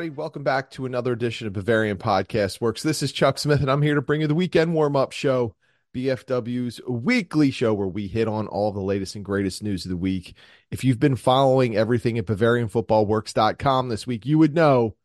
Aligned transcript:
everybody. 0.00 0.16
Welcome 0.16 0.44
back 0.44 0.70
to 0.70 0.86
another 0.86 1.12
edition 1.12 1.46
of 1.46 1.52
Bavarian 1.52 1.98
Podcast 1.98 2.58
Works. 2.58 2.82
This 2.82 3.02
is 3.02 3.12
Chuck 3.12 3.38
Smith, 3.38 3.60
and 3.60 3.70
I'm 3.70 3.82
here 3.82 3.96
to 3.96 4.00
bring 4.00 4.22
you 4.22 4.26
the 4.26 4.34
weekend 4.34 4.72
warm 4.72 4.96
up 4.96 5.12
show, 5.12 5.54
BFW's 5.94 6.80
weekly 6.88 7.50
show 7.50 7.74
where 7.74 7.86
we 7.86 8.06
hit 8.06 8.26
on 8.26 8.46
all 8.46 8.72
the 8.72 8.80
latest 8.80 9.14
and 9.14 9.22
greatest 9.22 9.62
news 9.62 9.84
of 9.84 9.90
the 9.90 9.98
week. 9.98 10.34
If 10.70 10.84
you've 10.84 10.98
been 10.98 11.16
following 11.16 11.76
everything 11.76 12.16
at 12.16 12.24
BavarianFootballWorks.com 12.24 13.90
this 13.90 14.06
week, 14.06 14.24
you 14.24 14.38
would 14.38 14.54
know 14.54 14.96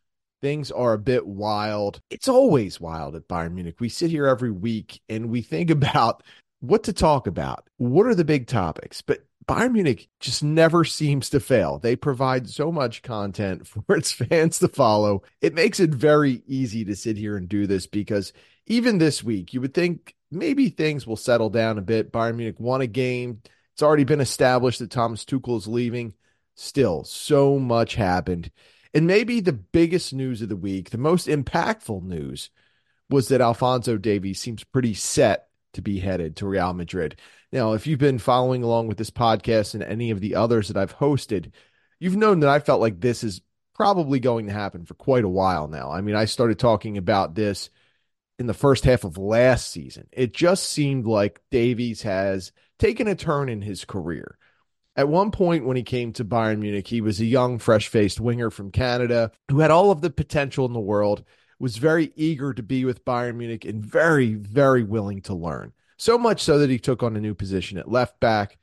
things 0.41 0.71
are 0.71 0.93
a 0.93 0.97
bit 0.97 1.27
wild. 1.27 1.99
It's 2.09 2.29
always 2.29 2.79
wild 2.79 3.17
at 3.17 3.27
Bayern 3.27 3.51
Munich. 3.51 3.81
We 3.81 3.89
sit 3.89 4.11
here 4.11 4.27
every 4.27 4.51
week 4.51 5.01
and 5.09 5.29
we 5.29 5.41
think 5.41 5.69
about 5.71 6.23
what 6.61 6.83
to 6.83 6.93
talk 6.93 7.27
about. 7.27 7.67
What 7.75 8.05
are 8.05 8.15
the 8.15 8.23
big 8.23 8.47
topics? 8.47 9.01
But 9.01 9.25
Bayern 9.47 9.73
Munich 9.73 10.09
just 10.19 10.43
never 10.43 10.83
seems 10.83 11.29
to 11.29 11.39
fail. 11.39 11.77
They 11.79 11.95
provide 11.95 12.49
so 12.49 12.71
much 12.71 13.01
content 13.03 13.67
for 13.67 13.83
its 13.95 14.11
fans 14.11 14.59
to 14.59 14.67
follow. 14.67 15.23
It 15.41 15.53
makes 15.53 15.79
it 15.79 15.91
very 15.91 16.41
easy 16.47 16.85
to 16.85 16.95
sit 16.95 17.17
here 17.17 17.37
and 17.37 17.47
do 17.47 17.67
this 17.67 17.87
because 17.87 18.33
even 18.67 18.97
this 18.97 19.23
week, 19.23 19.53
you 19.53 19.61
would 19.61 19.73
think 19.73 20.15
maybe 20.31 20.69
things 20.69 21.05
will 21.05 21.15
settle 21.15 21.49
down 21.49 21.77
a 21.77 21.81
bit. 21.81 22.11
Bayern 22.11 22.37
Munich 22.37 22.59
won 22.59 22.81
a 22.81 22.87
game. 22.87 23.41
It's 23.73 23.83
already 23.83 24.03
been 24.03 24.21
established 24.21 24.79
that 24.79 24.89
Thomas 24.89 25.25
Tuchel 25.25 25.57
is 25.57 25.67
leaving. 25.67 26.13
Still, 26.55 27.03
so 27.03 27.59
much 27.59 27.95
happened. 27.95 28.49
And 28.93 29.05
maybe 29.07 29.41
the 29.41 29.53
biggest 29.53 30.13
news 30.13 30.41
of 30.41 30.49
the 30.49 30.55
week, 30.55 30.89
the 30.89 30.97
most 30.97 31.27
impactful 31.27 32.01
news, 32.03 32.49
was 33.09 33.27
that 33.27 33.41
Alphonso 33.41 33.97
Davies 33.97 34.39
seems 34.39 34.63
pretty 34.63 34.93
set 34.93 35.49
to 35.73 35.81
be 35.81 35.99
headed 35.99 36.37
to 36.37 36.47
Real 36.47 36.73
Madrid. 36.73 37.17
Now, 37.55 37.71
if 37.71 37.87
you've 37.87 37.99
been 37.99 38.19
following 38.19 38.63
along 38.63 38.89
with 38.89 38.97
this 38.97 39.09
podcast 39.09 39.75
and 39.75 39.81
any 39.81 40.11
of 40.11 40.19
the 40.19 40.35
others 40.35 40.67
that 40.67 40.75
I've 40.75 40.97
hosted, 40.97 41.53
you've 42.01 42.17
known 42.17 42.41
that 42.41 42.49
I 42.49 42.59
felt 42.59 42.81
like 42.81 42.99
this 42.99 43.23
is 43.23 43.39
probably 43.73 44.19
going 44.19 44.47
to 44.47 44.51
happen 44.51 44.83
for 44.83 44.93
quite 44.93 45.23
a 45.23 45.29
while 45.29 45.69
now. 45.69 45.89
I 45.89 46.01
mean, 46.01 46.15
I 46.15 46.25
started 46.25 46.59
talking 46.59 46.97
about 46.97 47.33
this 47.33 47.69
in 48.37 48.47
the 48.47 48.53
first 48.53 48.83
half 48.83 49.05
of 49.05 49.17
last 49.17 49.71
season. 49.71 50.09
It 50.11 50.33
just 50.33 50.67
seemed 50.67 51.05
like 51.05 51.39
Davies 51.49 52.01
has 52.01 52.51
taken 52.77 53.07
a 53.07 53.15
turn 53.15 53.47
in 53.47 53.61
his 53.61 53.85
career. 53.85 54.37
At 54.97 55.07
one 55.07 55.31
point, 55.31 55.65
when 55.65 55.77
he 55.77 55.83
came 55.83 56.11
to 56.11 56.25
Bayern 56.25 56.59
Munich, 56.59 56.87
he 56.87 56.99
was 56.99 57.21
a 57.21 57.25
young, 57.25 57.57
fresh 57.57 57.87
faced 57.87 58.19
winger 58.19 58.49
from 58.49 58.69
Canada 58.69 59.31
who 59.49 59.61
had 59.61 59.71
all 59.71 59.91
of 59.91 60.01
the 60.01 60.09
potential 60.09 60.65
in 60.65 60.73
the 60.73 60.79
world, 60.81 61.23
was 61.57 61.77
very 61.77 62.11
eager 62.17 62.53
to 62.53 62.61
be 62.61 62.83
with 62.83 63.05
Bayern 63.05 63.37
Munich, 63.37 63.63
and 63.63 63.81
very, 63.81 64.33
very 64.33 64.83
willing 64.83 65.21
to 65.21 65.33
learn. 65.33 65.71
So 65.97 66.17
much 66.17 66.41
so 66.41 66.59
that 66.59 66.69
he 66.69 66.79
took 66.79 67.03
on 67.03 67.15
a 67.15 67.21
new 67.21 67.33
position 67.33 67.77
at 67.77 67.89
left 67.89 68.19
back. 68.19 68.57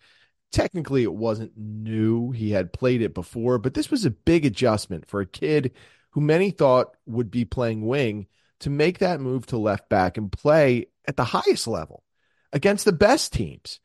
Technically, 0.50 1.02
it 1.02 1.14
wasn't 1.14 1.56
new. 1.56 2.30
He 2.30 2.50
had 2.50 2.72
played 2.72 3.00
it 3.00 3.14
before, 3.14 3.58
but 3.58 3.74
this 3.74 3.90
was 3.90 4.04
a 4.04 4.10
big 4.10 4.44
adjustment 4.44 5.08
for 5.08 5.20
a 5.20 5.26
kid 5.26 5.72
who 6.10 6.20
many 6.20 6.50
thought 6.50 6.94
would 7.06 7.30
be 7.30 7.44
playing 7.44 7.86
wing 7.86 8.26
to 8.60 8.70
make 8.70 8.98
that 8.98 9.20
move 9.20 9.46
to 9.46 9.56
left 9.56 9.88
back 9.88 10.16
and 10.16 10.30
play 10.30 10.86
at 11.06 11.16
the 11.16 11.24
highest 11.24 11.66
level 11.66 12.04
against 12.52 12.84
the 12.84 12.92
best 12.92 13.32
teams. 13.32 13.80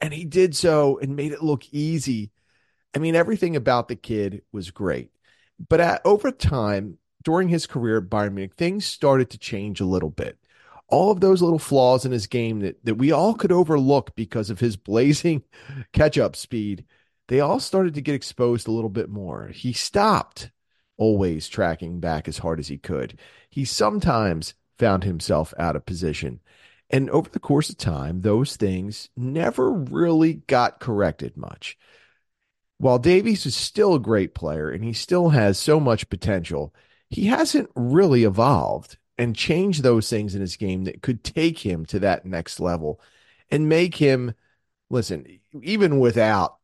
And 0.00 0.14
he 0.14 0.24
did 0.24 0.56
so 0.56 0.98
and 0.98 1.16
made 1.16 1.32
it 1.32 1.42
look 1.42 1.64
easy. 1.72 2.30
I 2.94 2.98
mean, 2.98 3.14
everything 3.14 3.56
about 3.56 3.88
the 3.88 3.96
kid 3.96 4.42
was 4.52 4.70
great. 4.70 5.10
But 5.68 5.80
at, 5.80 6.02
over 6.04 6.30
time, 6.30 6.98
during 7.22 7.48
his 7.48 7.66
career 7.66 7.98
at 7.98 8.04
Bayern 8.04 8.34
Munich, 8.34 8.54
things 8.54 8.86
started 8.86 9.30
to 9.30 9.38
change 9.38 9.80
a 9.80 9.86
little 9.86 10.10
bit. 10.10 10.38
All 10.88 11.10
of 11.10 11.20
those 11.20 11.40
little 11.40 11.58
flaws 11.58 12.04
in 12.04 12.12
his 12.12 12.26
game 12.26 12.60
that, 12.60 12.84
that 12.84 12.96
we 12.96 13.12
all 13.12 13.34
could 13.34 13.52
overlook 13.52 14.14
because 14.14 14.50
of 14.50 14.60
his 14.60 14.76
blazing 14.76 15.42
catch 15.92 16.18
up 16.18 16.36
speed, 16.36 16.84
they 17.28 17.40
all 17.40 17.60
started 17.60 17.94
to 17.94 18.02
get 18.02 18.14
exposed 18.14 18.68
a 18.68 18.72
little 18.72 18.90
bit 18.90 19.08
more. 19.08 19.48
He 19.48 19.72
stopped 19.72 20.50
always 20.96 21.48
tracking 21.48 22.00
back 22.00 22.28
as 22.28 22.38
hard 22.38 22.60
as 22.60 22.68
he 22.68 22.78
could. 22.78 23.18
He 23.48 23.64
sometimes 23.64 24.54
found 24.78 25.04
himself 25.04 25.54
out 25.58 25.76
of 25.76 25.86
position. 25.86 26.40
And 26.90 27.08
over 27.10 27.30
the 27.30 27.40
course 27.40 27.70
of 27.70 27.78
time, 27.78 28.20
those 28.20 28.56
things 28.56 29.08
never 29.16 29.72
really 29.72 30.34
got 30.46 30.80
corrected 30.80 31.36
much. 31.36 31.78
While 32.78 32.98
Davies 32.98 33.46
is 33.46 33.54
still 33.54 33.94
a 33.94 34.00
great 34.00 34.34
player 34.34 34.68
and 34.68 34.84
he 34.84 34.92
still 34.92 35.30
has 35.30 35.58
so 35.58 35.80
much 35.80 36.10
potential, 36.10 36.74
he 37.08 37.26
hasn't 37.26 37.70
really 37.74 38.24
evolved 38.24 38.98
and 39.18 39.36
change 39.36 39.82
those 39.82 40.08
things 40.08 40.34
in 40.34 40.40
his 40.40 40.56
game 40.56 40.84
that 40.84 41.02
could 41.02 41.22
take 41.22 41.58
him 41.58 41.84
to 41.86 41.98
that 42.00 42.24
next 42.24 42.60
level 42.60 43.00
and 43.50 43.68
make 43.68 43.96
him, 43.96 44.34
listen, 44.90 45.40
even 45.62 45.98
without, 45.98 46.56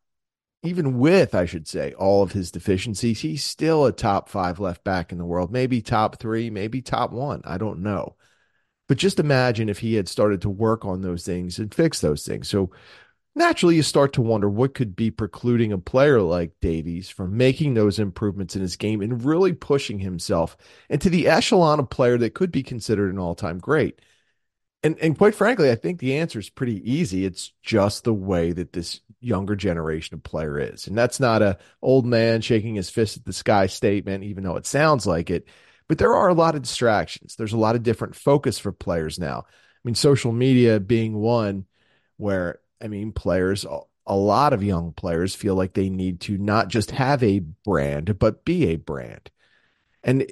even 0.63 0.99
with, 0.99 1.35
I 1.35 1.45
should 1.45 1.67
say, 1.67 1.93
all 1.93 2.21
of 2.23 2.33
his 2.33 2.51
deficiencies, 2.51 3.21
he's 3.21 3.45
still 3.45 3.85
a 3.85 3.91
top 3.91 4.27
five 4.27 4.59
left 4.59 4.83
back 4.83 5.11
in 5.11 5.17
the 5.17 5.25
world, 5.25 5.51
maybe 5.51 5.81
top 5.81 6.19
three, 6.19 6.49
maybe 6.49 6.81
top 6.81 7.11
one. 7.11 7.41
I 7.45 7.57
don't 7.57 7.81
know. 7.81 8.15
But 8.87 8.97
just 8.97 9.19
imagine 9.19 9.69
if 9.69 9.79
he 9.79 9.93
had 9.93 10.09
started 10.09 10.41
to 10.41 10.49
work 10.49 10.83
on 10.83 11.01
those 11.01 11.23
things 11.23 11.59
and 11.59 11.73
fix 11.73 12.01
those 12.01 12.25
things. 12.25 12.49
So 12.49 12.71
naturally, 13.35 13.75
you 13.75 13.83
start 13.83 14.13
to 14.13 14.21
wonder 14.21 14.49
what 14.49 14.73
could 14.73 14.95
be 14.95 15.11
precluding 15.11 15.71
a 15.71 15.77
player 15.77 16.21
like 16.21 16.59
Davies 16.61 17.09
from 17.09 17.37
making 17.37 17.73
those 17.73 17.99
improvements 17.99 18.55
in 18.55 18.61
his 18.61 18.75
game 18.75 19.01
and 19.01 19.23
really 19.23 19.53
pushing 19.53 19.99
himself 19.99 20.57
into 20.89 21.09
the 21.09 21.27
echelon 21.27 21.79
of 21.79 21.89
player 21.89 22.17
that 22.17 22.33
could 22.33 22.51
be 22.51 22.63
considered 22.63 23.11
an 23.13 23.19
all 23.19 23.35
time 23.35 23.59
great. 23.59 23.99
And, 24.81 24.97
and 24.99 25.17
quite 25.17 25.35
frankly, 25.35 25.69
I 25.71 25.75
think 25.75 25.99
the 25.99 26.17
answer 26.17 26.39
is 26.39 26.49
pretty 26.49 26.89
easy. 26.89 27.25
It's 27.25 27.51
just 27.61 28.05
the 28.05 28.13
way 28.13 28.53
that 28.53 28.71
this 28.71 29.01
younger 29.19 29.55
generation 29.55 30.15
of 30.15 30.23
player 30.23 30.57
is. 30.57 30.87
And 30.87 30.97
that's 30.97 31.19
not 31.19 31.41
a 31.41 31.57
old 31.81 32.05
man 32.05 32.39
shaking 32.41 32.75
his 32.75 32.89
fist 32.89 33.17
at 33.17 33.25
the 33.25 33.33
sky 33.33 33.67
statement, 33.67 34.23
even 34.23 34.43
though 34.43 34.55
it 34.55 34.65
sounds 34.65 35.05
like 35.05 35.29
it. 35.29 35.47
But 35.89 35.97
there 35.97 36.15
are 36.15 36.29
a 36.29 36.33
lot 36.33 36.55
of 36.55 36.61
distractions. 36.61 37.35
There's 37.35 37.53
a 37.53 37.57
lot 37.57 37.75
of 37.75 37.83
different 37.83 38.15
focus 38.15 38.57
for 38.59 38.71
players 38.71 39.19
now. 39.19 39.45
I 39.49 39.79
mean, 39.83 39.95
social 39.95 40.31
media 40.31 40.79
being 40.79 41.17
one 41.17 41.65
where, 42.17 42.59
I 42.81 42.87
mean, 42.87 43.11
players, 43.11 43.65
a 44.05 44.15
lot 44.15 44.53
of 44.53 44.63
young 44.63 44.93
players 44.93 45.35
feel 45.35 45.55
like 45.55 45.73
they 45.73 45.89
need 45.89 46.21
to 46.21 46.37
not 46.37 46.67
just 46.67 46.91
have 46.91 47.23
a 47.23 47.39
brand, 47.39 48.17
but 48.19 48.45
be 48.45 48.67
a 48.67 48.75
brand. 48.77 49.29
And 50.03 50.31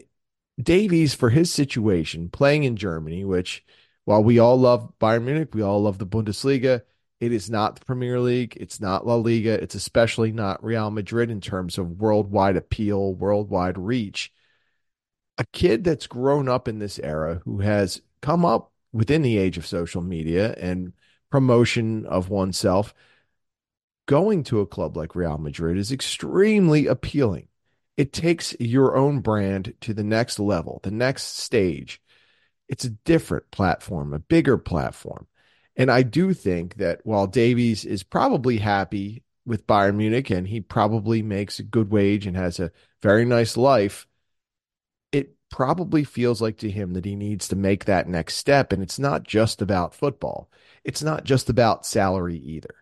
Davies, 0.62 1.13
for 1.13 1.30
his 1.30 1.53
situation, 1.53 2.30
playing 2.30 2.63
in 2.63 2.78
Germany, 2.78 3.25
which 3.25 3.63
while 4.06 4.24
we 4.24 4.40
all 4.40 4.58
love 4.58 4.94
Bayern 5.00 5.24
Munich, 5.24 5.53
we 5.53 5.62
all 5.62 5.81
love 5.84 5.97
the 5.97 6.08
Bundesliga, 6.08 6.81
it 7.19 7.31
is 7.31 7.50
not 7.50 7.75
the 7.80 7.85
Premier 7.85 8.19
League. 8.19 8.56
It's 8.59 8.79
not 8.79 9.06
La 9.06 9.16
Liga. 9.16 9.62
It's 9.62 9.75
especially 9.75 10.31
not 10.31 10.64
Real 10.64 10.91
Madrid 10.91 11.31
in 11.31 11.41
terms 11.41 11.78
of 11.78 12.00
worldwide 12.00 12.56
appeal, 12.56 13.14
worldwide 13.14 13.78
reach 13.78 14.31
a 15.38 15.46
kid 15.46 15.84
that's 15.84 16.08
grown 16.08 16.50
up 16.50 16.68
in 16.68 16.79
this 16.79 17.00
era 17.00 17.41
who 17.46 17.59
has 17.59 18.02
come 18.22 18.46
up 18.46 18.72
within 18.91 19.22
the 19.22 19.38
age 19.38 19.58
of 19.58 19.66
social 19.66 20.02
media 20.02 20.53
and 20.58 20.94
promotion 21.30 22.06
of 22.06 22.30
oneself 22.30 22.94
going 24.08 24.44
to 24.44 24.62
a 24.62 24.66
club 24.66 24.98
like 24.98 25.16
Real 25.16 25.38
Madrid 25.38 25.78
is 25.78 25.92
extremely 25.92 26.88
appealing. 26.88 27.48
It 27.98 28.14
takes 28.14 28.56
your 28.60 28.96
own 28.96 29.20
brand 29.20 29.74
to 29.82 29.94
the 29.94 30.04
next 30.04 30.40
level, 30.40 30.80
the 30.84 30.92
next 30.92 31.40
stage. 31.40 32.02
It's 32.70 32.86
a 32.86 32.92
different 32.92 33.52
platform, 33.52 34.14
a 34.14 34.20
bigger 34.20 34.58
platform. 34.58 35.28
And 35.76 35.92
I 35.92 36.04
do 36.04 36.34
think 36.34 36.76
that 36.76 37.02
while 37.04 37.28
Davies 37.28 37.86
is 37.86 38.04
probably 38.04 38.58
happy 38.58 39.24
with 39.46 39.68
Bayern 39.68 39.96
Munich 39.96 40.30
and 40.30 40.48
he 40.48 40.59
probably 40.59 41.22
makes 41.22 41.59
a 41.59 41.64
good 41.64 41.92
wage 41.92 42.26
and 42.26 42.36
has 42.36 42.59
a 42.59 42.72
very 43.02 43.26
nice 43.26 43.56
life, 43.56 44.08
it 45.12 45.36
probably 45.50 46.04
feels 46.04 46.42
like 46.42 46.58
to 46.58 46.70
him 46.70 46.94
that 46.94 47.06
he 47.06 47.16
needs 47.16 47.47
to 47.47 47.56
make 47.56 47.85
that 47.85 48.08
next 48.08 48.35
step. 48.35 48.73
And 48.73 48.84
it's 48.84 49.00
not 49.00 49.23
just 49.23 49.62
about 49.62 49.94
football, 49.96 50.50
it's 50.87 51.03
not 51.03 51.25
just 51.25 51.49
about 51.49 51.85
salary 51.85 52.37
either. 52.37 52.73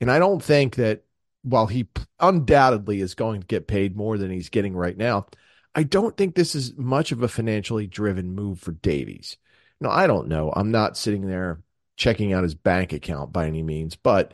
And 0.00 0.10
I 0.10 0.18
don't 0.18 0.42
think 0.42 0.76
that 0.76 1.04
while 1.42 1.66
he 1.66 1.86
undoubtedly 2.18 3.00
is 3.00 3.14
going 3.14 3.42
to 3.42 3.46
get 3.46 3.68
paid 3.68 3.94
more 3.94 4.16
than 4.16 4.30
he's 4.30 4.48
getting 4.48 4.74
right 4.74 4.96
now, 4.96 5.26
I 5.74 5.82
don't 5.82 6.16
think 6.16 6.34
this 6.34 6.54
is 6.54 6.76
much 6.76 7.12
of 7.12 7.22
a 7.22 7.28
financially 7.28 7.86
driven 7.86 8.34
move 8.34 8.60
for 8.60 8.72
Davies. 8.72 9.36
No, 9.78 9.90
I 9.90 10.06
don't 10.06 10.28
know. 10.28 10.50
I'm 10.56 10.70
not 10.70 10.96
sitting 10.96 11.26
there 11.26 11.62
checking 11.96 12.32
out 12.32 12.44
his 12.44 12.54
bank 12.54 12.94
account 12.94 13.30
by 13.30 13.46
any 13.46 13.62
means, 13.62 13.94
but 13.94 14.32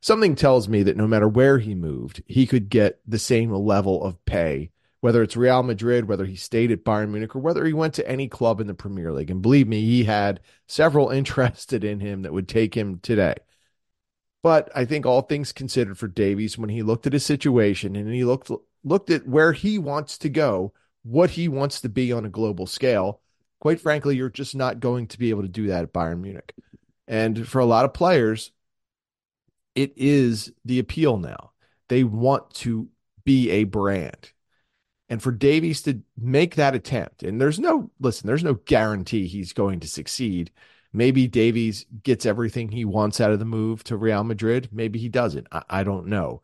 something 0.00 0.34
tells 0.34 0.68
me 0.68 0.82
that 0.82 0.96
no 0.96 1.06
matter 1.06 1.28
where 1.28 1.58
he 1.58 1.76
moved, 1.76 2.24
he 2.26 2.44
could 2.44 2.68
get 2.68 3.00
the 3.06 3.20
same 3.20 3.52
level 3.52 4.02
of 4.02 4.22
pay 4.24 4.72
whether 5.04 5.22
it's 5.22 5.36
Real 5.36 5.62
Madrid, 5.62 6.08
whether 6.08 6.24
he 6.24 6.34
stayed 6.34 6.70
at 6.70 6.82
Bayern 6.82 7.10
Munich, 7.10 7.36
or 7.36 7.38
whether 7.38 7.66
he 7.66 7.74
went 7.74 7.92
to 7.92 8.08
any 8.08 8.26
club 8.26 8.58
in 8.58 8.66
the 8.66 8.72
Premier 8.72 9.12
League. 9.12 9.30
And 9.30 9.42
believe 9.42 9.68
me, 9.68 9.82
he 9.82 10.04
had 10.04 10.40
several 10.66 11.10
interested 11.10 11.84
in 11.84 12.00
him 12.00 12.22
that 12.22 12.32
would 12.32 12.48
take 12.48 12.74
him 12.74 13.00
today. 13.00 13.34
But 14.42 14.70
I 14.74 14.86
think 14.86 15.04
all 15.04 15.20
things 15.20 15.52
considered 15.52 15.98
for 15.98 16.08
Davies, 16.08 16.56
when 16.56 16.70
he 16.70 16.82
looked 16.82 17.06
at 17.06 17.12
his 17.12 17.22
situation 17.22 17.96
and 17.96 18.14
he 18.14 18.24
looked 18.24 18.50
looked 18.82 19.10
at 19.10 19.28
where 19.28 19.52
he 19.52 19.76
wants 19.78 20.16
to 20.16 20.30
go, 20.30 20.72
what 21.02 21.28
he 21.28 21.48
wants 21.48 21.82
to 21.82 21.90
be 21.90 22.10
on 22.10 22.24
a 22.24 22.30
global 22.30 22.66
scale, 22.66 23.20
quite 23.60 23.82
frankly, 23.82 24.16
you're 24.16 24.30
just 24.30 24.56
not 24.56 24.80
going 24.80 25.06
to 25.08 25.18
be 25.18 25.28
able 25.28 25.42
to 25.42 25.48
do 25.48 25.66
that 25.66 25.82
at 25.82 25.92
Bayern 25.92 26.22
Munich. 26.22 26.54
And 27.06 27.46
for 27.46 27.58
a 27.58 27.66
lot 27.66 27.84
of 27.84 27.92
players, 27.92 28.52
it 29.74 29.92
is 29.96 30.50
the 30.64 30.78
appeal 30.78 31.18
now. 31.18 31.50
They 31.90 32.04
want 32.04 32.54
to 32.54 32.88
be 33.26 33.50
a 33.50 33.64
brand 33.64 34.30
And 35.14 35.22
for 35.22 35.30
Davies 35.30 35.80
to 35.82 36.00
make 36.18 36.56
that 36.56 36.74
attempt, 36.74 37.22
and 37.22 37.40
there's 37.40 37.60
no, 37.60 37.88
listen, 38.00 38.26
there's 38.26 38.42
no 38.42 38.54
guarantee 38.54 39.28
he's 39.28 39.52
going 39.52 39.78
to 39.78 39.86
succeed. 39.86 40.50
Maybe 40.92 41.28
Davies 41.28 41.86
gets 42.02 42.26
everything 42.26 42.68
he 42.68 42.84
wants 42.84 43.20
out 43.20 43.30
of 43.30 43.38
the 43.38 43.44
move 43.44 43.84
to 43.84 43.96
Real 43.96 44.24
Madrid. 44.24 44.70
Maybe 44.72 44.98
he 44.98 45.08
doesn't. 45.08 45.46
I, 45.52 45.62
I 45.70 45.84
don't 45.84 46.08
know. 46.08 46.42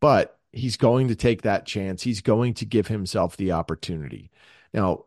But 0.00 0.38
he's 0.52 0.78
going 0.78 1.08
to 1.08 1.16
take 1.16 1.42
that 1.42 1.66
chance. 1.66 2.00
He's 2.00 2.22
going 2.22 2.54
to 2.54 2.64
give 2.64 2.86
himself 2.86 3.36
the 3.36 3.52
opportunity. 3.52 4.30
Now, 4.72 5.04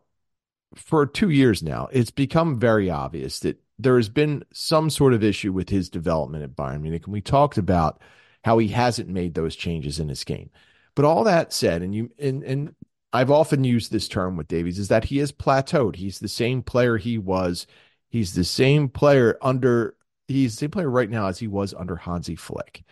for 0.76 1.04
two 1.04 1.30
years 1.30 1.60
now, 1.60 1.88
it's 1.90 2.12
become 2.12 2.60
very 2.60 2.88
obvious 2.88 3.40
that 3.40 3.60
there 3.80 3.96
has 3.96 4.10
been 4.10 4.44
some 4.52 4.90
sort 4.90 5.12
of 5.12 5.24
issue 5.24 5.52
with 5.52 5.70
his 5.70 5.90
development 5.90 6.44
at 6.44 6.54
Bayern 6.54 6.82
Munich. 6.82 7.06
And 7.06 7.12
we 7.12 7.20
talked 7.20 7.58
about 7.58 8.00
how 8.44 8.58
he 8.58 8.68
hasn't 8.68 9.08
made 9.08 9.34
those 9.34 9.56
changes 9.56 9.98
in 9.98 10.08
his 10.08 10.22
game. 10.22 10.50
But 10.94 11.04
all 11.04 11.24
that 11.24 11.52
said, 11.52 11.82
and 11.82 11.94
you 11.94 12.10
and 12.18 12.42
and 12.42 12.74
I've 13.12 13.30
often 13.30 13.64
used 13.64 13.92
this 13.92 14.08
term 14.08 14.36
with 14.36 14.48
Davies, 14.48 14.78
is 14.78 14.88
that 14.88 15.04
he 15.04 15.18
has 15.18 15.32
plateaued. 15.32 15.96
He's 15.96 16.18
the 16.18 16.28
same 16.28 16.62
player 16.62 16.96
he 16.96 17.18
was. 17.18 17.66
He's 18.08 18.34
the 18.34 18.44
same 18.44 18.88
player 18.88 19.38
under 19.42 19.96
he's 20.28 20.54
the 20.54 20.58
same 20.60 20.70
player 20.70 20.90
right 20.90 21.10
now 21.10 21.26
as 21.26 21.38
he 21.38 21.46
was 21.46 21.74
under 21.74 21.96
Hansi 21.96 22.36
Flick. 22.36 22.84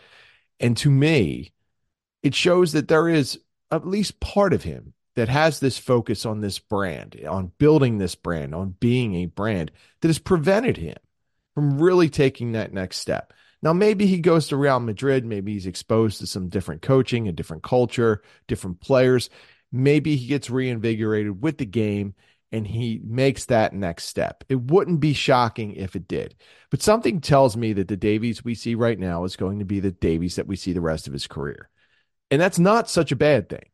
And 0.59 0.77
to 0.79 0.91
me, 0.91 1.53
it 2.23 2.35
shows 2.35 2.73
that 2.73 2.89
there 2.89 3.09
is 3.09 3.39
at 3.71 3.87
least 3.87 4.21
part 4.21 4.53
of 4.53 4.65
him 4.65 4.93
that 5.17 5.29
has 5.29 5.61
this 5.61 5.79
focus 5.79 6.27
on 6.27 6.41
this 6.41 6.59
brand, 6.59 7.19
on 7.29 7.53
building 7.59 7.99
this 7.99 8.15
brand, 8.15 8.55
on 8.55 8.77
being 8.81 9.15
a 9.15 9.27
brand 9.27 9.71
that 10.01 10.09
has 10.09 10.19
prevented 10.19 10.77
him 10.77 10.97
from 11.55 11.81
really 11.81 12.09
taking 12.09 12.53
that 12.53 12.73
next 12.73 12.99
step. 12.99 13.33
Now, 13.63 13.73
maybe 13.73 14.07
he 14.07 14.19
goes 14.19 14.49
to 14.49 14.57
Real 14.57 14.81
Madrid. 14.81 15.27
Maybe 15.27 15.53
he's 15.53 15.67
exposed 15.67 16.21
to 16.21 16.27
some 16.27 16.49
different 16.49 16.83
coaching, 16.83 17.29
a 17.29 17.33
different 17.33 17.63
culture, 17.63 18.23
different 18.47 18.81
players. 18.81 19.29
Maybe 19.73 20.17
he 20.17 20.27
gets 20.27 20.51
reinvigorated 20.51 21.43
with 21.43 21.59
the 21.59 21.67
game 21.67 22.15
and 22.53 22.67
he 22.67 23.01
makes 23.05 23.45
that 23.47 23.73
next 23.73 24.07
step. 24.07 24.43
It 24.49 24.61
wouldn't 24.61 25.01
be 25.01 25.13
shocking 25.13 25.75
if 25.75 25.95
it 25.95 26.09
did. 26.09 26.35
But 26.71 26.83
something 26.83 27.21
tells 27.21 27.57
me 27.57 27.73
that 27.75 27.89
the 27.89 27.97
Davies 27.97 28.45
we 28.45 28.55
see 28.55 28.75
right 28.75 28.99
now 28.99 29.25
is 29.25 29.37
going 29.37 29.61
to 29.61 29.65
be 29.65 29.79
the 29.79 29.93
Davies 29.93 30.37
that 30.37 30.49
we 30.49 30.57
see 30.57 30.73
the 30.73 30.81
rest 30.81 31.07
of 31.07 31.13
his 31.13 31.29
career. 31.29 31.69
And 32.31 32.41
that's 32.41 32.59
not 32.59 32.91
such 32.91 33.13
a 33.13 33.17
bad 33.17 33.49
thing. 33.49 33.67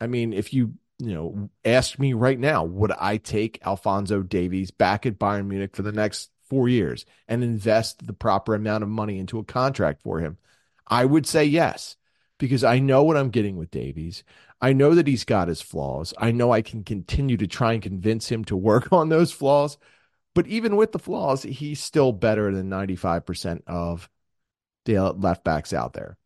I 0.00 0.06
mean, 0.06 0.32
if 0.32 0.54
you 0.54 0.74
you 1.00 1.14
know, 1.14 1.50
ask 1.64 1.98
me 1.98 2.12
right 2.12 2.38
now, 2.38 2.64
would 2.64 2.92
I 2.92 3.16
take 3.16 3.64
Alphonso 3.64 4.22
Davies 4.22 4.70
back 4.70 5.06
at 5.06 5.18
Bayern 5.18 5.46
Munich 5.46 5.74
for 5.74 5.82
the 5.82 5.92
next 5.92 6.30
four 6.48 6.68
years 6.68 7.06
and 7.26 7.42
invest 7.42 8.06
the 8.06 8.12
proper 8.12 8.54
amount 8.54 8.82
of 8.82 8.90
money 8.90 9.18
into 9.18 9.38
a 9.38 9.44
contract 9.44 10.02
for 10.02 10.20
him? 10.20 10.36
I 10.86 11.04
would 11.04 11.26
say 11.26 11.44
yes, 11.44 11.96
because 12.38 12.64
I 12.64 12.80
know 12.80 13.02
what 13.02 13.16
I'm 13.16 13.30
getting 13.30 13.56
with 13.56 13.70
Davies. 13.70 14.24
I 14.60 14.72
know 14.72 14.94
that 14.94 15.06
he's 15.06 15.24
got 15.24 15.48
his 15.48 15.62
flaws. 15.62 16.12
I 16.18 16.32
know 16.32 16.52
I 16.52 16.62
can 16.62 16.84
continue 16.84 17.36
to 17.38 17.46
try 17.46 17.72
and 17.72 17.82
convince 17.82 18.30
him 18.30 18.44
to 18.46 18.56
work 18.56 18.92
on 18.92 19.08
those 19.08 19.32
flaws. 19.32 19.78
But 20.34 20.46
even 20.46 20.76
with 20.76 20.92
the 20.92 20.98
flaws, 20.98 21.42
he's 21.42 21.80
still 21.80 22.12
better 22.12 22.54
than 22.54 22.70
95% 22.70 23.62
of 23.66 24.08
the 24.84 24.98
left 25.12 25.44
backs 25.44 25.72
out 25.72 25.92
there. 25.92 26.16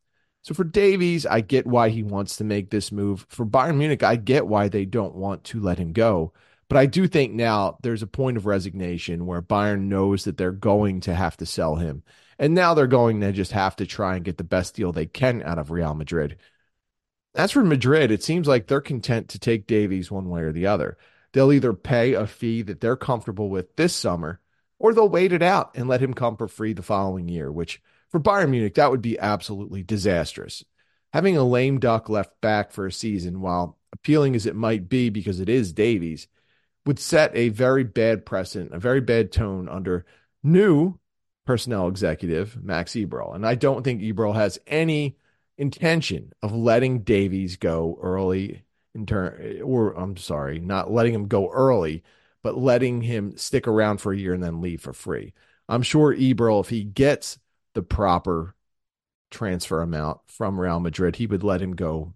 So 0.43 0.53
for 0.53 0.65
Davies, 0.65 1.25
I 1.25 1.41
get 1.41 1.67
why 1.67 1.89
he 1.89 2.03
wants 2.03 2.37
to 2.37 2.45
make 2.45 2.71
this 2.71 2.93
move. 2.93 3.25
For 3.31 3.47
Bayern 3.47 3.79
Munich, 3.79 4.03
I 4.03 4.17
get 4.17 4.47
why 4.47 4.69
they 4.69 4.85
don't 4.85 5.15
want 5.15 5.45
to 5.45 5.61
let 5.61 5.79
him 5.79 5.93
go. 5.93 6.35
But 6.69 6.77
I 6.77 6.87
do 6.87 7.07
think 7.07 7.33
now 7.33 7.79
there's 7.83 8.03
a 8.03 8.07
point 8.07 8.37
of 8.37 8.45
resignation 8.45 9.27
where 9.27 9.41
Bayern 9.41 9.83
knows 9.83 10.25
that 10.25 10.37
they're 10.37 10.53
going 10.53 11.01
to 11.03 11.15
have 11.15 11.37
to 11.39 11.47
sell 11.47 11.77
him. 11.77 12.03
And 12.39 12.53
now 12.53 12.75
they're 12.75 12.87
going 12.87 13.21
to 13.21 13.33
just 13.33 13.53
have 13.53 13.77
to 13.77 13.87
try 13.87 14.17
and 14.17 14.25
get 14.25 14.37
the 14.37 14.45
best 14.45 14.75
deal 14.75 14.93
they 14.93 15.07
can 15.07 15.43
out 15.43 15.59
of 15.59 15.71
Real 15.71 15.95
Madrid. 15.95 16.37
As 17.35 17.51
for 17.51 17.65
Madrid, 17.65 18.11
it 18.11 18.23
seems 18.23 18.47
like 18.47 18.67
they're 18.67 18.81
content 18.81 19.29
to 19.31 19.39
take 19.39 19.67
Davies 19.67 20.11
one 20.11 20.29
way 20.29 20.43
or 20.43 20.53
the 20.53 20.67
other. 20.67 20.97
They'll 21.33 21.53
either 21.53 21.73
pay 21.73 22.13
a 22.13 22.27
fee 22.27 22.63
that 22.63 22.81
they're 22.81 22.97
comfortable 22.97 23.51
with 23.51 23.75
this 23.75 23.95
summer, 23.95 24.41
or 24.79 24.95
they'll 24.95 25.09
wait 25.09 25.33
it 25.33 25.43
out 25.43 25.73
and 25.75 25.89
let 25.89 26.01
him 26.01 26.15
come 26.15 26.37
for 26.37 26.47
free 26.47 26.73
the 26.73 26.83
following 26.83 27.29
year, 27.29 27.51
which 27.51 27.83
for 28.09 28.21
Bayern 28.21 28.51
Munich, 28.51 28.75
that 28.75 28.93
would 28.93 29.03
be 29.03 29.19
absolutely 29.19 29.83
disastrous. 29.83 30.65
Having 31.13 31.37
a 31.37 31.43
lame 31.43 31.81
duck 31.81 32.09
left 32.09 32.41
back 32.41 32.71
for 32.71 32.87
a 32.87 32.93
season, 32.93 33.41
while 33.41 33.79
appealing 33.93 34.37
as 34.37 34.47
it 34.47 34.55
might 34.55 34.89
be 34.89 35.11
because 35.11 35.41
it 35.41 35.49
is 35.49 35.73
Davies, 35.73 36.29
would 36.87 37.01
set 37.01 37.35
a 37.35 37.49
very 37.49 37.83
bad 37.83 38.25
precedent, 38.25 38.73
a 38.73 38.79
very 38.79 39.01
bad 39.01 39.33
tone 39.33 39.69
under 39.69 40.05
new 40.43 40.99
personnel 41.47 41.89
executive 41.89 42.63
Max 42.63 42.93
Eberl. 42.93 43.35
And 43.35 43.45
I 43.45 43.57
don't 43.57 43.83
think 43.83 44.03
Eberl 44.03 44.35
has 44.35 44.59
any 44.67 45.17
intention 45.57 46.33
of 46.43 46.53
letting 46.53 47.01
Davies 47.01 47.57
go 47.57 47.99
early 48.03 48.65
in 48.95 49.07
turn, 49.07 49.61
or 49.63 49.93
I'm 49.93 50.17
sorry, 50.17 50.59
not 50.59 50.91
letting 50.91 51.15
him 51.15 51.29
go 51.29 51.51
early, 51.51 52.03
but 52.43 52.57
letting 52.57 53.01
him 53.03 53.37
stick 53.37 53.67
around 53.67 53.99
for 53.99 54.13
a 54.13 54.17
year 54.17 54.35
and 54.35 54.43
then 54.43 54.61
leave 54.61 54.81
for 54.81 54.93
free. 54.93 55.33
I'm 55.69 55.83
sure 55.83 56.15
Eberl, 56.15 56.61
if 56.61 56.69
he 56.69 56.85
gets 56.85 57.39
the 57.75 57.83
proper 57.83 58.55
transfer 59.31 59.83
amount 59.83 60.21
from 60.27 60.61
Real 60.61 60.81
Madrid, 60.81 61.17
he 61.17 61.27
would 61.27 61.43
let 61.43 61.63
him 61.63 61.75
go 61.75 62.15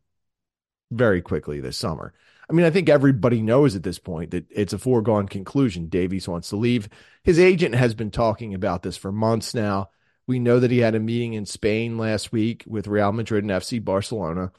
very 0.91 1.21
quickly 1.21 1.61
this 1.61 1.77
summer. 1.77 2.15
I 2.49 2.55
mean, 2.55 2.65
I 2.65 2.71
think 2.71 2.89
everybody 2.89 3.43
knows 3.43 3.77
at 3.77 3.83
this 3.83 3.99
point 3.99 4.31
that 4.31 4.47
it's 4.51 4.73
a 4.73 4.79
foregone 4.79 5.29
conclusion. 5.29 5.89
Davies 5.89 6.29
wants 6.29 6.49
to 6.51 6.57
leave. 6.57 6.89
His 7.23 7.39
agent 7.39 7.75
has 7.75 7.95
been 7.95 8.11
talking 8.11 8.55
about 8.55 8.83
this 8.83 8.97
for 8.97 9.13
months 9.13 9.55
now. 9.55 9.91
We 10.29 10.39
know 10.39 10.61
that 10.61 10.71
he 10.71 10.79
had 10.79 10.95
a 10.95 11.01
meeting 11.01 11.33
in 11.33 11.47
Spain 11.47 11.99
last 11.99 12.31
week 12.31 12.63
with 12.67 12.87
Real 12.87 13.11
Madrid 13.13 13.45
and 13.45 13.51
FC 13.51 13.83
Barcelona. 13.83 14.53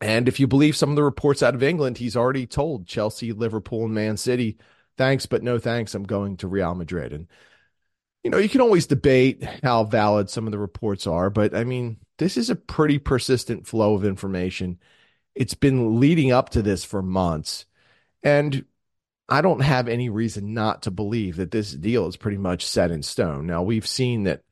And 0.00 0.28
if 0.28 0.40
you 0.40 0.46
believe 0.46 0.76
some 0.76 0.90
of 0.90 0.96
the 0.96 1.04
reports 1.04 1.42
out 1.42 1.54
of 1.54 1.62
England, 1.62 1.98
he's 1.98 2.16
already 2.16 2.46
told 2.46 2.86
Chelsea, 2.86 3.32
Liverpool, 3.32 3.84
and 3.84 3.94
Man 3.94 4.16
City, 4.16 4.58
thanks, 4.98 5.24
but 5.24 5.42
no 5.42 5.58
thanks. 5.58 5.94
I'm 5.94 6.02
going 6.02 6.36
to 6.38 6.48
Real 6.48 6.74
Madrid. 6.74 7.12
And 7.12 7.28
you 8.24 8.30
know, 8.30 8.38
you 8.38 8.48
can 8.48 8.60
always 8.60 8.88
debate 8.88 9.44
how 9.62 9.84
valid 9.84 10.28
some 10.28 10.46
of 10.46 10.50
the 10.50 10.58
reports 10.58 11.06
are, 11.06 11.30
but 11.30 11.54
I 11.54 11.62
mean, 11.62 11.98
this 12.18 12.36
is 12.36 12.50
a 12.50 12.56
pretty 12.56 12.98
persistent 12.98 13.68
flow 13.68 13.94
of 13.94 14.04
information. 14.04 14.80
It's 15.36 15.54
been 15.54 16.00
leading 16.00 16.32
up 16.32 16.50
to 16.50 16.62
this 16.62 16.84
for 16.84 17.02
months. 17.02 17.66
And 18.24 18.64
I 19.28 19.42
don't 19.42 19.60
have 19.60 19.88
any 19.88 20.08
reason 20.08 20.54
not 20.54 20.82
to 20.82 20.90
believe 20.90 21.36
that 21.36 21.50
this 21.50 21.72
deal 21.72 22.06
is 22.08 22.16
pretty 22.16 22.38
much 22.38 22.66
set 22.66 22.90
in 22.90 23.02
stone. 23.02 23.46
Now, 23.46 23.62
we've 23.62 23.86
seen 23.86 24.24
that 24.24 24.42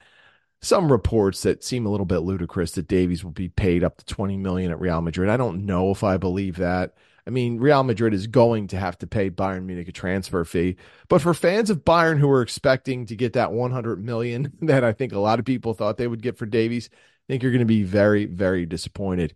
some 0.64 0.90
reports 0.90 1.42
that 1.42 1.64
seem 1.64 1.86
a 1.86 1.90
little 1.90 2.06
bit 2.06 2.20
ludicrous 2.20 2.72
that 2.72 2.88
Davies 2.88 3.24
will 3.24 3.30
be 3.30 3.48
paid 3.48 3.84
up 3.84 3.98
to 3.98 4.04
20 4.04 4.36
million 4.36 4.70
at 4.70 4.80
Real 4.80 5.00
Madrid. 5.00 5.28
I 5.28 5.36
don't 5.36 5.66
know 5.66 5.90
if 5.90 6.02
I 6.02 6.16
believe 6.16 6.56
that. 6.56 6.94
I 7.26 7.30
mean, 7.30 7.58
Real 7.58 7.82
Madrid 7.82 8.12
is 8.12 8.26
going 8.26 8.66
to 8.68 8.78
have 8.78 8.98
to 8.98 9.06
pay 9.06 9.30
Bayern 9.30 9.64
Munich 9.64 9.88
a 9.88 9.92
transfer 9.92 10.44
fee. 10.44 10.76
But 11.08 11.22
for 11.22 11.32
fans 11.32 11.70
of 11.70 11.84
Bayern 11.84 12.18
who 12.18 12.30
are 12.30 12.42
expecting 12.42 13.06
to 13.06 13.16
get 13.16 13.32
that 13.32 13.52
100 13.52 14.04
million 14.04 14.52
that 14.62 14.84
I 14.84 14.92
think 14.92 15.12
a 15.12 15.18
lot 15.18 15.38
of 15.38 15.44
people 15.44 15.74
thought 15.74 15.96
they 15.96 16.06
would 16.06 16.22
get 16.22 16.36
for 16.36 16.46
Davies, 16.46 16.90
I 16.92 16.98
think 17.28 17.42
you're 17.42 17.52
going 17.52 17.60
to 17.60 17.66
be 17.66 17.82
very, 17.82 18.26
very 18.26 18.66
disappointed. 18.66 19.34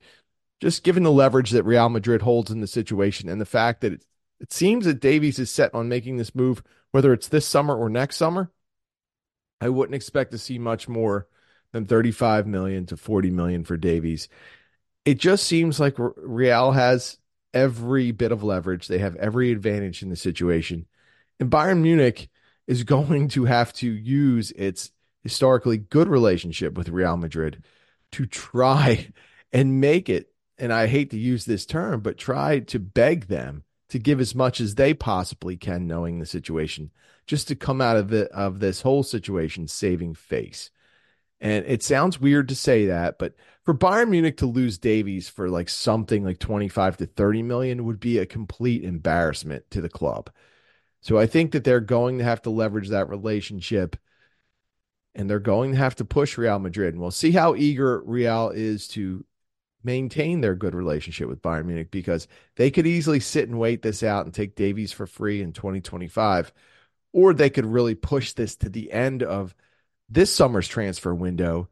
Just 0.61 0.82
given 0.82 1.02
the 1.02 1.12
leverage 1.12 1.50
that 1.52 1.62
Real 1.62 1.88
Madrid 1.88 2.23
holds 2.23 2.50
in 2.50 2.61
the 2.61 2.66
situation 2.66 3.28
and 3.28 3.40
the 3.40 3.47
fact 3.47 3.80
that 3.80 3.92
it, 3.94 4.04
it 4.40 4.52
seems 4.52 4.85
that 4.85 5.00
Davies 5.00 5.38
is 5.38 5.50
set 5.50 5.75
on 5.75 5.88
making 5.88 6.16
this 6.16 6.35
move, 6.35 6.62
whether 6.90 7.12
it's 7.12 7.28
this 7.28 7.47
summer 7.47 7.76
or 7.76 7.88
next 7.88 8.16
summer, 8.16 8.50
I 9.60 9.68
wouldn't 9.68 9.94
expect 9.94 10.32
to 10.32 10.38
see 10.38 10.58
much 10.58 10.88
more 10.88 11.26
than 11.72 11.84
35 11.84 12.46
million 12.46 12.86
to 12.86 12.96
40 12.96 13.30
million 13.30 13.64
for 13.64 13.76
Davies. 13.76 14.28
It 15.04 15.18
just 15.18 15.46
seems 15.46 15.80
like 15.80 15.94
Real 15.96 16.72
has 16.72 17.18
every 17.54 18.10
bit 18.12 18.32
of 18.32 18.42
leverage. 18.42 18.88
They 18.88 18.98
have 18.98 19.16
every 19.16 19.50
advantage 19.50 20.02
in 20.02 20.10
the 20.10 20.16
situation. 20.16 20.86
And 21.40 21.50
Bayern 21.50 21.80
Munich 21.80 22.28
is 22.66 22.84
going 22.84 23.28
to 23.28 23.44
have 23.44 23.72
to 23.74 23.90
use 23.90 24.52
its 24.52 24.90
historically 25.22 25.76
good 25.76 26.08
relationship 26.08 26.76
with 26.76 26.88
Real 26.88 27.16
Madrid 27.16 27.62
to 28.12 28.26
try 28.26 29.08
and 29.52 29.80
make 29.80 30.08
it. 30.08 30.32
And 30.60 30.72
I 30.72 30.88
hate 30.88 31.10
to 31.10 31.18
use 31.18 31.44
this 31.44 31.64
term, 31.64 32.00
but 32.00 32.18
try 32.18 32.60
to 32.60 32.78
beg 32.78 33.28
them 33.28 33.62
to 33.90 33.98
give 33.98 34.20
as 34.20 34.34
much 34.34 34.60
as 34.60 34.74
they 34.74 34.92
possibly 34.92 35.56
can, 35.56 35.86
knowing 35.86 36.18
the 36.18 36.26
situation, 36.26 36.90
just 37.28 37.47
to 37.49 37.54
come 37.54 37.80
out 37.80 37.97
of 37.97 38.08
the 38.08 38.26
of 38.32 38.58
this 38.58 38.80
whole 38.80 39.04
situation 39.04 39.68
saving 39.68 40.14
face. 40.14 40.70
And 41.40 41.64
it 41.66 41.85
sounds 41.85 42.20
weird 42.20 42.49
to 42.49 42.56
say 42.56 42.87
that, 42.87 43.18
but 43.20 43.35
for 43.62 43.73
Bayern 43.73 44.08
Munich 44.08 44.38
to 44.38 44.47
lose 44.47 44.76
Davies 44.76 45.28
for 45.28 45.49
like 45.49 45.68
something 45.68 46.25
like 46.25 46.40
25 46.40 46.97
to 46.97 47.06
30 47.06 47.42
million 47.44 47.85
would 47.85 48.00
be 48.00 48.18
a 48.18 48.26
complete 48.26 48.82
embarrassment 48.82 49.70
to 49.70 49.80
the 49.80 49.88
club. 49.88 50.30
So 51.00 51.16
I 51.16 51.26
think 51.26 51.52
that 51.52 51.62
they're 51.62 51.78
going 51.78 52.18
to 52.18 52.25
have 52.25 52.42
to 52.42 52.50
leverage 52.50 52.88
that 52.88 53.08
relationship 53.08 53.94
and 55.14 55.30
they're 55.30 55.38
going 55.38 55.73
to 55.73 55.78
have 55.78 55.94
to 55.97 56.04
push 56.04 56.37
Real 56.37 56.58
Madrid. 56.58 56.94
And 56.94 57.00
we'll 57.00 57.12
see 57.12 57.30
how 57.30 57.54
eager 57.54 58.00
Real 58.00 58.50
is 58.50 58.88
to 58.88 59.25
maintain 59.85 60.40
their 60.40 60.56
good 60.56 60.75
relationship 60.75 61.28
with 61.28 61.42
Bayern 61.42 61.66
Munich 61.66 61.92
because 61.92 62.26
they 62.56 62.73
could 62.73 62.87
easily 62.87 63.20
sit 63.20 63.49
and 63.49 63.61
wait 63.61 63.82
this 63.82 64.02
out 64.02 64.25
and 64.25 64.35
take 64.35 64.56
Davies 64.56 64.90
for 64.90 65.06
free 65.06 65.40
in 65.40 65.52
2025 65.52 66.52
or 67.12 67.32
they 67.32 67.50
could 67.50 67.66
really 67.66 67.94
push 67.94 68.32
this 68.32 68.56
to 68.56 68.68
the 68.68 68.92
end 68.92 69.22
of 69.22 69.54
this 70.08 70.34
summer's 70.34 70.68
transfer 70.68 71.14
window 71.14 71.68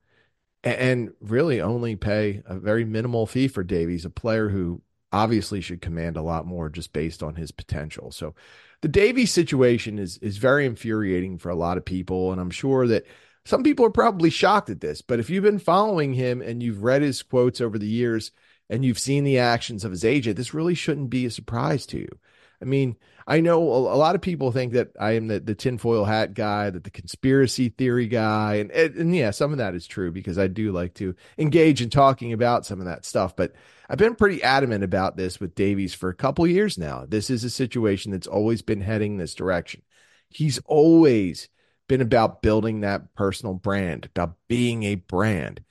and 0.62 1.12
really 1.20 1.60
only 1.60 1.96
pay 1.96 2.42
a 2.46 2.58
very 2.58 2.84
minimal 2.84 3.26
fee 3.26 3.48
for 3.48 3.62
Davies, 3.62 4.04
a 4.04 4.10
player 4.10 4.48
who 4.48 4.82
obviously 5.12 5.60
should 5.60 5.80
command 5.80 6.16
a 6.16 6.22
lot 6.22 6.46
more 6.46 6.68
just 6.68 6.92
based 6.92 7.22
on 7.22 7.36
his 7.36 7.52
potential. 7.52 8.10
So 8.10 8.34
the 8.82 8.88
Davies 8.88 9.32
situation 9.32 9.98
is 9.98 10.18
is 10.18 10.36
very 10.36 10.66
infuriating 10.66 11.38
for 11.38 11.50
a 11.50 11.54
lot 11.54 11.78
of 11.78 11.84
people, 11.84 12.32
and 12.32 12.40
I'm 12.40 12.50
sure 12.50 12.86
that 12.88 13.06
some 13.44 13.62
people 13.62 13.86
are 13.86 13.90
probably 13.90 14.28
shocked 14.28 14.70
at 14.70 14.80
this. 14.80 15.02
But 15.02 15.20
if 15.20 15.30
you've 15.30 15.44
been 15.44 15.60
following 15.60 16.14
him 16.14 16.42
and 16.42 16.62
you've 16.62 16.82
read 16.82 17.02
his 17.02 17.22
quotes 17.22 17.60
over 17.60 17.78
the 17.78 17.86
years 17.86 18.32
and 18.68 18.84
you've 18.84 18.98
seen 18.98 19.22
the 19.22 19.38
actions 19.38 19.84
of 19.84 19.92
his 19.92 20.04
agent, 20.04 20.36
this 20.36 20.52
really 20.52 20.74
shouldn't 20.74 21.10
be 21.10 21.24
a 21.26 21.30
surprise 21.30 21.86
to 21.86 21.98
you. 21.98 22.18
I 22.60 22.64
mean, 22.64 22.96
I 23.26 23.40
know 23.40 23.60
a, 23.60 23.94
a 23.94 23.98
lot 23.98 24.14
of 24.14 24.20
people 24.20 24.52
think 24.52 24.72
that 24.72 24.90
I 24.98 25.12
am 25.12 25.26
the, 25.26 25.40
the 25.40 25.54
tinfoil 25.54 26.04
hat 26.04 26.34
guy, 26.34 26.70
that 26.70 26.84
the 26.84 26.90
conspiracy 26.90 27.68
theory 27.68 28.06
guy. 28.06 28.56
And, 28.56 28.70
and, 28.70 28.94
and 28.94 29.16
yeah, 29.16 29.30
some 29.30 29.52
of 29.52 29.58
that 29.58 29.74
is 29.74 29.86
true 29.86 30.12
because 30.12 30.38
I 30.38 30.46
do 30.46 30.72
like 30.72 30.94
to 30.94 31.14
engage 31.38 31.82
in 31.82 31.90
talking 31.90 32.32
about 32.32 32.64
some 32.66 32.78
of 32.80 32.86
that 32.86 33.04
stuff. 33.04 33.34
But 33.36 33.52
I've 33.88 33.98
been 33.98 34.14
pretty 34.14 34.42
adamant 34.42 34.84
about 34.84 35.16
this 35.16 35.40
with 35.40 35.54
Davies 35.54 35.94
for 35.94 36.08
a 36.08 36.14
couple 36.14 36.46
years 36.46 36.78
now. 36.78 37.04
This 37.06 37.30
is 37.30 37.44
a 37.44 37.50
situation 37.50 38.12
that's 38.12 38.26
always 38.26 38.62
been 38.62 38.80
heading 38.80 39.16
this 39.16 39.34
direction. 39.34 39.82
He's 40.28 40.58
always 40.64 41.48
been 41.88 42.00
about 42.00 42.42
building 42.42 42.80
that 42.80 43.14
personal 43.14 43.54
brand, 43.54 44.06
about 44.06 44.34
being 44.48 44.82
a 44.82 44.96
brand. 44.96 45.62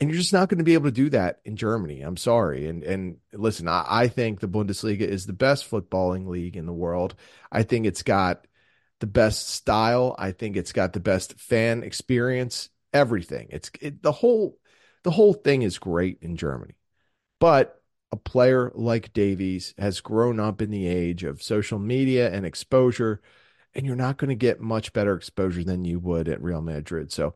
And 0.00 0.08
you're 0.08 0.18
just 0.18 0.32
not 0.32 0.48
going 0.48 0.58
to 0.58 0.64
be 0.64 0.74
able 0.74 0.86
to 0.86 0.92
do 0.92 1.10
that 1.10 1.40
in 1.44 1.56
Germany. 1.56 2.02
I'm 2.02 2.16
sorry. 2.16 2.66
And 2.68 2.84
and 2.84 3.16
listen, 3.32 3.66
I, 3.66 3.84
I 3.88 4.08
think 4.08 4.40
the 4.40 4.48
Bundesliga 4.48 5.00
is 5.00 5.26
the 5.26 5.32
best 5.32 5.68
footballing 5.68 6.28
league 6.28 6.56
in 6.56 6.66
the 6.66 6.72
world. 6.72 7.16
I 7.50 7.64
think 7.64 7.84
it's 7.84 8.04
got 8.04 8.46
the 9.00 9.06
best 9.06 9.48
style. 9.48 10.14
I 10.18 10.32
think 10.32 10.56
it's 10.56 10.72
got 10.72 10.92
the 10.92 11.00
best 11.00 11.38
fan 11.40 11.82
experience. 11.82 12.68
Everything. 12.92 13.48
It's 13.50 13.70
it, 13.80 14.02
the 14.02 14.12
whole 14.12 14.58
the 15.02 15.10
whole 15.10 15.34
thing 15.34 15.62
is 15.62 15.78
great 15.78 16.18
in 16.22 16.36
Germany. 16.36 16.74
But 17.40 17.82
a 18.12 18.16
player 18.16 18.72
like 18.74 19.12
Davies 19.12 19.74
has 19.78 20.00
grown 20.00 20.40
up 20.40 20.62
in 20.62 20.70
the 20.70 20.86
age 20.86 21.24
of 21.24 21.42
social 21.42 21.78
media 21.78 22.32
and 22.32 22.46
exposure, 22.46 23.20
and 23.74 23.84
you're 23.84 23.96
not 23.96 24.16
going 24.16 24.30
to 24.30 24.34
get 24.34 24.60
much 24.60 24.92
better 24.92 25.14
exposure 25.14 25.64
than 25.64 25.84
you 25.84 25.98
would 26.00 26.28
at 26.28 26.42
Real 26.42 26.62
Madrid. 26.62 27.12
So 27.12 27.34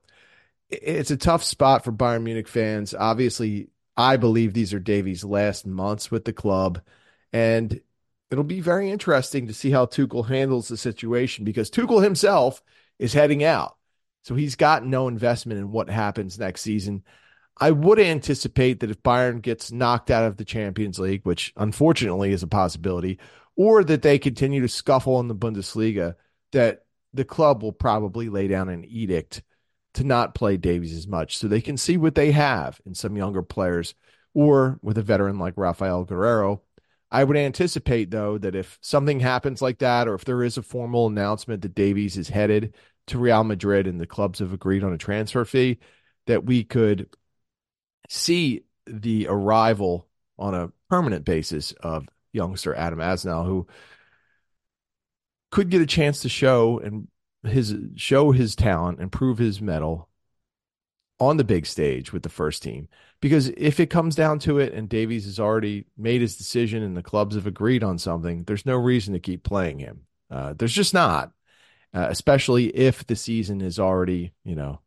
it's 0.73 1.11
a 1.11 1.17
tough 1.17 1.45
spot 1.45 1.85
for 1.85 1.93
Bayern 1.93 2.23
Munich 2.23 2.49
fans. 2.49 2.95
Obviously, 2.95 3.69
I 3.97 4.17
believe 4.17 4.55
these 4.55 4.73
are 4.73 4.81
Davies' 4.81 5.25
last 5.25 5.67
months 5.67 6.11
with 6.11 6.25
the 6.25 6.33
club, 6.33 6.81
and 7.33 7.81
it'll 8.31 8.45
be 8.45 8.61
very 8.61 8.91
interesting 8.91 9.47
to 9.47 9.55
see 9.55 9.71
how 9.71 9.85
Tuchel 9.85 10.27
handles 10.27 10.69
the 10.69 10.77
situation 10.77 11.45
because 11.45 11.71
Tuchel 11.71 12.03
himself 12.03 12.63
is 12.99 13.13
heading 13.13 13.45
out. 13.45 13.77
So 14.23 14.35
he's 14.35 14.57
got 14.57 14.87
no 14.87 15.09
investment 15.09 15.61
in 15.61 15.73
what 15.73 15.91
happens 15.91 16.39
next 16.39 16.63
season. 16.63 17.05
I 17.59 17.71
would 17.71 17.99
anticipate 17.99 18.81
that 18.81 18.91
if 18.91 19.03
Bayern 19.03 19.43
gets 19.43 19.71
knocked 19.71 20.11
out 20.11 20.25
of 20.25 20.39
the 20.39 20.45
Champions 20.45 20.99
League, 20.99 21.23
which 21.25 21.53
unfortunately 21.57 22.33
is 22.33 22.43
a 22.43 22.47
possibility, 22.47 23.19
or 23.57 23.85
that 23.85 24.01
they 24.01 24.19
continue 24.19 24.63
to 24.63 24.69
scuffle 24.69 25.21
in 25.21 25.29
the 25.29 25.35
Bundesliga, 25.35 26.15
that 26.53 26.87
the 27.13 27.25
club 27.25 27.63
will 27.63 27.73
probably 27.73 28.31
lay 28.31 28.49
down 28.49 28.71
an 28.71 28.85
edict 28.87 29.43
to 29.95 30.05
not 30.05 30.35
play 30.35 30.57
Davies 30.57 30.97
as 30.97 31.07
much 31.07 31.37
so 31.37 31.47
they 31.49 31.61
can 31.61 31.77
see 31.77 31.97
what 31.97 32.15
they 32.15 32.33
have 32.33 32.81
in 32.87 32.95
some 32.95 33.17
younger 33.17 33.43
players 33.43 33.95
or 34.35 34.79
with 34.83 34.97
a 34.97 35.03
veteran 35.03 35.39
like 35.39 35.57
Raphaël 35.57 36.07
Guerreiro. 36.07 36.61
I 37.11 37.25
would 37.25 37.37
anticipate, 37.37 38.11
though, 38.11 38.39
that 38.39 38.55
if 38.55 38.79
something 38.81 39.21
happens 39.21 39.61
like 39.61 39.81
that, 39.81 40.09
or 40.09 40.15
if 40.15 40.25
there 40.25 40.43
is 40.43 40.57
a 40.57 40.63
formal 40.63 41.09
announcement 41.09 41.61
that 41.61 41.75
Davies 41.75 42.17
is 42.17 42.31
headed 42.31 42.75
to 43.09 43.19
Real 43.19 43.45
Madrid 43.45 43.87
and 43.87 44.01
the 44.01 44.07
clubs 44.07 44.39
have 44.39 44.55
agreed 44.55 44.83
on 44.83 44.95
a 44.95 44.99
transfer 44.99 45.45
fee, 45.45 45.79
that 46.27 46.45
we 46.45 46.65
could 46.65 47.11
see 48.09 48.65
the 48.87 49.27
arrival 49.29 50.09
on 50.39 50.55
a 50.55 50.73
permanent 50.89 51.27
basis 51.27 51.73
of 51.83 52.09
youngster 52.33 52.75
Adam 52.75 52.99
Aznou, 52.99 53.45
who 53.45 53.67
could 55.51 55.69
get 55.69 55.83
a 55.83 55.87
chance 55.87 56.21
to 56.21 56.31
show 56.31 56.79
and 56.79 57.09
his 57.45 57.75
show 57.97 58.31
his 58.33 58.55
talent 58.55 59.01
and 59.01 59.11
prove 59.11 59.39
his 59.39 59.61
mettle 59.61 60.09
on 61.19 61.37
the 61.37 61.45
big 61.45 61.67
stage 61.67 62.13
with 62.13 62.23
the 62.23 62.29
first 62.29 62.63
team. 62.63 62.89
Because 63.21 63.49
if 63.57 63.79
it 63.79 63.91
comes 63.91 64.17
down 64.17 64.41
to 64.41 64.59
it 64.59 64.73
and 64.73 64.89
Davies 64.89 65.25
has 65.27 65.39
already 65.39 65.87
made 65.97 66.21
his 66.21 66.37
decision 66.37 66.83
and 66.83 66.97
the 66.97 67.03
clubs 67.03 67.37
have 67.37 67.47
agreed 67.47 67.85
on 67.85 67.99
something, 67.99 68.43
there's 68.45 68.67
no 68.67 68.77
reason 68.77 69.15
to 69.15 69.21
keep 69.21 69.45
playing 69.45 69.79
him. 69.79 70.01
Uh, 70.31 70.55
there's 70.57 70.73
just 70.73 70.95
not, 70.95 71.31
uh, 71.95 72.07
especially 72.11 72.67
if 72.77 73.07
the 73.07 73.15
season 73.15 73.61
is 73.61 73.79
already, 73.79 74.33
you 74.45 74.57
know, 74.57 74.81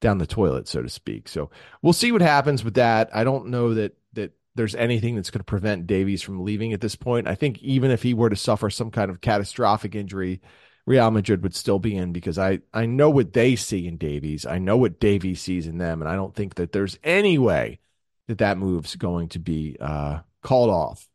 down 0.00 0.18
the 0.18 0.26
toilet, 0.26 0.66
so 0.66 0.82
to 0.82 0.88
speak. 0.88 1.28
So 1.28 1.50
we'll 1.80 1.92
see 1.92 2.10
what 2.10 2.20
happens 2.20 2.64
with 2.64 2.74
that. 2.74 3.10
I 3.14 3.24
don't 3.24 3.46
know 3.46 3.74
that 3.74 3.96
that 4.14 4.32
there's 4.54 4.74
anything 4.74 5.14
that's 5.14 5.30
going 5.30 5.40
to 5.40 5.44
prevent 5.44 5.86
Davies 5.86 6.22
from 6.22 6.44
leaving 6.44 6.72
at 6.72 6.80
this 6.80 6.96
point. 6.96 7.28
I 7.28 7.34
think 7.34 7.62
even 7.62 7.90
if 7.90 8.02
he 8.02 8.14
were 8.14 8.30
to 8.30 8.36
suffer 8.36 8.70
some 8.70 8.90
kind 8.90 9.10
of 9.10 9.20
catastrophic 9.20 9.94
injury, 9.94 10.40
Real 10.86 11.10
Madrid 11.10 11.42
would 11.42 11.54
still 11.54 11.78
be 11.78 11.96
in 11.96 12.12
because 12.12 12.38
I, 12.38 12.60
I 12.72 12.86
know 12.86 13.08
what 13.08 13.32
they 13.32 13.56
see 13.56 13.86
in 13.86 13.96
Davies. 13.96 14.44
I 14.44 14.58
know 14.58 14.76
what 14.76 15.00
Davies 15.00 15.40
sees 15.40 15.66
in 15.66 15.78
them. 15.78 16.02
And 16.02 16.10
I 16.10 16.14
don't 16.14 16.34
think 16.34 16.56
that 16.56 16.72
there's 16.72 16.98
any 17.02 17.38
way 17.38 17.80
that 18.28 18.38
that 18.38 18.58
move's 18.58 18.96
going 18.96 19.28
to 19.30 19.38
be 19.38 19.76
uh, 19.80 20.20
called 20.42 20.70
off, 20.70 21.08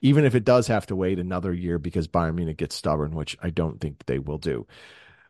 even 0.00 0.24
if 0.24 0.34
it 0.34 0.44
does 0.44 0.68
have 0.68 0.86
to 0.86 0.96
wait 0.96 1.18
another 1.18 1.52
year 1.52 1.78
because 1.78 2.06
Bayern 2.08 2.36
Munich 2.36 2.56
gets 2.56 2.76
stubborn, 2.76 3.14
which 3.14 3.36
I 3.42 3.50
don't 3.50 3.80
think 3.80 4.06
they 4.06 4.18
will 4.18 4.38
do. 4.38 4.66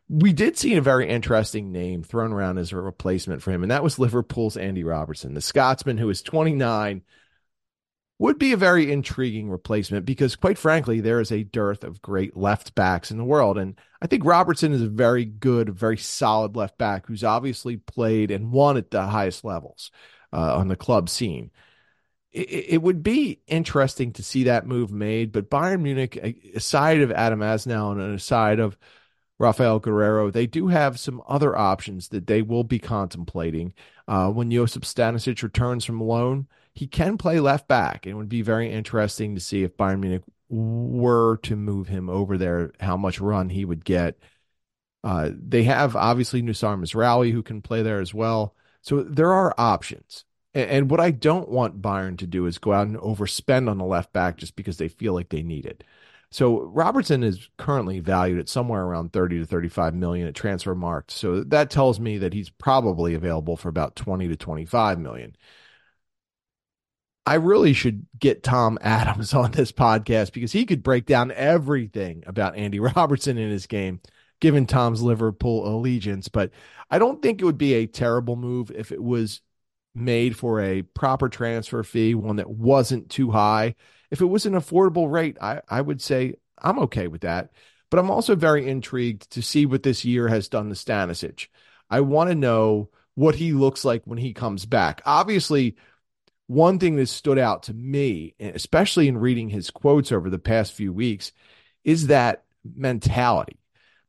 We 0.09 0.33
did 0.33 0.57
see 0.57 0.75
a 0.75 0.81
very 0.81 1.09
interesting 1.09 1.71
name 1.71 2.03
thrown 2.03 2.33
around 2.33 2.57
as 2.59 2.71
a 2.71 2.77
replacement 2.77 3.41
for 3.41 3.51
him, 3.51 3.63
and 3.63 3.71
that 3.71 3.83
was 3.83 3.97
Liverpool's 3.97 4.57
Andy 4.57 4.83
Robertson, 4.83 5.33
the 5.33 5.41
Scotsman 5.41 5.97
who 5.97 6.09
is 6.09 6.21
29 6.21 7.01
would 8.19 8.37
be 8.37 8.53
a 8.53 8.57
very 8.57 8.91
intriguing 8.91 9.49
replacement 9.49 10.05
because, 10.05 10.35
quite 10.35 10.57
frankly, 10.57 11.01
there 11.01 11.19
is 11.19 11.31
a 11.31 11.43
dearth 11.43 11.83
of 11.83 12.01
great 12.01 12.37
left 12.37 12.75
backs 12.75 13.11
in 13.11 13.17
the 13.17 13.23
world. 13.23 13.57
And 13.57 13.79
I 14.01 14.07
think 14.07 14.23
Robertson 14.23 14.71
is 14.71 14.81
a 14.81 14.87
very 14.87 15.25
good, 15.25 15.69
very 15.69 15.97
solid 15.97 16.55
left 16.55 16.77
back 16.77 17.07
who's 17.07 17.23
obviously 17.23 17.77
played 17.77 18.31
and 18.31 18.51
won 18.51 18.77
at 18.77 18.91
the 18.91 19.03
highest 19.03 19.43
levels 19.43 19.91
uh, 20.31 20.57
on 20.57 20.67
the 20.67 20.75
club 20.75 21.09
scene. 21.09 21.51
It, 22.31 22.49
it, 22.49 22.81
would 22.81 23.03
be 23.03 23.41
interesting 23.47 24.13
to 24.13 24.23
see 24.23 24.45
that 24.45 24.65
move 24.65 24.91
made, 24.91 25.31
but 25.31 25.49
Bayern 25.49 25.81
Munich, 25.81 26.15
aside 26.55 27.01
of 27.01 27.11
Adam 27.11 27.41
Aznou 27.41 27.91
and 27.91 28.15
aside 28.15 28.59
of 28.59 28.77
Raphaël 29.39 29.81
Guerreiro, 29.81 30.31
they 30.31 30.47
do 30.47 30.67
have 30.67 30.99
some 30.99 31.21
other 31.27 31.55
options 31.55 32.07
that 32.09 32.25
they 32.25 32.41
will 32.41 32.63
be 32.63 32.79
contemplating. 32.79 33.73
Uh, 34.07 34.29
when 34.29 34.49
Josip 34.51 34.83
Stanisic 34.83 35.43
returns 35.43 35.85
from 35.85 36.01
loan, 36.01 36.47
he 36.73 36.87
can 36.87 37.17
play 37.17 37.39
left 37.39 37.67
back. 37.67 38.05
And 38.05 38.13
it 38.13 38.15
would 38.15 38.29
be 38.29 38.41
very 38.41 38.71
interesting 38.71 39.35
to 39.35 39.41
see 39.41 39.63
if 39.63 39.77
Bayern 39.77 39.99
Munich 39.99 40.23
were 40.49 41.37
to 41.43 41.55
move 41.55 41.87
him 41.87 42.09
over 42.09 42.37
there, 42.37 42.71
how 42.79 42.97
much 42.97 43.19
run 43.19 43.49
he 43.49 43.65
would 43.65 43.85
get. 43.85 44.17
Uh, 45.03 45.31
they 45.33 45.63
have 45.63 45.95
obviously 45.95 46.41
Noussair 46.41 46.79
Mazraoui 46.79 47.31
who 47.31 47.43
can 47.43 47.61
play 47.61 47.81
there 47.81 47.99
as 47.99 48.13
well. 48.13 48.55
So 48.81 49.03
there 49.03 49.33
are 49.33 49.53
options. 49.57 50.25
And, 50.53 50.69
and, 50.69 50.91
what 50.91 50.99
I 50.99 51.11
don't 51.11 51.49
want 51.49 51.81
Bayern 51.81 52.17
to 52.19 52.27
do 52.27 52.45
is 52.45 52.57
go 52.57 52.71
out 52.71 52.87
and 52.87 52.97
overspend 52.97 53.69
on 53.69 53.77
the 53.77 53.85
left 53.85 54.13
back 54.13 54.37
just 54.37 54.55
because 54.55 54.77
they 54.77 54.87
feel 54.87 55.13
like 55.13 55.29
they 55.29 55.43
need 55.43 55.65
it. 55.65 55.83
So 56.31 56.61
Robertson 56.61 57.21
is 57.21 57.49
currently 57.57 57.99
valued 57.99 58.39
at 58.39 58.49
somewhere 58.49 58.83
around 58.83 59.13
30 59.13 59.39
to 59.39 59.45
35 59.45 59.93
million 59.93 60.27
at 60.27 60.33
Transfermarkt. 60.33 61.11
So 61.11 61.43
that 61.43 61.69
tells 61.69 61.99
me 61.99 62.17
that 62.19 62.33
he's 62.33 62.49
probably 62.49 63.13
available 63.13 63.55
for 63.55 63.69
about 63.69 63.95
20 63.95 64.29
to 64.29 64.35
25 64.35 64.99
million. 64.99 65.35
I 67.25 67.35
really 67.35 67.73
should 67.73 68.05
get 68.19 68.43
Tom 68.43 68.77
Adams 68.81 69.33
on 69.33 69.51
this 69.51 69.71
podcast 69.71 70.33
because 70.33 70.51
he 70.51 70.65
could 70.65 70.83
break 70.83 71.05
down 71.05 71.31
everything 71.31 72.23
about 72.27 72.55
Andy 72.55 72.79
Robertson 72.81 73.37
in 73.37 73.49
his 73.49 73.67
game, 73.67 74.01
given 74.39 74.65
Tom's 74.65 75.01
Liverpool 75.01 75.67
allegiance. 75.67 76.27
But 76.27 76.51
I 76.89 76.99
don't 76.99 77.21
think 77.21 77.41
it 77.41 77.45
would 77.45 77.57
be 77.57 77.73
a 77.75 77.87
terrible 77.87 78.35
move 78.35 78.71
if 78.71 78.91
it 78.91 79.01
was 79.01 79.41
made 79.95 80.35
for 80.35 80.59
a 80.61 80.81
proper 80.81 81.29
transfer 81.29 81.83
fee, 81.83 82.15
one 82.15 82.37
that 82.37 82.49
wasn't 82.49 83.09
too 83.09 83.31
high. 83.31 83.75
If 84.11 84.21
it 84.21 84.25
was 84.25 84.45
an 84.45 84.53
affordable 84.53 85.11
rate, 85.11 85.37
I, 85.41 85.61
I 85.69 85.81
would 85.81 86.01
say 86.01 86.35
I'm 86.57 86.79
okay 86.79 87.07
with 87.07 87.21
that. 87.21 87.51
But 87.89 87.99
I'm 87.99 88.09
also 88.09 88.35
very 88.35 88.67
intrigued 88.67 89.29
to 89.31 89.43
see 89.43 89.67
what 89.67 89.83
this 89.83 90.03
year 90.03 90.27
has 90.27 90.49
done 90.49 90.69
to 90.69 90.75
Stanisic. 90.75 91.47
I 91.89 92.01
want 92.01 92.31
to 92.31 92.35
know 92.35 92.89
what 93.13 93.35
he 93.35 93.53
looks 93.53 93.85
like 93.85 94.01
when 94.05 94.17
he 94.17 94.33
comes 94.33 94.65
back. 94.65 95.03
Obviously, 95.05 95.75
one 96.47 96.79
thing 96.79 96.95
that 96.97 97.07
stood 97.07 97.39
out 97.39 97.63
to 97.63 97.73
me, 97.73 98.35
especially 98.39 99.07
in 99.07 99.17
reading 99.17 99.49
his 99.49 99.71
quotes 99.71 100.11
over 100.11 100.29
the 100.29 100.39
past 100.39 100.73
few 100.73 100.93
weeks, 100.93 101.31
is 101.83 102.07
that 102.07 102.43
mentality. 102.63 103.57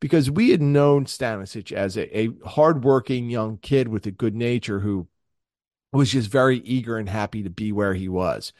Because 0.00 0.30
we 0.30 0.50
had 0.50 0.60
known 0.60 1.06
Stanisic 1.06 1.72
as 1.72 1.96
a, 1.96 2.18
a 2.18 2.28
hardworking 2.46 3.30
young 3.30 3.56
kid 3.58 3.88
with 3.88 4.06
a 4.06 4.10
good 4.10 4.34
nature 4.34 4.80
who 4.80 5.08
was 5.92 6.10
just 6.12 6.30
very 6.30 6.58
eager 6.58 6.98
and 6.98 7.08
happy 7.08 7.42
to 7.42 7.50
be 7.50 7.72
where 7.72 7.94
he 7.94 8.08
was. 8.08 8.52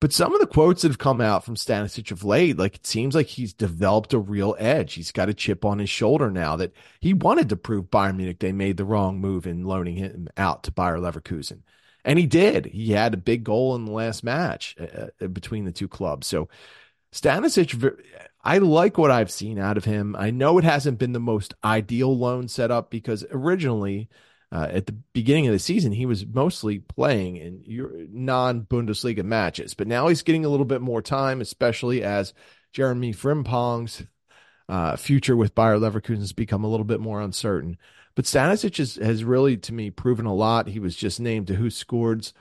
But 0.00 0.12
some 0.12 0.32
of 0.32 0.40
the 0.40 0.46
quotes 0.46 0.82
that 0.82 0.88
have 0.88 0.98
come 0.98 1.20
out 1.20 1.44
from 1.44 1.56
Stanisic 1.56 2.12
of 2.12 2.22
late, 2.22 2.56
like 2.56 2.76
it 2.76 2.86
seems 2.86 3.14
like 3.14 3.26
he's 3.26 3.52
developed 3.52 4.12
a 4.12 4.18
real 4.18 4.54
edge. 4.58 4.94
He's 4.94 5.10
got 5.10 5.28
a 5.28 5.34
chip 5.34 5.64
on 5.64 5.80
his 5.80 5.90
shoulder 5.90 6.30
now 6.30 6.54
that 6.56 6.72
he 7.00 7.14
wanted 7.14 7.48
to 7.48 7.56
prove 7.56 7.86
Bayern 7.86 8.16
Munich 8.16 8.38
they 8.38 8.52
made 8.52 8.76
the 8.76 8.84
wrong 8.84 9.20
move 9.20 9.46
in 9.46 9.64
loaning 9.64 9.96
him 9.96 10.28
out 10.36 10.62
to 10.64 10.72
Bayer 10.72 10.98
Leverkusen. 10.98 11.62
And 12.08 12.18
he 12.18 12.26
did. 12.26 12.64
He 12.64 12.92
had 12.92 13.12
a 13.12 13.18
big 13.18 13.44
goal 13.44 13.76
in 13.76 13.84
the 13.84 13.92
last 13.92 14.24
match 14.24 14.74
uh, 14.80 15.08
uh 15.20 15.26
between 15.28 15.66
the 15.66 15.72
two 15.72 15.88
clubs. 15.88 16.26
So 16.26 16.48
Stanisic, 17.12 17.98
I 18.42 18.58
like 18.58 18.96
what 18.96 19.10
I've 19.10 19.30
seen 19.30 19.58
out 19.58 19.76
of 19.76 19.84
him. 19.84 20.16
I 20.18 20.30
know 20.30 20.56
it 20.56 20.64
hasn't 20.64 20.98
been 20.98 21.12
the 21.12 21.20
most 21.20 21.52
ideal 21.62 22.16
loan 22.16 22.48
setup 22.48 22.90
because 22.90 23.26
originally, 23.30 24.08
uh, 24.50 24.68
at 24.70 24.86
the 24.86 24.96
beginning 25.12 25.48
of 25.48 25.52
the 25.52 25.58
season, 25.58 25.92
he 25.92 26.06
was 26.06 26.24
mostly 26.24 26.78
playing 26.78 27.36
in 27.36 28.08
non 28.10 28.62
Bundesliga 28.62 29.22
matches, 29.22 29.74
but 29.74 29.86
now 29.86 30.08
he's 30.08 30.22
getting 30.22 30.46
a 30.46 30.48
little 30.48 30.64
bit 30.64 30.80
more 30.80 31.02
time, 31.02 31.42
especially 31.42 32.02
as 32.02 32.32
Jeremy 32.72 33.12
Frimpong's 33.12 34.02
uh, 34.70 34.96
future 34.96 35.36
with 35.36 35.54
Bayer 35.54 35.76
Leverkusen 35.76 36.20
has 36.20 36.32
become 36.32 36.64
a 36.64 36.68
little 36.68 36.84
bit 36.84 37.00
more 37.00 37.20
uncertain. 37.20 37.76
But 38.18 38.24
Stanisic 38.24 39.00
has, 39.00 39.22
really, 39.22 39.56
to 39.58 39.72
me, 39.72 39.90
proven 39.90 40.26
a 40.26 40.34
lot. 40.34 40.66
He 40.66 40.80
was 40.80 40.96
just 40.96 41.20
named 41.20 41.46
to 41.46 41.54
WhoScored's 41.54 42.34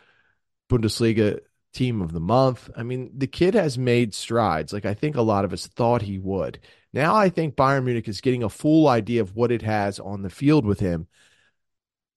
Bundesliga 0.72 1.42
team 1.72 2.02
of 2.02 2.14
the 2.14 2.20
month. 2.20 2.68
I 2.76 2.82
mean, 2.82 3.12
the 3.16 3.28
kid 3.28 3.54
has 3.54 3.78
made 3.78 4.16
strides. 4.16 4.74
Like 4.74 4.88
I 4.88 4.96
think 4.96 5.16
a 5.16 5.22
lot 5.22 5.46
of 5.46 5.54
us 5.54 5.68
thought 5.68 6.02
he 6.02 6.18
would. 6.18 6.58
Now 6.94 7.16
I 7.16 7.30
think 7.30 7.56
Bayern 7.56 7.84
Munich 7.84 8.08
is 8.08 8.22
getting 8.22 8.42
a 8.42 8.50
full 8.50 8.88
idea 8.88 9.22
of 9.22 9.36
what 9.36 9.52
it 9.52 9.62
has 9.62 10.00
on 10.00 10.24
the 10.24 10.32
field 10.32 10.66
with 10.66 10.80
him. 10.80 11.06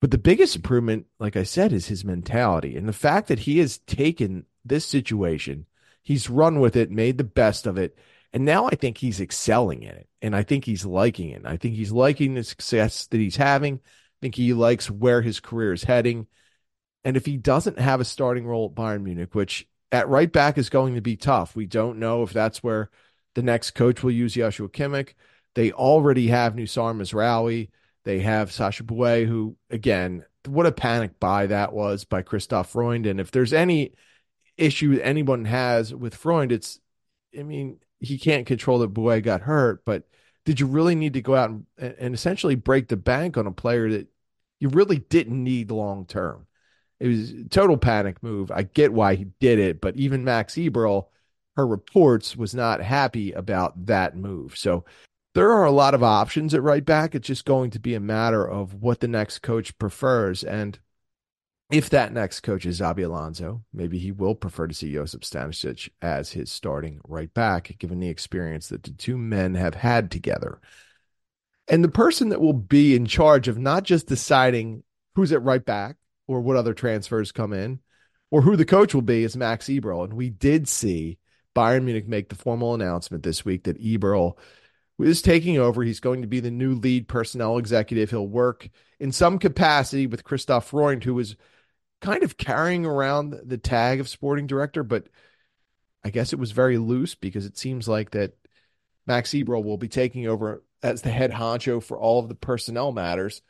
But 0.00 0.10
the 0.10 0.16
biggest 0.16 0.56
improvement, 0.56 1.04
like 1.18 1.36
I 1.36 1.42
said, 1.42 1.74
is 1.74 1.88
his 1.88 2.02
mentality 2.02 2.78
and 2.78 2.88
the 2.88 2.94
fact 2.94 3.28
that 3.28 3.40
he 3.40 3.58
has 3.58 3.76
taken 3.76 4.46
this 4.64 4.86
situation, 4.86 5.66
he's 6.00 6.30
run 6.30 6.60
with 6.60 6.76
it, 6.76 6.90
made 6.90 7.18
the 7.18 7.24
best 7.24 7.66
of 7.66 7.76
it, 7.76 7.94
and 8.32 8.44
now 8.44 8.66
I 8.66 8.74
think 8.76 8.98
he's 8.98 9.20
excelling 9.20 9.82
in 9.82 9.90
it. 9.90 10.08
And 10.22 10.36
I 10.36 10.42
think 10.42 10.64
he's 10.64 10.84
liking 10.84 11.30
it. 11.30 11.42
I 11.44 11.56
think 11.56 11.74
he's 11.74 11.92
liking 11.92 12.34
the 12.34 12.44
success 12.44 13.06
that 13.08 13.18
he's 13.18 13.36
having. 13.36 13.76
I 13.76 14.18
think 14.22 14.34
he 14.34 14.52
likes 14.52 14.90
where 14.90 15.22
his 15.22 15.40
career 15.40 15.72
is 15.72 15.84
heading. 15.84 16.26
And 17.04 17.16
if 17.16 17.26
he 17.26 17.36
doesn't 17.36 17.78
have 17.78 18.00
a 18.00 18.04
starting 18.04 18.46
role 18.46 18.66
at 18.66 18.74
Bayern 18.74 19.02
Munich, 19.02 19.34
which 19.34 19.66
at 19.90 20.08
right 20.08 20.30
back 20.30 20.58
is 20.58 20.68
going 20.68 20.94
to 20.94 21.00
be 21.00 21.16
tough, 21.16 21.56
we 21.56 21.66
don't 21.66 21.98
know 21.98 22.22
if 22.22 22.32
that's 22.32 22.62
where 22.62 22.90
the 23.34 23.42
next 23.42 23.72
coach 23.72 24.02
will 24.02 24.10
use 24.10 24.34
Joshua 24.34 24.68
Kimmich. 24.68 25.14
They 25.54 25.72
already 25.72 26.28
have 26.28 26.54
Noussair 26.54 26.94
Mazraoui. 26.94 27.70
They 28.04 28.20
have 28.20 28.52
Sacha 28.52 28.84
Boey, 28.84 29.26
who, 29.26 29.56
again, 29.70 30.24
what 30.46 30.66
a 30.66 30.72
panic 30.72 31.18
buy 31.18 31.46
that 31.46 31.72
was 31.72 32.04
by 32.04 32.22
Christoph 32.22 32.70
Freund. 32.70 33.06
And 33.06 33.20
if 33.20 33.30
there's 33.30 33.52
any 33.52 33.94
issue 34.56 35.00
anyone 35.02 35.44
has 35.46 35.94
with 35.94 36.14
Freund, 36.14 36.52
it's, 36.52 36.78
I 37.38 37.42
mean, 37.42 37.78
he 38.00 38.18
can't 38.18 38.46
control 38.46 38.78
that 38.80 38.94
Boey 38.94 39.22
got 39.22 39.42
hurt, 39.42 39.84
but 39.84 40.04
did 40.44 40.58
you 40.58 40.66
really 40.66 40.94
need 40.94 41.12
to 41.14 41.22
go 41.22 41.36
out 41.36 41.50
and, 41.50 41.66
and 41.78 42.14
essentially 42.14 42.54
break 42.54 42.88
the 42.88 42.96
bank 42.96 43.36
on 43.36 43.46
a 43.46 43.52
player 43.52 43.90
that 43.90 44.08
you 44.58 44.68
really 44.68 44.98
didn't 44.98 45.42
need 45.42 45.70
long 45.70 46.06
term? 46.06 46.46
It 46.98 47.08
was 47.08 47.30
a 47.30 47.44
total 47.44 47.76
panic 47.76 48.22
move. 48.22 48.50
I 48.50 48.62
get 48.62 48.92
why 48.92 49.14
he 49.14 49.26
did 49.38 49.58
it, 49.58 49.80
but 49.80 49.96
even 49.96 50.24
Max 50.24 50.54
Eberl, 50.54 51.06
her 51.56 51.66
reports 51.66 52.36
was 52.36 52.54
not 52.54 52.82
happy 52.82 53.32
about 53.32 53.86
that 53.86 54.16
move. 54.16 54.56
So 54.56 54.84
there 55.34 55.50
are 55.52 55.64
a 55.64 55.70
lot 55.70 55.94
of 55.94 56.02
options 56.02 56.54
at 56.54 56.62
right 56.62 56.84
back. 56.84 57.14
It's 57.14 57.26
just 57.26 57.44
going 57.44 57.70
to 57.70 57.78
be 57.78 57.94
a 57.94 58.00
matter 58.00 58.46
of 58.46 58.74
what 58.74 59.00
the 59.00 59.08
next 59.08 59.40
coach 59.40 59.76
prefers. 59.78 60.42
And 60.42 60.78
if 61.70 61.90
that 61.90 62.12
next 62.12 62.40
coach 62.40 62.66
is 62.66 62.80
Xabi 62.80 63.04
Alonso, 63.04 63.62
maybe 63.72 63.98
he 63.98 64.12
will 64.12 64.34
prefer 64.34 64.66
to 64.66 64.74
see 64.74 64.92
Josip 64.92 65.22
Stanisic 65.22 65.88
as 66.02 66.32
his 66.32 66.50
starting 66.50 67.00
right 67.06 67.32
back, 67.32 67.76
given 67.78 68.00
the 68.00 68.08
experience 68.08 68.68
that 68.68 68.82
the 68.82 68.90
two 68.90 69.16
men 69.16 69.54
have 69.54 69.74
had 69.74 70.10
together. 70.10 70.60
And 71.68 71.84
the 71.84 71.88
person 71.88 72.30
that 72.30 72.40
will 72.40 72.52
be 72.52 72.96
in 72.96 73.06
charge 73.06 73.46
of 73.46 73.58
not 73.58 73.84
just 73.84 74.06
deciding 74.06 74.82
who's 75.14 75.32
at 75.32 75.42
right 75.42 75.64
back, 75.64 75.96
or 76.30 76.40
what 76.40 76.56
other 76.56 76.74
transfers 76.74 77.32
come 77.32 77.52
in 77.52 77.80
or 78.30 78.40
who 78.40 78.54
the 78.54 78.64
coach 78.64 78.94
will 78.94 79.02
be 79.02 79.24
is 79.24 79.36
Max 79.36 79.66
Eberl. 79.66 80.04
And 80.04 80.14
we 80.14 80.30
did 80.30 80.68
see 80.68 81.18
Bayern 81.56 81.82
Munich 81.82 82.06
make 82.06 82.28
the 82.28 82.36
formal 82.36 82.72
announcement 82.72 83.24
this 83.24 83.44
week 83.44 83.64
that 83.64 83.82
Eberl 83.82 84.38
is 85.00 85.22
taking 85.22 85.58
over. 85.58 85.82
He's 85.82 85.98
going 85.98 86.22
to 86.22 86.28
be 86.28 86.38
the 86.38 86.52
new 86.52 86.76
lead 86.76 87.08
personnel 87.08 87.58
executive. 87.58 88.10
He'll 88.10 88.28
work 88.28 88.68
in 89.00 89.10
some 89.10 89.40
capacity 89.40 90.06
with 90.06 90.22
Christoph 90.22 90.68
Freund, 90.68 91.02
who 91.02 91.14
was 91.14 91.34
kind 92.00 92.22
of 92.22 92.36
carrying 92.36 92.86
around 92.86 93.34
the 93.44 93.58
tag 93.58 94.00
of 94.00 94.08
sporting 94.08 94.46
director, 94.46 94.82
but 94.82 95.06
I 96.04 96.10
guess 96.10 96.32
it 96.32 96.38
was 96.38 96.52
very 96.52 96.78
loose 96.78 97.14
because 97.14 97.44
it 97.44 97.58
seems 97.58 97.86
like 97.86 98.10
that 98.12 98.32
Max 99.06 99.30
Eberl 99.30 99.64
will 99.64 99.76
be 99.76 99.88
taking 99.88 100.26
over 100.26 100.62
as 100.82 101.02
the 101.02 101.10
head 101.10 101.32
honcho 101.32 101.82
for 101.82 101.98
all 101.98 102.20
of 102.20 102.28
the 102.28 102.34
personnel 102.34 102.92
matters. 102.92 103.42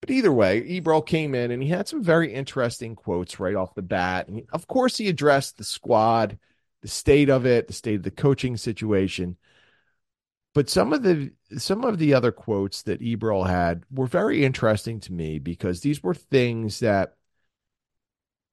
But 0.00 0.10
either 0.10 0.32
way, 0.32 0.62
Eberl 0.62 1.04
came 1.04 1.34
in 1.34 1.50
and 1.50 1.62
he 1.62 1.68
had 1.68 1.88
some 1.88 2.02
very 2.02 2.32
interesting 2.32 2.94
quotes 2.94 3.40
right 3.40 3.56
off 3.56 3.74
the 3.74 3.82
bat. 3.82 4.28
And 4.28 4.46
of 4.52 4.66
course, 4.68 4.96
he 4.96 5.08
addressed 5.08 5.58
the 5.58 5.64
squad, 5.64 6.38
the 6.82 6.88
state 6.88 7.28
of 7.28 7.44
it, 7.44 7.66
the 7.66 7.72
state 7.72 7.96
of 7.96 8.02
the 8.04 8.10
coaching 8.10 8.56
situation. 8.56 9.36
But 10.54 10.70
some 10.70 10.92
of 10.92 11.02
the 11.02 11.32
some 11.56 11.84
of 11.84 11.98
the 11.98 12.14
other 12.14 12.32
quotes 12.32 12.82
that 12.82 13.00
Eberl 13.00 13.46
had 13.46 13.84
were 13.90 14.06
very 14.06 14.44
interesting 14.44 15.00
to 15.00 15.12
me 15.12 15.38
because 15.38 15.80
these 15.80 16.02
were 16.02 16.14
things 16.14 16.80
that 16.80 17.17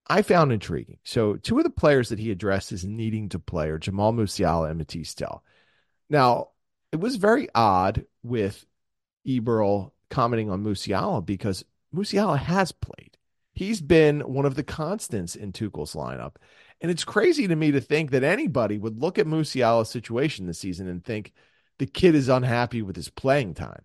I 0.07 0.21
found 0.21 0.51
intriguing. 0.51 0.99
So, 1.03 1.35
two 1.35 1.57
of 1.57 1.63
the 1.63 1.69
players 1.69 2.09
that 2.09 2.19
he 2.19 2.31
addressed 2.31 2.71
as 2.71 2.85
needing 2.85 3.29
to 3.29 3.39
play 3.39 3.69
are 3.69 3.79
Jamal 3.79 4.13
Musiala 4.13 4.69
and 4.69 4.79
Mathys 4.79 5.15
Tel. 5.15 5.43
Now, 6.09 6.49
it 6.91 6.99
was 6.99 7.15
very 7.15 7.47
odd 7.55 8.05
with 8.23 8.65
Eberl 9.27 9.91
commenting 10.09 10.49
on 10.49 10.63
Musiala 10.63 11.25
because 11.25 11.65
Musiala 11.93 12.37
has 12.37 12.71
played. 12.71 13.17
He's 13.53 13.81
been 13.81 14.21
one 14.21 14.45
of 14.45 14.55
the 14.55 14.63
constants 14.63 15.35
in 15.35 15.53
Tuchel's 15.53 15.93
lineup. 15.93 16.35
And 16.81 16.91
it's 16.91 17.05
crazy 17.05 17.47
to 17.47 17.55
me 17.55 17.71
to 17.71 17.81
think 17.81 18.11
that 18.11 18.23
anybody 18.23 18.77
would 18.77 19.01
look 19.01 19.17
at 19.17 19.25
Musiala's 19.25 19.89
situation 19.89 20.45
this 20.45 20.59
season 20.59 20.87
and 20.87 21.03
think 21.03 21.31
the 21.79 21.85
kid 21.85 22.15
is 22.15 22.29
unhappy 22.29 22.81
with 22.81 22.95
his 22.95 23.09
playing 23.09 23.53
time. 23.53 23.83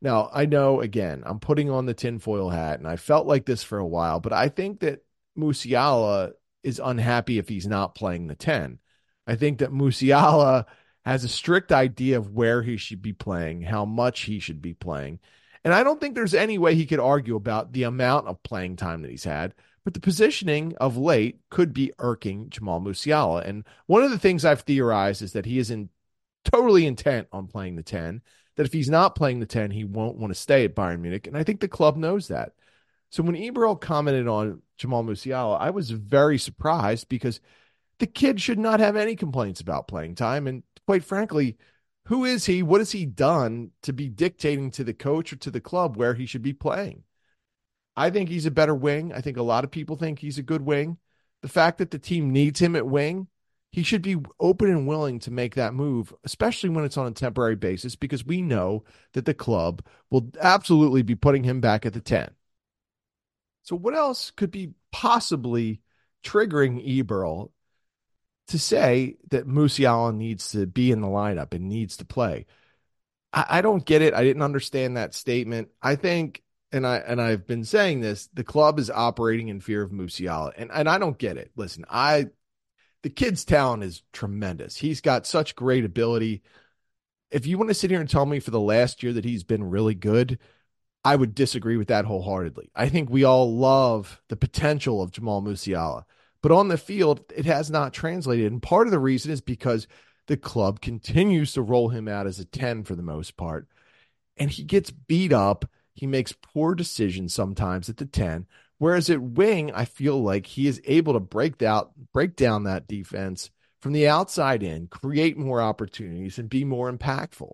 Now, 0.00 0.30
I 0.32 0.46
know, 0.46 0.80
again, 0.80 1.22
I'm 1.24 1.38
putting 1.38 1.70
on 1.70 1.86
the 1.86 1.94
tinfoil 1.94 2.50
hat, 2.50 2.80
and 2.80 2.88
I 2.88 2.96
felt 2.96 3.28
like 3.28 3.46
this 3.46 3.62
for 3.62 3.78
a 3.78 3.86
while, 3.86 4.18
but 4.18 4.32
I 4.32 4.48
think 4.48 4.80
that 4.80 5.04
Musiala 5.38 6.32
is 6.62 6.80
unhappy 6.82 7.38
if 7.38 7.48
he's 7.48 7.66
not 7.66 7.94
playing 7.94 8.26
the 8.26 8.34
10. 8.34 8.78
I 9.26 9.36
think 9.36 9.58
that 9.58 9.72
Musiala 9.72 10.66
has 11.04 11.24
a 11.24 11.28
strict 11.28 11.72
idea 11.72 12.16
of 12.18 12.30
where 12.30 12.62
he 12.62 12.76
should 12.76 13.02
be 13.02 13.12
playing, 13.12 13.62
how 13.62 13.84
much 13.84 14.22
he 14.22 14.38
should 14.38 14.62
be 14.62 14.74
playing. 14.74 15.18
And 15.64 15.72
I 15.72 15.84
don't 15.84 16.00
think 16.00 16.14
there's 16.14 16.34
any 16.34 16.58
way 16.58 16.74
he 16.74 16.86
could 16.86 17.00
argue 17.00 17.36
about 17.36 17.72
the 17.72 17.84
amount 17.84 18.28
of 18.28 18.42
playing 18.42 18.76
time 18.76 19.02
that 19.02 19.10
he's 19.10 19.24
had. 19.24 19.54
But 19.84 19.94
the 19.94 20.00
positioning 20.00 20.76
of 20.76 20.96
late 20.96 21.40
could 21.50 21.72
be 21.72 21.92
irking 21.98 22.50
Jamal 22.50 22.80
Musiala. 22.80 23.46
And 23.46 23.64
one 23.86 24.04
of 24.04 24.10
the 24.10 24.18
things 24.18 24.44
I've 24.44 24.60
theorized 24.60 25.22
is 25.22 25.32
that 25.32 25.46
he 25.46 25.58
is 25.58 25.70
in 25.70 25.88
totally 26.44 26.86
intent 26.86 27.28
on 27.32 27.48
playing 27.48 27.76
the 27.76 27.82
10, 27.82 28.22
that 28.56 28.66
if 28.66 28.72
he's 28.72 28.90
not 28.90 29.14
playing 29.14 29.40
the 29.40 29.46
10, 29.46 29.70
he 29.70 29.84
won't 29.84 30.18
want 30.18 30.32
to 30.32 30.38
stay 30.38 30.64
at 30.64 30.76
Bayern 30.76 31.00
Munich. 31.00 31.26
And 31.26 31.36
I 31.36 31.42
think 31.42 31.60
the 31.60 31.68
club 31.68 31.96
knows 31.96 32.28
that. 32.28 32.52
So 33.12 33.22
when 33.22 33.36
Eberl 33.36 33.78
commented 33.78 34.26
on 34.26 34.62
Jamal 34.78 35.04
Musiala, 35.04 35.60
I 35.60 35.68
was 35.68 35.90
very 35.90 36.38
surprised 36.38 37.10
because 37.10 37.40
the 37.98 38.06
kid 38.06 38.40
should 38.40 38.58
not 38.58 38.80
have 38.80 38.96
any 38.96 39.16
complaints 39.16 39.60
about 39.60 39.86
playing 39.86 40.14
time. 40.14 40.46
And 40.46 40.62
quite 40.86 41.04
frankly, 41.04 41.58
who 42.06 42.24
is 42.24 42.46
he? 42.46 42.62
What 42.62 42.80
has 42.80 42.92
he 42.92 43.04
done 43.04 43.72
to 43.82 43.92
be 43.92 44.08
dictating 44.08 44.70
to 44.72 44.82
the 44.82 44.94
coach 44.94 45.30
or 45.30 45.36
to 45.36 45.50
the 45.50 45.60
club 45.60 45.98
where 45.98 46.14
he 46.14 46.24
should 46.24 46.40
be 46.40 46.54
playing? 46.54 47.02
I 47.94 48.08
think 48.08 48.30
he's 48.30 48.46
a 48.46 48.50
better 48.50 48.74
wing. 48.74 49.12
I 49.12 49.20
think 49.20 49.36
a 49.36 49.42
lot 49.42 49.64
of 49.64 49.70
people 49.70 49.96
think 49.96 50.18
he's 50.18 50.38
a 50.38 50.42
good 50.42 50.62
wing. 50.62 50.96
The 51.42 51.48
fact 51.48 51.76
that 51.78 51.90
the 51.90 51.98
team 51.98 52.30
needs 52.30 52.60
him 52.62 52.74
at 52.74 52.86
wing, 52.86 53.26
he 53.70 53.82
should 53.82 54.00
be 54.00 54.16
open 54.40 54.70
and 54.70 54.86
willing 54.86 55.18
to 55.20 55.30
make 55.30 55.54
that 55.56 55.74
move, 55.74 56.14
especially 56.24 56.70
when 56.70 56.86
it's 56.86 56.96
on 56.96 57.08
a 57.08 57.12
temporary 57.12 57.56
basis, 57.56 57.94
because 57.94 58.24
we 58.24 58.40
know 58.40 58.84
that 59.12 59.26
the 59.26 59.34
club 59.34 59.84
will 60.08 60.30
absolutely 60.40 61.02
be 61.02 61.14
putting 61.14 61.44
him 61.44 61.60
back 61.60 61.84
at 61.84 61.92
the 61.92 62.00
10. 62.00 62.30
So, 63.62 63.76
what 63.76 63.94
else 63.94 64.30
could 64.30 64.50
be 64.50 64.72
possibly 64.90 65.80
triggering 66.22 66.86
Eberl 66.86 67.50
to 68.48 68.58
say 68.58 69.16
that 69.30 69.46
Musiala 69.46 70.14
needs 70.14 70.52
to 70.52 70.66
be 70.66 70.90
in 70.90 71.00
the 71.00 71.08
lineup 71.08 71.54
and 71.54 71.68
needs 71.68 71.96
to 71.98 72.04
play. 72.04 72.46
I, 73.32 73.46
I 73.48 73.60
don't 73.62 73.84
get 73.84 74.02
it. 74.02 74.14
I 74.14 74.22
didn't 74.24 74.42
understand 74.42 74.96
that 74.96 75.14
statement. 75.14 75.68
I 75.80 75.96
think, 75.96 76.42
and 76.70 76.86
I 76.86 76.98
and 76.98 77.20
I've 77.20 77.46
been 77.46 77.64
saying 77.64 78.00
this, 78.00 78.28
the 78.34 78.44
club 78.44 78.78
is 78.78 78.90
operating 78.90 79.48
in 79.48 79.60
fear 79.60 79.82
of 79.82 79.90
Musiala, 79.90 80.52
and 80.56 80.70
and 80.72 80.88
I 80.88 80.98
don't 80.98 81.18
get 81.18 81.36
it. 81.36 81.50
Listen, 81.56 81.84
I 81.88 82.28
the 83.02 83.10
kid's 83.10 83.44
talent 83.44 83.84
is 83.84 84.02
tremendous. 84.12 84.76
He's 84.76 85.00
got 85.00 85.26
such 85.26 85.56
great 85.56 85.84
ability. 85.84 86.42
If 87.30 87.46
you 87.46 87.58
want 87.58 87.70
to 87.70 87.74
sit 87.74 87.90
here 87.90 88.00
and 88.00 88.08
tell 88.08 88.26
me 88.26 88.40
for 88.40 88.50
the 88.50 88.60
last 88.60 89.02
year 89.02 89.14
that 89.14 89.24
he's 89.24 89.44
been 89.44 89.64
really 89.64 89.94
good, 89.94 90.38
I 91.04 91.16
would 91.16 91.34
disagree 91.34 91.76
with 91.76 91.88
that 91.88 92.04
wholeheartedly. 92.04 92.70
I 92.74 92.88
think 92.88 93.10
we 93.10 93.24
all 93.24 93.56
love 93.56 94.20
the 94.28 94.36
potential 94.36 95.02
of 95.02 95.10
Jamal 95.10 95.42
Musiala. 95.42 96.04
But 96.42 96.52
on 96.52 96.68
the 96.68 96.78
field, 96.78 97.22
it 97.34 97.46
has 97.46 97.70
not 97.70 97.92
translated. 97.92 98.50
And 98.50 98.62
part 98.62 98.86
of 98.86 98.92
the 98.92 98.98
reason 98.98 99.32
is 99.32 99.40
because 99.40 99.86
the 100.26 100.36
club 100.36 100.80
continues 100.80 101.52
to 101.52 101.62
roll 101.62 101.88
him 101.88 102.08
out 102.08 102.26
as 102.26 102.38
a 102.38 102.44
10 102.44 102.84
for 102.84 102.94
the 102.94 103.02
most 103.02 103.36
part. 103.36 103.68
And 104.36 104.50
he 104.50 104.62
gets 104.62 104.90
beat 104.90 105.32
up. 105.32 105.64
He 105.94 106.06
makes 106.06 106.32
poor 106.32 106.74
decisions 106.74 107.34
sometimes 107.34 107.88
at 107.88 107.98
the 107.98 108.06
10, 108.06 108.46
Whereas 108.82 109.10
at 109.10 109.22
wing, 109.22 109.70
I 109.70 109.84
feel 109.84 110.20
like 110.20 110.44
he 110.44 110.66
is 110.66 110.82
able 110.84 111.12
to 111.12 111.20
break 111.20 111.62
out, 111.62 111.92
break 112.12 112.34
down 112.34 112.64
that 112.64 112.88
defense 112.88 113.48
from 113.80 113.92
the 113.92 114.08
outside 114.08 114.64
in, 114.64 114.88
create 114.88 115.38
more 115.38 115.62
opportunities, 115.62 116.36
and 116.36 116.50
be 116.50 116.64
more 116.64 116.92
impactful. 116.92 117.52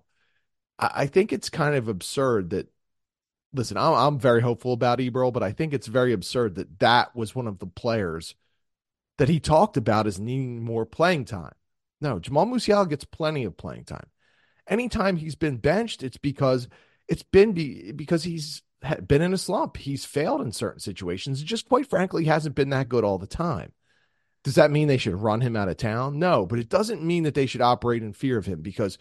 I, 0.78 0.90
I 0.94 1.06
think 1.06 1.30
it's 1.30 1.50
kind 1.50 1.74
of 1.74 1.86
absurd 1.88 2.48
that. 2.50 2.68
Listen, 3.52 3.76
I'm, 3.76 3.94
I'm 3.94 4.18
very 4.18 4.42
hopeful 4.42 4.72
about 4.72 4.98
Eberl, 4.98 5.32
but 5.32 5.42
I 5.42 5.52
think 5.52 5.72
it's 5.72 5.86
very 5.86 6.12
absurd 6.12 6.56
that 6.56 6.78
that 6.80 7.16
was 7.16 7.34
one 7.34 7.46
of 7.46 7.58
the 7.58 7.66
players 7.66 8.34
that 9.18 9.28
he 9.28 9.40
talked 9.40 9.76
about 9.76 10.06
as 10.06 10.20
needing 10.20 10.62
more 10.62 10.86
playing 10.86 11.24
time. 11.24 11.54
No, 12.00 12.18
Jamal 12.18 12.46
Musiala 12.46 12.88
gets 12.88 13.04
plenty 13.04 13.44
of 13.44 13.56
playing 13.56 13.84
time. 13.84 14.06
Anytime 14.68 15.16
he's 15.16 15.34
been 15.34 15.56
benched, 15.56 16.02
it's 16.02 16.18
because 16.18 16.68
it's 17.08 17.22
been 17.22 17.52
be, 17.52 17.92
because 17.92 18.22
he's 18.22 18.62
been 19.06 19.22
in 19.22 19.32
a 19.32 19.38
slump. 19.38 19.76
He's 19.76 20.04
failed 20.04 20.40
in 20.40 20.52
certain 20.52 20.80
situations. 20.80 21.42
Just 21.42 21.68
quite 21.68 21.88
frankly, 21.88 22.24
hasn't 22.24 22.54
been 22.54 22.70
that 22.70 22.88
good 22.88 23.04
all 23.04 23.18
the 23.18 23.26
time. 23.26 23.72
Does 24.44 24.54
that 24.54 24.70
mean 24.70 24.86
they 24.86 24.98
should 24.98 25.14
run 25.14 25.40
him 25.40 25.56
out 25.56 25.68
of 25.68 25.76
town? 25.76 26.18
No, 26.18 26.46
but 26.46 26.58
it 26.58 26.68
doesn't 26.68 27.02
mean 27.02 27.24
that 27.24 27.34
they 27.34 27.46
should 27.46 27.60
operate 27.60 28.02
in 28.02 28.12
fear 28.12 28.38
of 28.38 28.46
him 28.46 28.62
because 28.62 28.98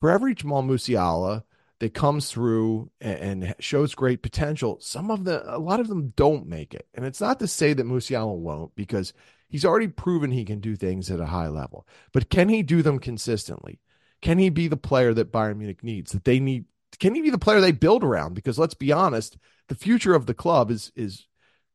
for 0.00 0.10
every 0.10 0.34
Jamal 0.34 0.62
Musiala 0.62 1.42
that 1.80 1.94
comes 1.94 2.30
through 2.30 2.90
and, 3.00 3.54
shows 3.58 3.94
great 3.94 4.22
potential, 4.22 4.78
some 4.80 5.10
of 5.10 5.24
the 5.24 5.42
a 5.54 5.58
lot 5.58 5.80
of 5.80 5.88
them 5.88 6.12
don't 6.14 6.46
make 6.46 6.74
it. 6.74 6.86
And 6.94 7.04
it's 7.04 7.20
not 7.20 7.40
to 7.40 7.48
say 7.48 7.72
that 7.72 7.86
Musiala 7.86 8.36
won't 8.36 8.74
because 8.76 9.12
he's 9.48 9.64
already 9.64 9.88
proven 9.88 10.30
he 10.30 10.44
can 10.44 10.60
do 10.60 10.76
things 10.76 11.10
at 11.10 11.20
a 11.20 11.26
high 11.26 11.48
level. 11.48 11.86
But 12.12 12.30
can 12.30 12.48
he 12.48 12.62
do 12.62 12.82
them 12.82 12.98
consistently? 12.98 13.80
Can 14.22 14.38
he 14.38 14.50
be 14.50 14.68
the 14.68 14.76
player 14.76 15.14
that 15.14 15.32
Bayern 15.32 15.56
Munich 15.56 15.82
needs? 15.82 16.12
That 16.12 16.24
they 16.24 16.38
need 16.38 16.66
can 16.98 17.14
he 17.14 17.22
be 17.22 17.30
the 17.30 17.38
player 17.38 17.60
they 17.60 17.72
build 17.72 18.04
around? 18.04 18.34
Because 18.34 18.58
let's 18.58 18.74
be 18.74 18.92
honest, 18.92 19.38
the 19.68 19.74
future 19.74 20.14
of 20.14 20.26
the 20.26 20.34
club 20.34 20.70
is 20.70 20.92
is 20.94 21.26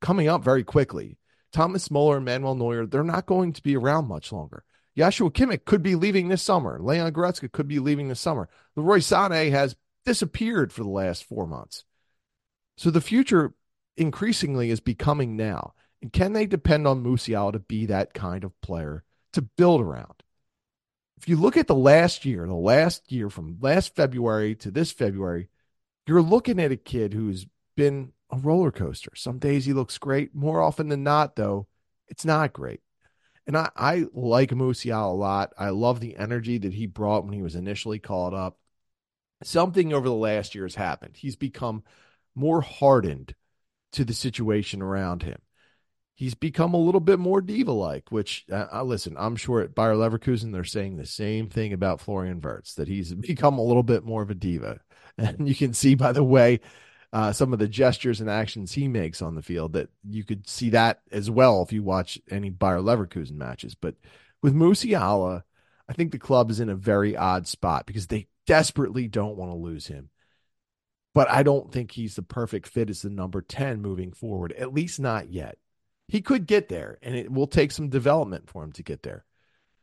coming 0.02 0.28
up 0.28 0.44
very 0.44 0.64
quickly. 0.64 1.18
Thomas 1.52 1.90
Muller 1.90 2.18
and 2.18 2.26
Manuel 2.26 2.56
Neuer, 2.56 2.86
they're 2.86 3.04
not 3.04 3.26
going 3.26 3.54
to 3.54 3.64
be 3.64 3.76
around 3.76 4.08
much 4.08 4.32
longer. 4.32 4.64
Joshua 4.98 5.32
Kimmich 5.32 5.66
could 5.66 5.82
be 5.82 5.96
leaving 5.96 6.28
this 6.28 6.42
summer. 6.42 6.80
Leon 6.82 7.12
Goretzka 7.12 7.52
could 7.52 7.68
be 7.68 7.80
leaving 7.80 8.08
this 8.08 8.20
summer. 8.20 8.50
Leroy 8.76 9.00
Sané 9.00 9.52
has 9.52 9.76
disappeared 10.06 10.72
for 10.72 10.84
the 10.84 10.90
last 10.90 11.24
four 11.24 11.48
months. 11.48 11.84
So 12.78 12.92
the 12.92 13.02
future 13.02 13.54
increasingly 13.98 14.70
is 14.70 14.80
becoming 14.80 15.36
now. 15.36 15.74
And 16.02 16.12
can 16.12 16.34
they 16.34 16.46
depend 16.46 16.88
on 16.88 17.04
Musiala 17.04 17.54
to 17.54 17.60
be 17.60 17.86
that 17.88 18.14
kind 18.14 18.44
of 18.44 18.60
player 18.62 19.04
to 19.34 19.42
build 19.42 19.82
around? 19.82 20.24
if 21.18 21.30
you 21.30 21.38
look 21.38 21.58
at 21.58 21.68
the 21.68 21.76
last 21.76 22.26
year, 22.26 22.46
the 22.46 22.54
last 22.54 23.12
year 23.12 23.30
from 23.30 23.58
last 23.62 23.96
February 23.96 24.56
to 24.56 24.72
this 24.72 24.92
February, 24.92 25.50
you're 26.08 26.22
looking 26.22 26.60
at 26.60 26.72
a 26.72 26.78
kid 26.78 27.14
who's 27.14 27.48
been 27.76 28.12
a 28.30 28.38
roller 28.38 28.72
coaster. 28.72 29.12
Some 29.16 29.40
days 29.40 29.66
he 29.66 29.74
looks 29.74 29.98
great. 29.98 30.36
More 30.36 30.62
often 30.62 30.90
than 30.90 31.04
not, 31.04 31.36
though, 31.36 31.68
it's 32.08 32.26
not 32.26 32.54
great. 32.54 32.82
And 33.48 33.58
I, 33.58 33.70
I 33.76 34.06
like 34.14 34.52
Musial 34.52 35.12
a 35.12 35.16
lot. 35.16 35.54
I 35.58 35.70
love 35.70 36.00
the 36.00 36.16
energy 36.18 36.58
that 36.60 36.74
he 36.74 36.86
brought 36.86 37.24
when 37.24 37.34
he 37.34 37.42
was 37.42 37.56
initially 37.56 38.00
called 38.00 38.34
up. 38.34 38.60
Something 39.46 39.94
over 39.94 40.08
the 40.08 40.16
last 40.16 40.56
year 40.56 40.66
has 40.66 40.76
happened. 40.76 41.16
He's 41.18 41.36
become 41.36 41.84
more 42.36 42.62
hardened 42.62 43.36
to 43.94 44.04
the 44.04 44.14
situation 44.14 44.82
around 44.82 45.24
him 45.24 45.40
he's 46.16 46.34
become 46.34 46.74
a 46.74 46.80
little 46.80 47.02
bit 47.02 47.20
more 47.20 47.42
diva 47.42 47.72
like, 47.72 48.12
which 48.12 48.46
uh, 48.52 48.68
uh, 48.74 48.84
listen, 48.84 49.16
I'm 49.20 49.36
sure 49.36 49.62
at 49.62 49.76
Bayer 49.76 49.94
Leverkusen 49.94 50.52
they're 50.52 50.64
saying 50.64 50.96
the 50.96 51.06
same 51.06 51.50
thing 51.50 51.74
about 51.74 52.02
Florian 52.02 52.40
Wirtz 52.42 52.76
that 52.76 52.88
he's 52.88 53.14
become 53.14 53.58
a 53.58 53.64
little 53.64 53.84
bit 53.84 54.04
more 54.04 54.24
of 54.24 54.32
a 54.32 54.36
diva. 54.36 54.80
And 55.18 55.48
you 55.48 55.56
can 55.56 55.74
see 55.74 55.96
by 55.96 56.12
the 56.12 56.26
way 56.26 56.60
uh, 57.14 57.32
some 57.32 57.54
of 57.54 57.60
the 57.60 57.70
gestures 57.70 58.20
and 58.20 58.30
actions 58.30 58.74
he 58.74 58.90
makes 58.90 59.22
on 59.22 59.34
the 59.34 59.42
field 59.42 59.72
that 59.74 59.88
you 60.04 60.26
could 60.26 60.50
see 60.50 60.72
that 60.72 61.00
as 61.10 61.32
well 61.32 61.62
if 61.62 61.72
you 61.72 61.84
watch 61.84 62.20
any 62.30 62.50
Bayer 62.50 62.80
Leverkusen 62.80 63.38
matches. 63.38 63.76
But 63.76 63.96
with 64.42 64.54
Musiala, 64.54 65.44
I 65.88 65.94
think 65.94 66.12
the 66.12 66.20
club 66.20 66.52
is 66.52 66.60
in 66.60 66.68
a 66.68 66.76
very 66.76 67.16
odd 67.16 67.48
spot 67.48 67.86
because 67.86 68.08
they 68.08 68.28
desperately 68.46 69.08
don't 69.08 69.38
want 69.38 69.52
to 69.52 69.58
lose 69.58 69.88
him. 69.88 70.10
But 71.14 71.30
I 71.30 71.44
don't 71.44 71.72
think 71.72 71.92
he's 71.92 72.16
the 72.16 72.22
perfect 72.22 72.68
fit 72.68 72.90
as 72.90 73.02
the 73.02 73.10
number 73.10 73.42
10 73.42 73.82
moving 73.82 74.12
forward, 74.12 74.52
at 74.54 74.74
least 74.74 75.00
not 75.00 75.32
yet. 75.32 75.58
He 76.08 76.22
could 76.22 76.46
get 76.46 76.70
there, 76.70 76.98
and 77.02 77.16
it 77.16 77.32
will 77.32 77.48
take 77.48 77.72
some 77.72 77.90
development 77.90 78.50
for 78.50 78.64
him 78.64 78.72
to 78.74 78.84
get 78.84 79.04
there. 79.04 79.26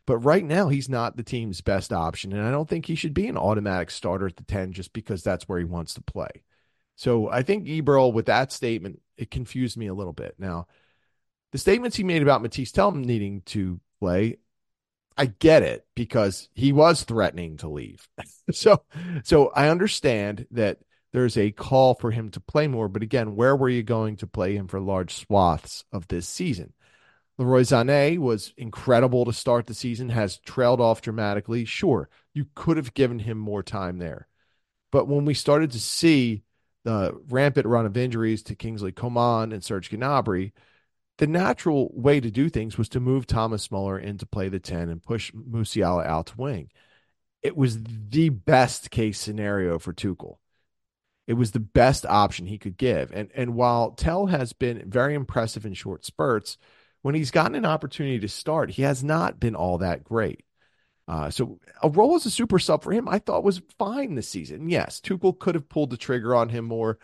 But 0.06 0.18
right 0.18 0.44
now, 0.44 0.68
he's 0.68 0.88
not 0.88 1.16
the 1.16 1.22
team's 1.22 1.60
best 1.60 1.92
option, 1.92 2.32
and 2.32 2.46
I 2.46 2.50
don't 2.50 2.68
think 2.68 2.86
he 2.86 2.94
should 2.94 3.14
be 3.14 3.28
an 3.28 3.36
automatic 3.36 3.90
starter 3.90 4.26
at 4.26 4.36
the 4.36 4.44
10 4.44 4.72
just 4.72 4.92
because 4.92 5.22
that's 5.22 5.48
where 5.48 5.58
he 5.58 5.64
wants 5.64 5.94
to 5.94 6.02
play. 6.02 6.42
So 6.96 7.28
I 7.30 7.42
think 7.42 7.66
Eberl, 7.66 8.12
with 8.12 8.26
that 8.26 8.52
statement, 8.52 9.00
it 9.16 9.30
confused 9.30 9.76
me 9.76 9.86
a 9.86 9.94
little 9.94 10.12
bit. 10.12 10.34
Now, 10.38 10.66
the 11.52 11.58
statements 11.58 11.96
he 11.96 12.04
made 12.04 12.22
about 12.22 12.42
Mathys 12.42 12.72
Tel 12.72 12.92
needing 12.92 13.42
to 13.46 13.80
play, 14.00 14.38
I 15.16 15.26
get 15.26 15.62
it 15.62 15.86
because 15.94 16.48
he 16.54 16.72
was 16.72 17.02
threatening 17.02 17.58
to 17.58 17.68
leave. 17.68 18.08
so, 18.52 18.82
so 19.24 19.48
I 19.48 19.68
understand 19.68 20.46
that 20.50 20.78
there's 21.12 21.36
a 21.36 21.52
call 21.52 21.94
for 21.94 22.10
him 22.10 22.30
to 22.30 22.40
play 22.40 22.66
more. 22.66 22.88
But 22.88 23.02
again, 23.02 23.36
where 23.36 23.54
were 23.54 23.68
you 23.68 23.82
going 23.82 24.16
to 24.16 24.26
play 24.26 24.54
him 24.54 24.68
for 24.68 24.80
large 24.80 25.14
swaths 25.14 25.84
of 25.92 26.08
this 26.08 26.26
season? 26.26 26.72
Leroy 27.38 27.62
Sané 27.62 28.18
was 28.18 28.52
incredible 28.56 29.24
to 29.24 29.32
start 29.32 29.66
the 29.66 29.74
season, 29.74 30.10
has 30.10 30.38
trailed 30.38 30.80
off 30.80 31.00
dramatically. 31.00 31.64
Sure, 31.64 32.08
you 32.34 32.46
could 32.54 32.76
have 32.76 32.94
given 32.94 33.18
him 33.18 33.38
more 33.38 33.62
time 33.62 33.98
there. 33.98 34.28
But 34.90 35.08
when 35.08 35.24
we 35.24 35.34
started 35.34 35.72
to 35.72 35.80
see 35.80 36.42
the 36.84 37.18
rampant 37.28 37.66
run 37.66 37.86
of 37.86 37.96
injuries 37.96 38.42
to 38.44 38.54
Kingsley 38.54 38.92
Coman 38.92 39.52
and 39.52 39.64
Serge 39.64 39.90
Gnabry, 39.90 40.52
the 41.22 41.28
natural 41.28 41.88
way 41.94 42.18
to 42.18 42.32
do 42.32 42.48
things 42.48 42.76
was 42.76 42.88
to 42.88 42.98
move 42.98 43.28
Thomas 43.28 43.70
Muller 43.70 43.96
in 43.96 44.18
to 44.18 44.26
play 44.26 44.48
the 44.48 44.58
10 44.58 44.88
and 44.88 45.00
push 45.00 45.30
Musiala 45.30 46.04
out 46.04 46.26
to 46.26 46.36
wing. 46.36 46.68
It 47.42 47.56
was 47.56 47.80
the 47.84 48.30
best 48.30 48.90
case 48.90 49.20
scenario 49.20 49.78
for 49.78 49.92
Tuchel. 49.92 50.38
It 51.28 51.34
was 51.34 51.52
the 51.52 51.60
best 51.60 52.04
option 52.06 52.46
he 52.46 52.58
could 52.58 52.76
give. 52.76 53.12
And 53.12 53.30
and 53.36 53.54
while 53.54 53.92
Tel 53.92 54.26
has 54.26 54.52
been 54.52 54.90
very 54.90 55.14
impressive 55.14 55.64
in 55.64 55.74
short 55.74 56.04
spurts, 56.04 56.58
when 57.02 57.14
he's 57.14 57.30
gotten 57.30 57.54
an 57.54 57.66
opportunity 57.66 58.18
to 58.18 58.28
start, 58.28 58.72
he 58.72 58.82
has 58.82 59.04
not 59.04 59.38
been 59.38 59.54
all 59.54 59.78
that 59.78 60.02
great. 60.02 60.44
Uh, 61.06 61.30
so 61.30 61.60
a 61.84 61.88
role 61.88 62.16
as 62.16 62.26
a 62.26 62.32
super 62.32 62.58
sub 62.58 62.82
for 62.82 62.90
him, 62.90 63.08
I 63.08 63.20
thought 63.20 63.44
was 63.44 63.62
fine 63.78 64.16
this 64.16 64.28
season. 64.28 64.68
Yes, 64.68 65.00
Tuchel 65.00 65.38
could 65.38 65.54
have 65.54 65.68
pulled 65.68 65.90
the 65.90 65.96
trigger 65.96 66.34
on 66.34 66.48
him 66.48 66.64
more. 66.64 66.98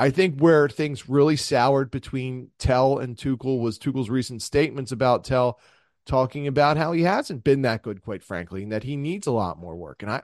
I 0.00 0.08
think 0.08 0.40
where 0.40 0.66
things 0.66 1.10
really 1.10 1.36
soured 1.36 1.90
between 1.90 2.48
Tel 2.58 2.96
and 2.96 3.18
Tuchel 3.18 3.60
was 3.60 3.78
Tuchel's 3.78 4.08
recent 4.08 4.40
statements 4.40 4.92
about 4.92 5.24
Tel 5.24 5.60
talking 6.06 6.46
about 6.46 6.78
how 6.78 6.92
he 6.92 7.02
hasn't 7.02 7.44
been 7.44 7.60
that 7.62 7.82
good, 7.82 8.00
quite 8.00 8.22
frankly, 8.22 8.62
and 8.62 8.72
that 8.72 8.84
he 8.84 8.96
needs 8.96 9.26
a 9.26 9.30
lot 9.30 9.58
more 9.58 9.76
work. 9.76 10.02
And 10.02 10.10
I, 10.10 10.22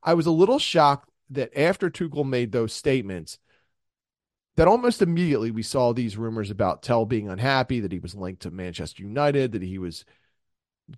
I 0.00 0.14
was 0.14 0.26
a 0.26 0.30
little 0.30 0.60
shocked 0.60 1.10
that 1.30 1.58
after 1.58 1.90
Tuchel 1.90 2.24
made 2.24 2.52
those 2.52 2.72
statements, 2.72 3.40
that 4.54 4.68
almost 4.68 5.02
immediately 5.02 5.50
we 5.50 5.64
saw 5.64 5.92
these 5.92 6.16
rumors 6.16 6.52
about 6.52 6.84
Tel 6.84 7.04
being 7.04 7.28
unhappy, 7.28 7.80
that 7.80 7.90
he 7.90 7.98
was 7.98 8.14
linked 8.14 8.42
to 8.42 8.52
Manchester 8.52 9.02
United, 9.02 9.50
that 9.52 9.62
he 9.62 9.78
was 9.78 10.04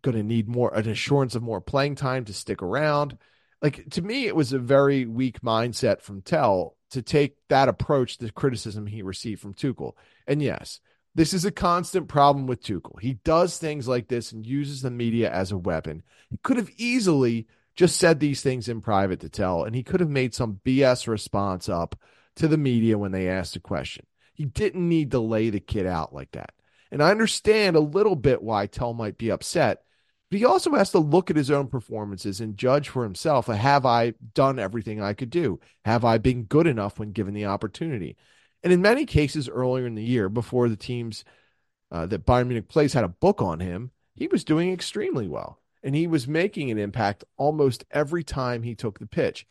going 0.02 0.18
to 0.18 0.22
need 0.22 0.50
more 0.50 0.74
an 0.74 0.86
assurance 0.86 1.34
of 1.34 1.42
more 1.42 1.62
playing 1.62 1.94
time 1.94 2.26
to 2.26 2.34
stick 2.34 2.60
around. 2.60 3.16
Like 3.62 3.88
to 3.92 4.02
me, 4.02 4.26
it 4.26 4.36
was 4.36 4.52
a 4.52 4.58
very 4.58 5.06
weak 5.06 5.40
mindset 5.40 6.02
from 6.02 6.20
Tel 6.20 6.76
to 6.90 7.02
take 7.02 7.36
that 7.48 7.68
approach 7.68 8.18
to 8.18 8.32
criticism 8.32 8.86
he 8.86 9.02
received 9.02 9.40
from 9.40 9.54
Tuchel. 9.54 9.92
And 10.26 10.42
yes, 10.42 10.80
this 11.14 11.34
is 11.34 11.44
a 11.44 11.50
constant 11.50 12.08
problem 12.08 12.46
with 12.46 12.62
Tuchel. 12.62 13.00
He 13.00 13.14
does 13.14 13.58
things 13.58 13.88
like 13.88 14.08
this 14.08 14.32
and 14.32 14.46
uses 14.46 14.82
the 14.82 14.90
media 14.90 15.30
as 15.30 15.50
a 15.50 15.58
weapon. 15.58 16.02
He 16.30 16.38
could 16.42 16.56
have 16.56 16.70
easily 16.76 17.46
just 17.74 17.96
said 17.96 18.18
these 18.18 18.42
things 18.42 18.68
in 18.68 18.80
private 18.80 19.20
to 19.20 19.28
Tel, 19.28 19.64
and 19.64 19.74
he 19.74 19.82
could 19.82 20.00
have 20.00 20.10
made 20.10 20.34
some 20.34 20.60
BS 20.64 21.06
response 21.06 21.68
up 21.68 21.98
to 22.36 22.48
the 22.48 22.56
media 22.56 22.98
when 22.98 23.12
they 23.12 23.28
asked 23.28 23.56
a 23.56 23.60
question. 23.60 24.06
He 24.34 24.44
didn't 24.44 24.88
need 24.88 25.10
to 25.12 25.20
lay 25.20 25.50
the 25.50 25.60
kid 25.60 25.86
out 25.86 26.14
like 26.14 26.30
that. 26.32 26.52
And 26.90 27.02
I 27.02 27.10
understand 27.10 27.76
a 27.76 27.80
little 27.80 28.16
bit 28.16 28.42
why 28.42 28.66
Tel 28.66 28.94
might 28.94 29.18
be 29.18 29.30
upset, 29.30 29.82
but 30.30 30.38
he 30.38 30.44
also 30.44 30.74
has 30.74 30.90
to 30.90 30.98
look 30.98 31.30
at 31.30 31.36
his 31.36 31.50
own 31.50 31.68
performances 31.68 32.40
and 32.40 32.56
judge 32.56 32.88
for 32.88 33.02
himself 33.02 33.46
have 33.46 33.86
I 33.86 34.14
done 34.34 34.58
everything 34.58 35.00
I 35.00 35.14
could 35.14 35.30
do? 35.30 35.60
Have 35.84 36.04
I 36.04 36.18
been 36.18 36.44
good 36.44 36.66
enough 36.66 36.98
when 36.98 37.12
given 37.12 37.34
the 37.34 37.46
opportunity? 37.46 38.16
And 38.62 38.72
in 38.72 38.82
many 38.82 39.06
cases 39.06 39.48
earlier 39.48 39.86
in 39.86 39.94
the 39.94 40.02
year, 40.02 40.28
before 40.28 40.68
the 40.68 40.76
teams 40.76 41.24
uh, 41.90 42.06
that 42.06 42.26
Bayern 42.26 42.48
Munich 42.48 42.68
plays 42.68 42.92
had 42.92 43.04
a 43.04 43.08
book 43.08 43.40
on 43.40 43.60
him, 43.60 43.92
he 44.14 44.26
was 44.26 44.44
doing 44.44 44.72
extremely 44.72 45.28
well 45.28 45.60
and 45.82 45.94
he 45.94 46.06
was 46.06 46.26
making 46.26 46.70
an 46.70 46.78
impact 46.78 47.24
almost 47.36 47.84
every 47.90 48.24
time 48.24 48.62
he 48.62 48.74
took 48.74 48.98
the 48.98 49.06
pitch. 49.06 49.46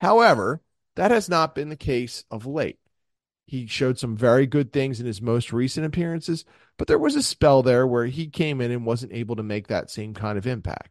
However, 0.00 0.62
that 0.96 1.10
has 1.10 1.28
not 1.28 1.54
been 1.54 1.70
the 1.70 1.76
case 1.76 2.24
of 2.30 2.46
late. 2.46 2.78
He 3.46 3.66
showed 3.66 3.98
some 3.98 4.16
very 4.16 4.46
good 4.46 4.72
things 4.72 5.00
in 5.00 5.06
his 5.06 5.22
most 5.22 5.52
recent 5.52 5.86
appearances, 5.86 6.44
but 6.78 6.88
there 6.88 6.98
was 6.98 7.16
a 7.16 7.22
spell 7.22 7.62
there 7.62 7.86
where 7.86 8.06
he 8.06 8.26
came 8.28 8.60
in 8.60 8.70
and 8.70 8.86
wasn't 8.86 9.12
able 9.12 9.36
to 9.36 9.42
make 9.42 9.68
that 9.68 9.90
same 9.90 10.14
kind 10.14 10.38
of 10.38 10.46
impact. 10.46 10.90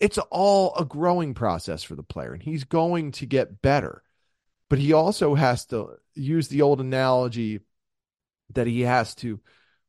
It's 0.00 0.18
all 0.18 0.74
a 0.76 0.84
growing 0.84 1.34
process 1.34 1.82
for 1.82 1.94
the 1.94 2.02
player, 2.02 2.32
and 2.32 2.42
he's 2.42 2.64
going 2.64 3.12
to 3.12 3.26
get 3.26 3.62
better. 3.62 4.02
But 4.68 4.78
he 4.78 4.92
also 4.92 5.34
has 5.34 5.66
to 5.66 5.96
use 6.14 6.48
the 6.48 6.62
old 6.62 6.80
analogy 6.80 7.60
that 8.54 8.66
he 8.66 8.82
has 8.82 9.14
to 9.16 9.40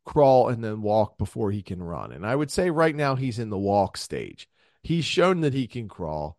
crawl 0.05 0.49
and 0.49 0.63
then 0.63 0.81
walk 0.81 1.17
before 1.17 1.51
he 1.51 1.61
can 1.61 1.83
run. 1.83 2.11
And 2.11 2.25
I 2.25 2.35
would 2.35 2.51
say 2.51 2.69
right 2.69 2.95
now 2.95 3.15
he's 3.15 3.39
in 3.39 3.49
the 3.49 3.57
walk 3.57 3.97
stage. 3.97 4.47
He's 4.81 5.05
shown 5.05 5.41
that 5.41 5.53
he 5.53 5.67
can 5.67 5.87
crawl. 5.87 6.37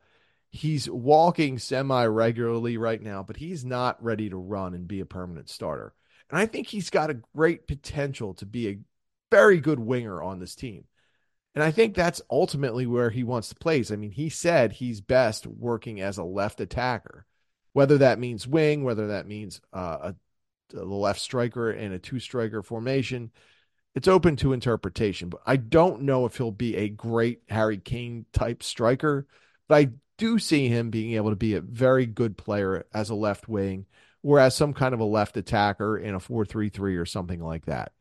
He's 0.50 0.88
walking 0.88 1.58
semi 1.58 2.06
regularly 2.06 2.78
right 2.78 3.02
now, 3.02 3.22
but 3.22 3.36
he's 3.36 3.64
not 3.64 4.02
ready 4.02 4.30
to 4.30 4.36
run 4.36 4.72
and 4.72 4.88
be 4.88 5.00
a 5.00 5.06
permanent 5.06 5.50
starter. 5.50 5.92
And 6.30 6.38
I 6.38 6.46
think 6.46 6.66
he's 6.66 6.90
got 6.90 7.10
a 7.10 7.20
great 7.36 7.66
potential 7.66 8.34
to 8.34 8.46
be 8.46 8.68
a 8.68 8.78
very 9.30 9.60
good 9.60 9.78
winger 9.78 10.22
on 10.22 10.38
this 10.38 10.54
team. 10.54 10.84
And 11.54 11.64
I 11.64 11.70
think 11.70 11.94
that's 11.94 12.22
ultimately 12.30 12.86
where 12.86 13.10
he 13.10 13.24
wants 13.24 13.48
to 13.48 13.54
play. 13.56 13.84
I 13.90 13.96
mean, 13.96 14.12
he 14.12 14.28
said 14.28 14.72
he's 14.72 15.00
best 15.00 15.46
working 15.46 16.00
as 16.00 16.18
a 16.18 16.24
left 16.24 16.60
attacker, 16.60 17.26
whether 17.72 17.98
that 17.98 18.18
means 18.18 18.46
wing, 18.46 18.84
whether 18.84 19.08
that 19.08 19.26
means 19.26 19.60
uh, 19.72 20.12
a, 20.12 20.76
a 20.76 20.84
left 20.84 21.20
striker 21.20 21.72
in 21.72 21.92
a 21.92 21.98
two 21.98 22.20
striker 22.20 22.62
formation. 22.62 23.32
It's 23.94 24.06
open 24.06 24.36
to 24.36 24.52
interpretation, 24.52 25.30
but 25.30 25.40
I 25.46 25.56
don't 25.56 26.02
know 26.02 26.26
if 26.26 26.36
he'll 26.36 26.52
be 26.52 26.76
a 26.76 26.88
great 26.88 27.42
Harry 27.48 27.78
Kane 27.78 28.26
type 28.32 28.62
striker. 28.62 29.26
But 29.66 29.74
I 29.74 29.88
do 30.16 30.38
see 30.38 30.68
him 30.68 30.90
being 30.90 31.14
able 31.14 31.30
to 31.30 31.36
be 31.36 31.54
a 31.54 31.60
very 31.60 32.06
good 32.06 32.36
player 32.36 32.86
as 32.92 33.10
a 33.10 33.14
left 33.14 33.48
wing 33.48 33.86
or 34.22 34.38
as 34.38 34.54
some 34.54 34.74
kind 34.74 34.94
of 34.94 35.00
a 35.00 35.04
left 35.04 35.36
attacker 35.36 35.98
in 35.98 36.14
a 36.14 36.20
4 36.20 36.44
3 36.44 36.68
3 36.68 36.96
or 36.96 37.06
something 37.06 37.42
like 37.42 37.66
that. 37.66 37.92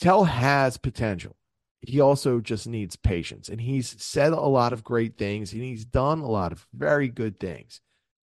Tel 0.00 0.24
has 0.24 0.76
potential 0.76 1.36
he 1.82 2.00
also 2.00 2.40
just 2.40 2.66
needs 2.66 2.96
patience. 2.96 3.48
And 3.48 3.60
he's 3.60 4.02
said 4.02 4.32
a 4.32 4.40
lot 4.40 4.72
of 4.72 4.84
great 4.84 5.16
things 5.16 5.52
and 5.52 5.62
he's 5.62 5.84
done 5.84 6.20
a 6.20 6.30
lot 6.30 6.52
of 6.52 6.66
very 6.74 7.08
good 7.08 7.40
things. 7.40 7.80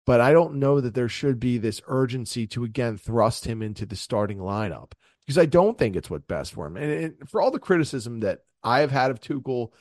But 0.04 0.20
I 0.20 0.32
don't 0.32 0.56
know 0.56 0.80
that 0.80 0.94
there 0.94 1.08
should 1.08 1.40
be 1.40 1.58
this 1.58 1.80
urgency 1.86 2.46
to 2.48 2.64
again 2.64 2.96
thrust 2.96 3.44
him 3.44 3.62
into 3.62 3.86
the 3.86 3.96
starting 3.96 4.38
lineup 4.38 4.92
because 5.24 5.38
I 5.38 5.46
don't 5.46 5.76
think 5.76 5.96
it's 5.96 6.10
what 6.10 6.28
best 6.28 6.54
for 6.54 6.66
him. 6.66 6.76
And, 6.76 6.92
and 6.92 7.28
for 7.28 7.40
all 7.40 7.50
the 7.50 7.58
criticism 7.58 8.20
that 8.20 8.40
I 8.62 8.80
have 8.80 8.92
had 8.92 9.10
of 9.10 9.20
Tuchel 9.20 9.72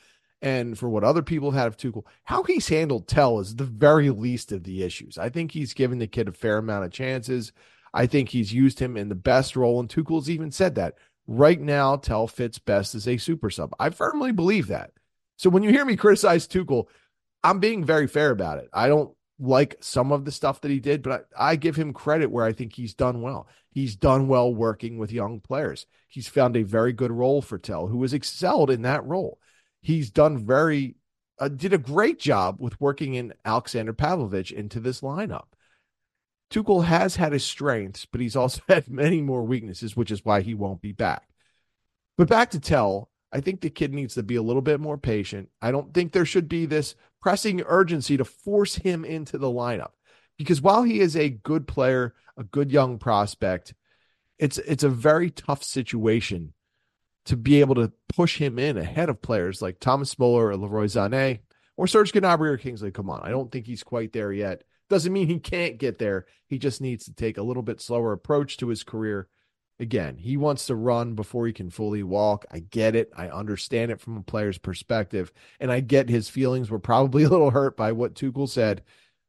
and 0.42 0.76
for 0.76 0.88
what 0.88 1.04
other 1.04 1.22
people 1.22 1.52
have 1.52 1.60
had 1.60 1.68
of 1.68 1.76
Tuchel, 1.76 2.04
how 2.24 2.42
he's 2.42 2.68
handled 2.68 3.08
Tel 3.08 3.38
is 3.38 3.54
the 3.54 3.64
very 3.64 4.10
least 4.10 4.52
of 4.52 4.64
the 4.64 4.82
issues. 4.82 5.16
I 5.16 5.28
think 5.28 5.52
he's 5.52 5.74
given 5.74 5.98
the 5.98 6.08
kid 6.08 6.28
a 6.28 6.32
fair 6.32 6.58
amount 6.58 6.84
of 6.84 6.92
chances. 6.92 7.52
I 7.94 8.06
think 8.06 8.28
he's 8.28 8.52
used 8.52 8.78
him 8.78 8.96
in 8.96 9.08
the 9.08 9.14
best 9.14 9.56
role, 9.56 9.80
and 9.80 9.88
Tuchel's 9.88 10.28
even 10.28 10.50
said 10.50 10.74
that 10.74 10.96
right 11.26 11.60
now 11.60 11.96
Tel 11.96 12.26
fits 12.26 12.58
best 12.58 12.94
as 12.94 13.08
a 13.08 13.16
super 13.16 13.50
sub. 13.50 13.74
I 13.78 13.90
firmly 13.90 14.32
believe 14.32 14.68
that. 14.68 14.92
So 15.36 15.50
when 15.50 15.62
you 15.62 15.70
hear 15.70 15.84
me 15.84 15.96
criticize 15.96 16.46
Tuchel, 16.46 16.86
I'm 17.44 17.60
being 17.60 17.84
very 17.84 18.06
fair 18.06 18.30
about 18.30 18.58
it. 18.58 18.68
I 18.72 18.88
don't 18.88 19.14
like 19.38 19.76
some 19.80 20.12
of 20.12 20.24
the 20.24 20.32
stuff 20.32 20.60
that 20.62 20.70
he 20.70 20.80
did, 20.80 21.02
but 21.02 21.28
I, 21.38 21.50
I, 21.50 21.56
give 21.56 21.76
him 21.76 21.92
credit 21.92 22.30
where 22.30 22.46
I 22.46 22.52
think 22.52 22.72
he's 22.72 22.94
done 22.94 23.20
well. 23.20 23.46
He's 23.68 23.94
done 23.94 24.28
well 24.28 24.54
working 24.54 24.96
with 24.96 25.12
young 25.12 25.40
players. 25.40 25.86
He's 26.08 26.28
found 26.28 26.56
a 26.56 26.62
very 26.62 26.92
good 26.92 27.12
role 27.12 27.42
for 27.42 27.58
Tel, 27.58 27.86
who 27.86 28.00
has 28.02 28.14
excelled 28.14 28.70
in 28.70 28.82
that 28.82 29.04
role. 29.04 29.38
He's 29.82 30.10
done 30.10 30.46
very, 30.46 30.96
uh, 31.38 31.48
did 31.48 31.74
a 31.74 31.78
great 31.78 32.18
job 32.18 32.56
with 32.58 32.80
working 32.80 33.14
in 33.14 33.34
Aleksandar 33.44 33.92
Pavlović 33.92 34.52
into 34.52 34.80
this 34.80 35.02
lineup. 35.02 35.48
Tuchel 36.50 36.84
has 36.84 37.16
had 37.16 37.32
his 37.32 37.44
strengths, 37.44 38.06
but 38.06 38.20
he's 38.20 38.36
also 38.36 38.62
had 38.68 38.88
many 38.88 39.20
more 39.20 39.42
weaknesses, 39.42 39.96
which 39.96 40.10
is 40.10 40.24
why 40.24 40.40
he 40.40 40.54
won't 40.54 40.80
be 40.80 40.92
back. 40.92 41.28
But 42.16 42.28
back 42.28 42.50
to 42.50 42.60
Tel, 42.60 43.10
I 43.32 43.40
think 43.40 43.60
the 43.60 43.70
kid 43.70 43.92
needs 43.92 44.14
to 44.14 44.22
be 44.22 44.36
a 44.36 44.42
little 44.42 44.62
bit 44.62 44.80
more 44.80 44.96
patient. 44.96 45.50
I 45.60 45.70
don't 45.70 45.92
think 45.92 46.12
there 46.12 46.24
should 46.24 46.48
be 46.48 46.66
this 46.66 46.94
pressing 47.20 47.62
urgency 47.66 48.16
to 48.16 48.24
force 48.24 48.76
him 48.76 49.04
into 49.04 49.36
the 49.36 49.48
lineup 49.48 49.90
because 50.38 50.60
while 50.60 50.82
he 50.82 51.00
is 51.00 51.16
a 51.16 51.30
good 51.30 51.66
player, 51.66 52.14
a 52.36 52.44
good 52.44 52.70
young 52.70 52.98
prospect, 52.98 53.74
it's 54.38 54.58
it's 54.58 54.84
a 54.84 54.88
very 54.88 55.30
tough 55.30 55.62
situation 55.64 56.52
to 57.24 57.36
be 57.36 57.60
able 57.60 57.74
to 57.74 57.92
push 58.14 58.38
him 58.38 58.58
in 58.58 58.76
ahead 58.76 59.08
of 59.08 59.20
players 59.20 59.60
like 59.60 59.80
Thomas 59.80 60.18
Muller 60.18 60.48
or 60.48 60.56
Leroy 60.56 60.84
Sané 60.84 61.40
or 61.76 61.86
Serge 61.86 62.12
Gnabry 62.12 62.48
or 62.48 62.56
Kingsley 62.56 62.90
Coman. 62.90 63.20
I 63.22 63.30
don't 63.30 63.50
think 63.50 63.66
he's 63.66 63.82
quite 63.82 64.12
there 64.12 64.32
yet. 64.32 64.62
Doesn't 64.88 65.12
mean 65.12 65.26
he 65.26 65.38
can't 65.38 65.78
get 65.78 65.98
there. 65.98 66.26
He 66.46 66.58
just 66.58 66.80
needs 66.80 67.04
to 67.06 67.12
take 67.12 67.38
a 67.38 67.42
little 67.42 67.62
bit 67.62 67.80
slower 67.80 68.12
approach 68.12 68.56
to 68.58 68.68
his 68.68 68.84
career. 68.84 69.28
Again, 69.78 70.16
he 70.16 70.36
wants 70.36 70.66
to 70.66 70.74
run 70.74 71.14
before 71.14 71.46
he 71.46 71.52
can 71.52 71.70
fully 71.70 72.02
walk. 72.02 72.46
I 72.50 72.60
get 72.60 72.96
it. 72.96 73.10
I 73.16 73.28
understand 73.28 73.90
it 73.90 74.00
from 74.00 74.16
a 74.16 74.22
player's 74.22 74.58
perspective. 74.58 75.32
And 75.60 75.70
I 75.70 75.80
get 75.80 76.08
his 76.08 76.30
feelings 76.30 76.70
were 76.70 76.78
probably 76.78 77.22
a 77.24 77.28
little 77.28 77.50
hurt 77.50 77.76
by 77.76 77.92
what 77.92 78.14
Tuchel 78.14 78.48
said, 78.48 78.82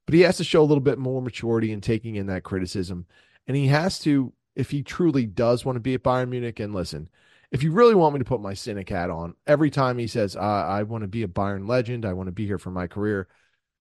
but 0.05 0.15
he 0.15 0.21
has 0.21 0.37
to 0.37 0.43
show 0.43 0.61
a 0.61 0.65
little 0.65 0.81
bit 0.81 0.99
more 0.99 1.21
maturity 1.21 1.71
in 1.71 1.81
taking 1.81 2.15
in 2.15 2.27
that 2.27 2.43
criticism. 2.43 3.07
And 3.47 3.57
he 3.57 3.67
has 3.67 3.99
to, 3.99 4.31
if 4.55 4.69
he 4.71 4.83
truly 4.83 5.25
does 5.25 5.65
want 5.65 5.75
to 5.75 5.81
be 5.81 5.95
at 5.95 6.03
Bayern 6.03 6.29
Munich, 6.29 6.59
and 6.59 6.73
listen, 6.73 7.09
if 7.51 7.63
you 7.63 7.71
really 7.71 7.95
want 7.95 8.13
me 8.13 8.19
to 8.19 8.25
put 8.25 8.41
my 8.41 8.53
cynic 8.53 8.89
hat 8.89 9.09
on, 9.09 9.33
every 9.45 9.69
time 9.69 9.97
he 9.97 10.07
says, 10.07 10.35
uh, 10.35 10.39
I 10.39 10.83
want 10.83 11.03
to 11.03 11.07
be 11.07 11.23
a 11.23 11.27
Bayern 11.27 11.67
legend, 11.67 12.05
I 12.05 12.13
want 12.13 12.27
to 12.27 12.33
be 12.33 12.45
here 12.45 12.57
for 12.57 12.71
my 12.71 12.87
career, 12.87 13.27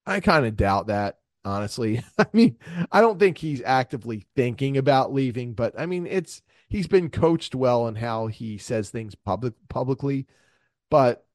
I 0.05 0.19
kind 0.21 0.45
of 0.45 0.55
doubt 0.55 0.87
that 0.87 1.19
honestly. 1.47 2.03
I 2.17 2.25
mean, 2.33 2.57
I 2.91 3.01
don't 3.01 3.19
think 3.19 3.37
he's 3.37 3.61
actively 3.63 4.25
thinking 4.35 4.77
about 4.77 5.13
leaving, 5.13 5.53
but 5.53 5.79
I 5.79 5.85
mean, 5.85 6.05
it's 6.05 6.41
he's 6.67 6.87
been 6.87 7.09
coached 7.09 7.55
well 7.55 7.87
in 7.87 7.95
how 7.95 8.27
he 8.27 8.57
says 8.57 8.89
things 8.89 9.15
public 9.15 9.53
publicly, 9.69 10.27
but 10.89 11.25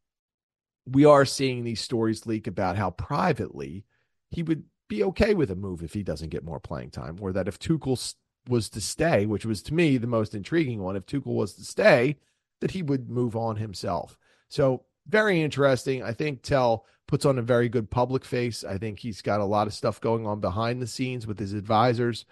we 0.86 1.04
are 1.04 1.24
seeing 1.24 1.64
these 1.64 1.80
stories 1.80 2.26
leak 2.26 2.46
about 2.46 2.76
how 2.76 2.90
privately 2.90 3.84
he 4.30 4.42
would 4.42 4.64
be 4.88 5.04
okay 5.04 5.34
with 5.34 5.50
a 5.50 5.56
move 5.56 5.82
if 5.82 5.94
he 5.94 6.02
doesn't 6.02 6.30
get 6.30 6.44
more 6.44 6.60
playing 6.60 6.90
time, 6.90 7.16
or 7.20 7.32
that 7.32 7.48
if 7.48 7.58
Tuchel 7.58 8.14
was 8.48 8.68
to 8.70 8.80
stay, 8.80 9.26
which 9.26 9.46
was 9.46 9.62
to 9.62 9.74
me 9.74 9.96
the 9.96 10.06
most 10.06 10.34
intriguing 10.34 10.82
one, 10.82 10.96
if 10.96 11.06
Tuchel 11.06 11.34
was 11.34 11.54
to 11.54 11.64
stay, 11.64 12.18
that 12.60 12.72
he 12.72 12.82
would 12.82 13.08
move 13.08 13.36
on 13.36 13.56
himself. 13.56 14.18
So 14.48 14.84
very 15.06 15.40
interesting. 15.40 16.02
I 16.02 16.12
think 16.12 16.42
Tel 16.42 16.84
puts 17.12 17.26
on 17.26 17.38
a 17.38 17.42
very 17.42 17.68
good 17.68 17.90
public 17.90 18.24
face. 18.24 18.64
I 18.64 18.78
think 18.78 18.98
he's 18.98 19.20
got 19.20 19.42
a 19.42 19.44
lot 19.44 19.66
of 19.66 19.74
stuff 19.74 20.00
going 20.00 20.26
on 20.26 20.40
behind 20.40 20.80
the 20.80 20.86
scenes 20.86 21.26
with 21.26 21.38
his 21.38 21.52
advisors. 21.52 22.24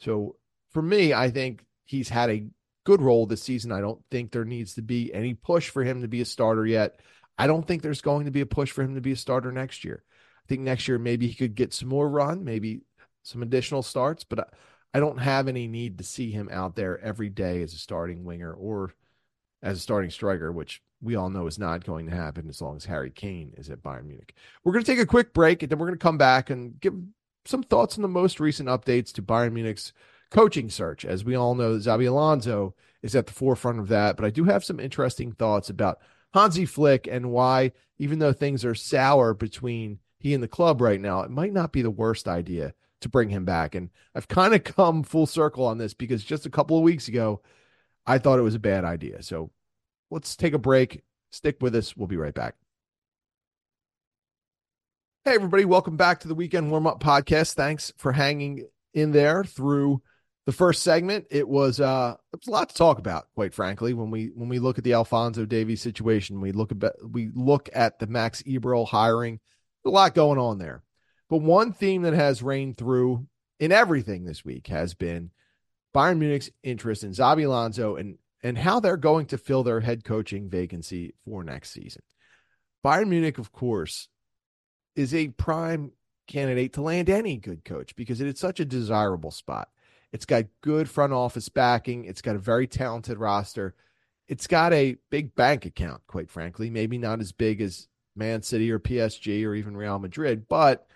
So 0.00 0.34
for 0.72 0.82
me, 0.82 1.14
I 1.14 1.30
think 1.30 1.64
he's 1.84 2.08
had 2.08 2.30
a 2.30 2.48
good 2.82 3.00
role 3.00 3.26
this 3.26 3.44
season. 3.44 3.70
I 3.70 3.80
don't 3.80 4.02
think 4.10 4.32
there 4.32 4.44
needs 4.44 4.74
to 4.74 4.82
be 4.82 5.14
any 5.14 5.34
push 5.34 5.70
for 5.70 5.84
him 5.84 6.02
to 6.02 6.08
be 6.08 6.20
a 6.20 6.24
starter 6.24 6.66
yet. 6.66 6.98
I 7.38 7.46
don't 7.46 7.64
think 7.64 7.82
there's 7.82 8.00
going 8.00 8.24
to 8.24 8.32
be 8.32 8.40
a 8.40 8.46
push 8.46 8.72
for 8.72 8.82
him 8.82 8.96
to 8.96 9.00
be 9.00 9.12
a 9.12 9.16
starter 9.16 9.52
next 9.52 9.84
year. 9.84 10.02
I 10.08 10.48
think 10.48 10.62
next 10.62 10.88
year 10.88 10.98
maybe 10.98 11.28
he 11.28 11.34
could 11.34 11.54
get 11.54 11.72
some 11.72 11.88
more 11.88 12.08
run, 12.08 12.42
maybe 12.42 12.80
some 13.22 13.40
additional 13.40 13.84
starts, 13.84 14.24
but 14.24 14.52
I 14.92 14.98
don't 14.98 15.18
have 15.18 15.46
any 15.46 15.68
need 15.68 15.98
to 15.98 16.04
see 16.04 16.32
him 16.32 16.48
out 16.50 16.74
there 16.74 16.98
every 16.98 17.28
day 17.28 17.62
as 17.62 17.72
a 17.72 17.78
starting 17.78 18.24
winger 18.24 18.52
or 18.52 18.94
as 19.62 19.78
a 19.78 19.80
starting 19.80 20.10
striker, 20.10 20.50
which 20.50 20.82
we 21.04 21.16
all 21.16 21.30
know 21.30 21.46
is 21.46 21.58
not 21.58 21.84
going 21.84 22.06
to 22.06 22.16
happen 22.16 22.48
as 22.48 22.60
long 22.60 22.76
as 22.76 22.84
Harry 22.86 23.10
Kane 23.10 23.52
is 23.56 23.70
at 23.70 23.82
Bayern 23.82 24.06
Munich. 24.06 24.34
We're 24.62 24.72
going 24.72 24.84
to 24.84 24.90
take 24.90 25.00
a 25.00 25.06
quick 25.06 25.32
break 25.34 25.62
and 25.62 25.70
then 25.70 25.78
we're 25.78 25.86
going 25.86 25.98
to 25.98 26.02
come 26.02 26.18
back 26.18 26.50
and 26.50 26.80
give 26.80 26.94
some 27.44 27.62
thoughts 27.62 27.96
on 27.96 28.02
the 28.02 28.08
most 28.08 28.40
recent 28.40 28.68
updates 28.68 29.12
to 29.12 29.22
Bayern 29.22 29.52
Munich's 29.52 29.92
coaching 30.30 30.70
search. 30.70 31.04
As 31.04 31.24
we 31.24 31.34
all 31.34 31.54
know, 31.54 31.74
Xabi 31.74 32.08
Alonso 32.08 32.74
is 33.02 33.14
at 33.14 33.26
the 33.26 33.32
forefront 33.32 33.78
of 33.78 33.88
that, 33.88 34.16
but 34.16 34.24
I 34.24 34.30
do 34.30 34.44
have 34.44 34.64
some 34.64 34.80
interesting 34.80 35.32
thoughts 35.32 35.68
about 35.68 35.98
Hansi 36.32 36.64
Flick 36.64 37.06
and 37.06 37.30
why, 37.30 37.72
even 37.98 38.18
though 38.18 38.32
things 38.32 38.64
are 38.64 38.74
sour 38.74 39.34
between 39.34 39.98
he 40.18 40.32
and 40.34 40.42
the 40.42 40.48
club 40.48 40.80
right 40.80 41.00
now, 41.00 41.20
it 41.20 41.30
might 41.30 41.52
not 41.52 41.70
be 41.70 41.82
the 41.82 41.90
worst 41.90 42.26
idea 42.26 42.72
to 43.02 43.08
bring 43.08 43.28
him 43.28 43.44
back. 43.44 43.74
And 43.74 43.90
I've 44.14 44.26
kind 44.26 44.54
of 44.54 44.64
come 44.64 45.02
full 45.02 45.26
circle 45.26 45.66
on 45.66 45.78
this 45.78 45.92
because 45.92 46.24
just 46.24 46.46
a 46.46 46.50
couple 46.50 46.76
of 46.76 46.82
weeks 46.82 47.08
ago, 47.08 47.42
I 48.06 48.18
thought 48.18 48.38
it 48.38 48.42
was 48.42 48.54
a 48.54 48.60
bad 48.60 48.84
idea. 48.84 49.22
So 49.22 49.50
Let's 50.14 50.36
take 50.36 50.54
a 50.54 50.58
break. 50.58 51.02
Stick 51.32 51.56
with 51.60 51.74
us. 51.74 51.96
We'll 51.96 52.06
be 52.06 52.16
right 52.16 52.32
back. 52.32 52.54
Hey, 55.24 55.34
everybody. 55.34 55.64
Welcome 55.64 55.96
back 55.96 56.20
to 56.20 56.28
the 56.28 56.36
Weekend 56.36 56.70
Warm 56.70 56.86
Up 56.86 57.02
Podcast. 57.02 57.54
Thanks 57.54 57.92
for 57.96 58.12
hanging 58.12 58.68
in 58.92 59.10
there 59.10 59.42
through 59.42 60.02
the 60.46 60.52
first 60.52 60.84
segment. 60.84 61.26
It 61.32 61.48
was 61.48 61.80
uh 61.80 62.14
it 62.32 62.38
was 62.38 62.46
a 62.46 62.50
lot 62.52 62.68
to 62.68 62.76
talk 62.76 63.00
about, 63.00 63.26
quite 63.34 63.54
frankly, 63.54 63.92
when 63.92 64.12
we 64.12 64.30
when 64.36 64.48
we 64.48 64.60
look 64.60 64.78
at 64.78 64.84
the 64.84 64.92
Alphonso 64.92 65.46
Davies 65.46 65.82
situation, 65.82 66.40
we 66.40 66.52
look 66.52 66.70
at 66.70 66.94
we 67.04 67.30
look 67.34 67.68
at 67.74 67.98
the 67.98 68.06
Max 68.06 68.40
Eberl 68.44 68.86
hiring, 68.86 69.40
a 69.84 69.90
lot 69.90 70.14
going 70.14 70.38
on 70.38 70.58
there. 70.58 70.84
But 71.28 71.38
one 71.38 71.72
theme 71.72 72.02
that 72.02 72.14
has 72.14 72.40
reigned 72.40 72.76
through 72.76 73.26
in 73.58 73.72
everything 73.72 74.26
this 74.26 74.44
week 74.44 74.68
has 74.68 74.94
been 74.94 75.32
Bayern 75.92 76.18
Munich's 76.18 76.52
interest 76.62 77.02
in 77.02 77.10
Xabi 77.10 77.46
Alonso 77.46 77.96
and 77.96 78.16
and 78.44 78.58
how 78.58 78.78
they're 78.78 78.98
going 78.98 79.24
to 79.26 79.38
fill 79.38 79.62
their 79.64 79.80
head 79.80 80.04
coaching 80.04 80.50
vacancy 80.50 81.14
for 81.24 81.42
next 81.42 81.70
season. 81.70 82.02
Bayern 82.84 83.08
Munich, 83.08 83.38
of 83.38 83.50
course, 83.50 84.08
is 84.94 85.14
a 85.14 85.28
prime 85.28 85.92
candidate 86.28 86.74
to 86.74 86.82
land 86.82 87.08
any 87.08 87.38
good 87.38 87.64
coach 87.64 87.96
because 87.96 88.20
it's 88.20 88.40
such 88.40 88.60
a 88.60 88.64
desirable 88.64 89.30
spot. 89.30 89.68
It's 90.12 90.26
got 90.26 90.44
good 90.60 90.88
front 90.88 91.14
office 91.14 91.48
backing, 91.48 92.04
it's 92.04 92.22
got 92.22 92.36
a 92.36 92.38
very 92.38 92.68
talented 92.68 93.18
roster. 93.18 93.74
It's 94.28 94.46
got 94.46 94.72
a 94.72 94.96
big 95.10 95.34
bank 95.34 95.66
account, 95.66 96.00
quite 96.06 96.30
frankly, 96.30 96.70
maybe 96.70 96.96
not 96.96 97.20
as 97.20 97.32
big 97.32 97.60
as 97.60 97.88
Man 98.16 98.42
City 98.42 98.70
or 98.70 98.78
PSG 98.78 99.44
or 99.46 99.54
even 99.54 99.76
Real 99.76 99.98
Madrid, 99.98 100.48
but 100.48 100.86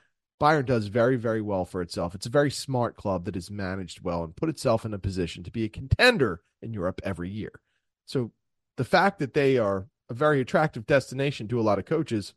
Bayern 0.40 0.66
does 0.66 0.86
very, 0.86 1.16
very 1.16 1.40
well 1.40 1.64
for 1.64 1.82
itself. 1.82 2.14
It's 2.14 2.26
a 2.26 2.30
very 2.30 2.50
smart 2.50 2.96
club 2.96 3.24
that 3.24 3.36
is 3.36 3.50
managed 3.50 4.02
well 4.02 4.22
and 4.22 4.36
put 4.36 4.48
itself 4.48 4.84
in 4.84 4.94
a 4.94 4.98
position 4.98 5.42
to 5.44 5.50
be 5.50 5.64
a 5.64 5.68
contender 5.68 6.42
in 6.62 6.72
Europe 6.72 7.00
every 7.02 7.28
year. 7.28 7.60
So 8.06 8.32
the 8.76 8.84
fact 8.84 9.18
that 9.18 9.34
they 9.34 9.58
are 9.58 9.88
a 10.08 10.14
very 10.14 10.40
attractive 10.40 10.86
destination 10.86 11.48
to 11.48 11.60
a 11.60 11.62
lot 11.62 11.78
of 11.78 11.84
coaches 11.84 12.34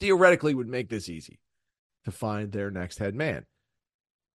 theoretically 0.00 0.54
would 0.54 0.68
make 0.68 0.88
this 0.88 1.08
easy 1.08 1.38
to 2.04 2.10
find 2.10 2.52
their 2.52 2.70
next 2.70 2.98
head 2.98 3.14
man. 3.14 3.46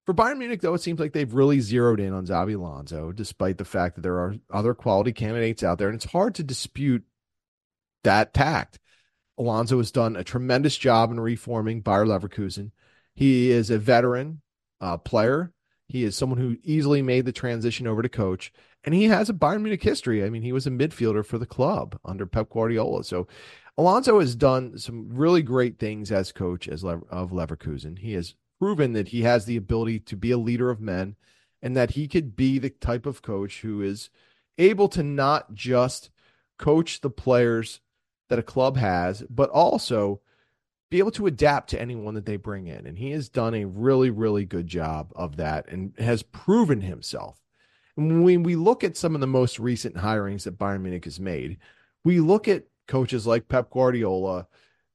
For 0.06 0.14
Bayern 0.14 0.38
Munich, 0.38 0.62
though, 0.62 0.74
it 0.74 0.82
seems 0.82 1.00
like 1.00 1.14
they've 1.14 1.34
really 1.34 1.62
zeroed 1.62 2.00
in 2.00 2.12
on 2.12 2.26
Xabi 2.26 2.56
Alonso, 2.56 3.14
despite 3.14 3.58
the 3.58 3.66
fact 3.66 3.96
that 3.96 4.02
there 4.02 4.20
are 4.20 4.36
other 4.52 4.74
quality 4.74 5.14
candidates 5.14 5.64
out 5.64 5.78
there, 5.78 5.88
and 5.88 5.96
it's 5.96 6.12
hard 6.12 6.36
to 6.36 6.44
dispute 6.44 7.04
that 8.04 8.34
tact. 8.34 8.80
Alonso 9.38 9.78
has 9.78 9.92
done 9.92 10.16
a 10.16 10.24
tremendous 10.24 10.78
job 10.78 11.12
in 11.12 11.20
reforming 11.20 11.82
Bayer 11.82 12.06
Leverkusen. 12.06 12.72
He 13.16 13.52
is 13.52 13.70
a 13.70 13.78
veteran 13.78 14.42
uh, 14.80 14.98
player. 14.98 15.54
He 15.88 16.04
is 16.04 16.16
someone 16.16 16.40
who 16.40 16.58
easily 16.64 17.02
made 17.02 17.26
the 17.26 17.32
transition 17.32 17.88
over 17.88 18.02
to 18.02 18.10
coach, 18.10 18.52
and 18.84 18.96
he 18.96 19.06
has 19.06 19.30
a 19.30 19.34
Bayern 19.34 19.62
Munich 19.62 19.84
history. 19.84 20.24
I 20.24 20.30
mean, 20.30 20.42
he 20.42 20.52
was 20.52 20.66
a 20.66 20.72
midfielder 20.72 21.26
for 21.26 21.38
the 21.38 21.46
club 21.46 22.00
under 22.04 22.26
Pep 22.26 22.50
Guardiola. 22.50 23.04
So 23.04 23.28
Alonso 23.78 24.20
has 24.20 24.36
done 24.36 24.78
some 24.78 25.10
really 25.10 25.42
great 25.42 25.80
things 25.80 26.12
as 26.12 26.32
coach 26.32 26.68
as 26.68 26.84
of 26.84 27.32
Leverkusen. 27.32 28.00
He 28.00 28.14
has 28.14 28.36
proven 28.60 28.94
that 28.94 29.10
he 29.10 29.24
has 29.24 29.46
the 29.46 29.58
ability 29.58 30.00
to 30.00 30.16
be 30.16 30.32
a 30.32 30.38
leader 30.38 30.70
of 30.70 30.80
men 30.80 31.16
and 31.62 31.76
that 31.76 31.92
he 31.92 32.08
could 32.08 32.36
be 32.36 32.60
the 32.60 32.70
type 32.70 33.06
of 33.06 33.22
coach 33.22 33.62
who 33.62 33.82
is 33.82 34.10
able 34.58 34.88
to 34.90 35.04
not 35.04 35.54
just 35.54 36.12
coach 36.58 37.02
the 37.02 37.10
players 37.10 37.82
that 38.30 38.40
a 38.40 38.44
club 38.44 38.78
has, 38.78 39.24
but 39.30 39.50
also 39.50 40.22
be 40.90 41.00
able 41.00 41.12
to 41.12 41.28
adapt 41.28 41.72
to 41.72 41.82
anyone 41.82 42.14
that 42.14 42.26
they 42.26 42.38
bring 42.38 42.68
in. 42.68 42.86
And 42.86 42.98
he 42.98 43.12
has 43.12 43.30
done 43.30 43.56
a 43.56 43.66
really, 43.66 44.10
really 44.10 44.46
good 44.46 44.68
job 44.68 45.12
of 45.16 45.38
that 45.38 45.68
and 45.68 45.94
has 45.98 46.24
proven 46.24 46.82
himself. 46.82 47.42
And 47.98 48.24
when 48.24 48.44
we 48.44 48.56
look 48.56 48.84
at 48.84 48.98
some 48.98 49.16
of 49.16 49.22
the 49.22 49.28
most 49.28 49.60
recent 49.60 49.96
hirings 49.96 50.44
that 50.44 50.58
Bayern 50.58 50.82
Munich 50.82 51.06
has 51.06 51.20
made, 51.20 51.58
we 52.04 52.20
look 52.20 52.48
at 52.48 52.66
coaches 52.88 53.26
like 53.26 53.48
Pep 53.48 53.70
Guardiola, 53.70 54.48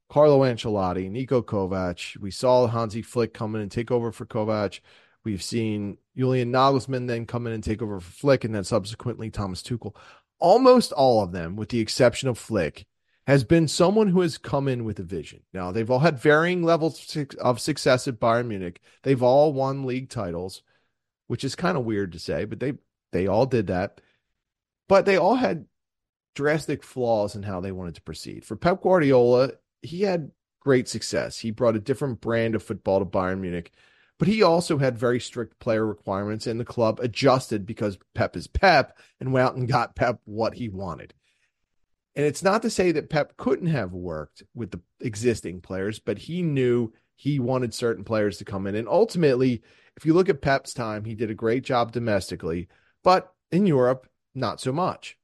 Carlo 0.08 0.40
Ancelotti, 0.40 1.10
Niko 1.10 1.42
Kovac. 1.42 2.16
We 2.18 2.30
saw 2.30 2.66
Hansi 2.66 3.02
Flick 3.02 3.34
come 3.34 3.54
in 3.54 3.60
and 3.60 3.70
take 3.70 3.90
over 3.90 4.10
for 4.10 4.26
Kovac. 4.26 4.80
We've 5.24 5.42
seen 5.42 5.98
Julian 6.16 6.52
Nagelsmann 6.52 7.06
then 7.06 7.26
come 7.26 7.46
in 7.46 7.52
and 7.52 7.62
take 7.62 7.82
over 7.82 8.00
for 8.00 8.10
Flick, 8.10 8.44
and 8.44 8.54
then 8.54 8.64
subsequently 8.64 9.30
Thomas 9.30 9.62
Tuchel. 9.62 9.94
Almost 10.38 10.92
all 10.92 11.22
of 11.22 11.32
them, 11.32 11.56
with 11.56 11.68
the 11.68 11.80
exception 11.80 12.28
of 12.28 12.38
Flick, 12.38 12.86
has 13.28 13.44
been 13.44 13.68
someone 13.68 14.08
who 14.08 14.22
has 14.22 14.38
come 14.38 14.66
in 14.66 14.84
with 14.84 14.98
a 14.98 15.02
vision. 15.02 15.42
Now, 15.52 15.70
they've 15.70 15.90
all 15.90 15.98
had 15.98 16.18
varying 16.18 16.62
levels 16.62 17.14
of 17.38 17.60
success 17.60 18.08
at 18.08 18.18
Bayern 18.18 18.46
Munich. 18.46 18.80
They've 19.02 19.22
all 19.22 19.52
won 19.52 19.84
league 19.84 20.08
titles, 20.08 20.62
which 21.26 21.44
is 21.44 21.54
kind 21.54 21.76
of 21.76 21.84
weird 21.84 22.12
to 22.12 22.18
say, 22.18 22.46
but 22.46 22.58
they 22.58 22.72
they 23.12 23.26
all 23.26 23.44
did 23.44 23.66
that. 23.66 24.00
But 24.88 25.04
they 25.04 25.18
all 25.18 25.34
had 25.34 25.66
drastic 26.34 26.82
flaws 26.82 27.36
in 27.36 27.42
how 27.42 27.60
they 27.60 27.70
wanted 27.70 27.96
to 27.96 28.02
proceed. 28.02 28.46
For 28.46 28.56
Pep 28.56 28.80
Guardiola, 28.80 29.50
he 29.82 30.02
had 30.02 30.30
great 30.60 30.88
success. 30.88 31.38
He 31.38 31.50
brought 31.50 31.76
a 31.76 31.80
different 31.80 32.22
brand 32.22 32.54
of 32.54 32.62
football 32.62 32.98
to 32.98 33.04
Bayern 33.04 33.40
Munich, 33.40 33.72
but 34.18 34.28
he 34.28 34.42
also 34.42 34.78
had 34.78 34.96
very 34.96 35.20
strict 35.20 35.58
player 35.58 35.84
requirements, 35.84 36.46
and 36.46 36.58
the 36.58 36.64
club 36.64 36.98
adjusted 36.98 37.66
because 37.66 37.98
Pep 38.14 38.36
is 38.36 38.46
Pep 38.46 38.96
and 39.20 39.34
went 39.34 39.46
out 39.46 39.56
and 39.56 39.68
got 39.68 39.96
Pep 39.96 40.18
what 40.24 40.54
he 40.54 40.70
wanted. 40.70 41.12
And 42.18 42.26
it's 42.26 42.42
not 42.42 42.62
to 42.62 42.70
say 42.70 42.90
that 42.90 43.10
Pep 43.10 43.36
couldn't 43.36 43.68
have 43.68 43.92
worked 43.92 44.42
with 44.52 44.72
the 44.72 44.80
existing 45.00 45.60
players, 45.60 46.00
but 46.00 46.18
he 46.18 46.42
knew 46.42 46.92
he 47.14 47.38
wanted 47.38 47.72
certain 47.72 48.02
players 48.02 48.38
to 48.38 48.44
come 48.44 48.66
in. 48.66 48.74
And 48.74 48.88
ultimately, 48.88 49.62
if 49.96 50.04
you 50.04 50.14
look 50.14 50.28
at 50.28 50.42
Pep's 50.42 50.74
time, 50.74 51.04
he 51.04 51.14
did 51.14 51.30
a 51.30 51.34
great 51.34 51.62
job 51.62 51.92
domestically, 51.92 52.66
but 53.04 53.32
in 53.52 53.66
Europe, 53.66 54.08
not 54.34 54.60
so 54.60 54.72
much. 54.72 55.16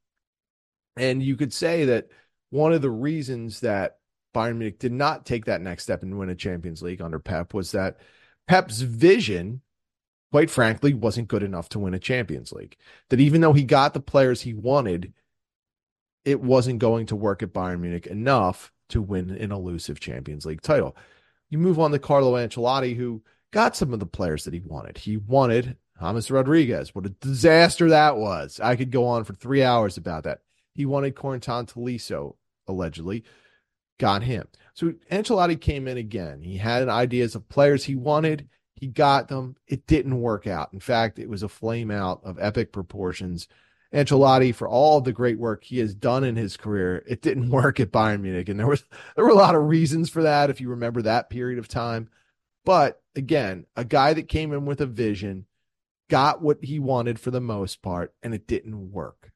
And 0.95 1.21
you 1.21 1.35
could 1.35 1.51
say 1.51 1.83
that 1.83 2.07
one 2.49 2.71
of 2.71 2.81
the 2.81 2.89
reasons 2.89 3.59
that 3.59 3.97
Bayern 4.33 4.55
Munich 4.55 4.79
did 4.79 4.93
not 4.93 5.25
take 5.25 5.45
that 5.45 5.61
next 5.61 5.83
step 5.83 6.01
and 6.01 6.17
win 6.17 6.29
a 6.29 6.35
Champions 6.35 6.81
League 6.81 7.01
under 7.01 7.19
Pep 7.19 7.53
was 7.53 7.73
that 7.73 7.97
Pep's 8.47 8.79
vision, 8.79 9.59
quite 10.31 10.49
frankly, 10.49 10.93
wasn't 10.93 11.27
good 11.27 11.43
enough 11.43 11.67
to 11.69 11.79
win 11.79 11.93
a 11.93 11.99
Champions 11.99 12.53
League. 12.53 12.77
That 13.09 13.19
even 13.19 13.41
though 13.41 13.51
he 13.51 13.63
got 13.63 13.93
the 13.93 13.99
players 13.99 14.43
he 14.43 14.53
wanted, 14.53 15.11
it 16.25 16.41
wasn't 16.41 16.79
going 16.79 17.05
to 17.07 17.15
work 17.15 17.43
at 17.43 17.53
Bayern 17.53 17.79
Munich 17.79 18.07
enough 18.07 18.71
to 18.89 19.01
win 19.01 19.29
an 19.29 19.51
elusive 19.51 19.99
Champions 19.99 20.45
League 20.45 20.61
title. 20.61 20.95
You 21.49 21.59
move 21.59 21.79
on 21.79 21.91
to 21.91 21.99
Carlo 21.99 22.33
Ancelotti, 22.33 22.95
who 22.95 23.23
got 23.51 23.75
some 23.75 23.93
of 23.93 23.99
the 23.99 24.05
players 24.05 24.43
that 24.43 24.53
he 24.53 24.59
wanted. 24.59 24.97
He 24.97 25.17
wanted 25.17 25.77
James 26.01 26.29
Rodriguez. 26.29 26.93
What 26.93 27.05
a 27.05 27.09
disaster 27.09 27.89
that 27.89 28.17
was. 28.17 28.59
I 28.59 28.75
could 28.75 28.91
go 28.91 29.05
on 29.05 29.23
for 29.23 29.33
three 29.33 29.63
hours 29.63 29.97
about 29.97 30.23
that. 30.23 30.41
He 30.73 30.85
wanted 30.85 31.15
Corentin 31.15 31.67
Tolisso, 31.67 32.35
allegedly 32.67 33.23
got 33.97 34.23
him. 34.23 34.47
So 34.73 34.93
Ancelotti 35.11 35.59
came 35.59 35.87
in 35.87 35.97
again. 35.97 36.41
He 36.41 36.57
had 36.57 36.89
ideas 36.89 37.35
of 37.35 37.47
players 37.47 37.85
he 37.85 37.95
wanted. 37.95 38.49
He 38.73 38.87
got 38.87 39.29
them. 39.29 39.55
It 39.67 39.87
didn't 39.87 40.19
work 40.19 40.47
out. 40.47 40.73
In 40.73 40.81
fact, 40.81 41.17
it 41.17 41.29
was 41.29 41.43
a 41.43 41.49
flame 41.49 41.91
out 41.91 42.19
of 42.23 42.37
epic 42.39 42.73
proportions. 42.73 43.47
Ancelotti, 43.93 44.53
for 44.53 44.67
all 44.67 45.01
the 45.01 45.13
great 45.13 45.39
work 45.39 45.63
he 45.63 45.79
has 45.79 45.93
done 45.93 46.23
in 46.23 46.35
his 46.35 46.57
career, 46.57 47.03
it 47.07 47.21
didn't 47.21 47.49
work 47.51 47.79
at 47.79 47.91
Bayern 47.91 48.21
Munich, 48.21 48.49
and 48.49 48.59
there 48.59 48.67
was 48.67 48.83
there 49.15 49.25
were 49.25 49.31
a 49.31 49.35
lot 49.35 49.55
of 49.55 49.63
reasons 49.63 50.09
for 50.09 50.23
that. 50.23 50.49
If 50.49 50.59
you 50.59 50.69
remember 50.69 51.01
that 51.01 51.29
period 51.29 51.59
of 51.59 51.67
time, 51.67 52.09
but 52.65 53.01
again, 53.15 53.65
a 53.75 53.85
guy 53.85 54.13
that 54.13 54.27
came 54.27 54.51
in 54.51 54.65
with 54.65 54.81
a 54.81 54.85
vision, 54.85 55.45
got 56.09 56.41
what 56.41 56.63
he 56.63 56.79
wanted 56.79 57.19
for 57.19 57.31
the 57.31 57.41
most 57.41 57.81
part, 57.81 58.13
and 58.21 58.33
it 58.33 58.47
didn't 58.47 58.91
work. 58.91 59.31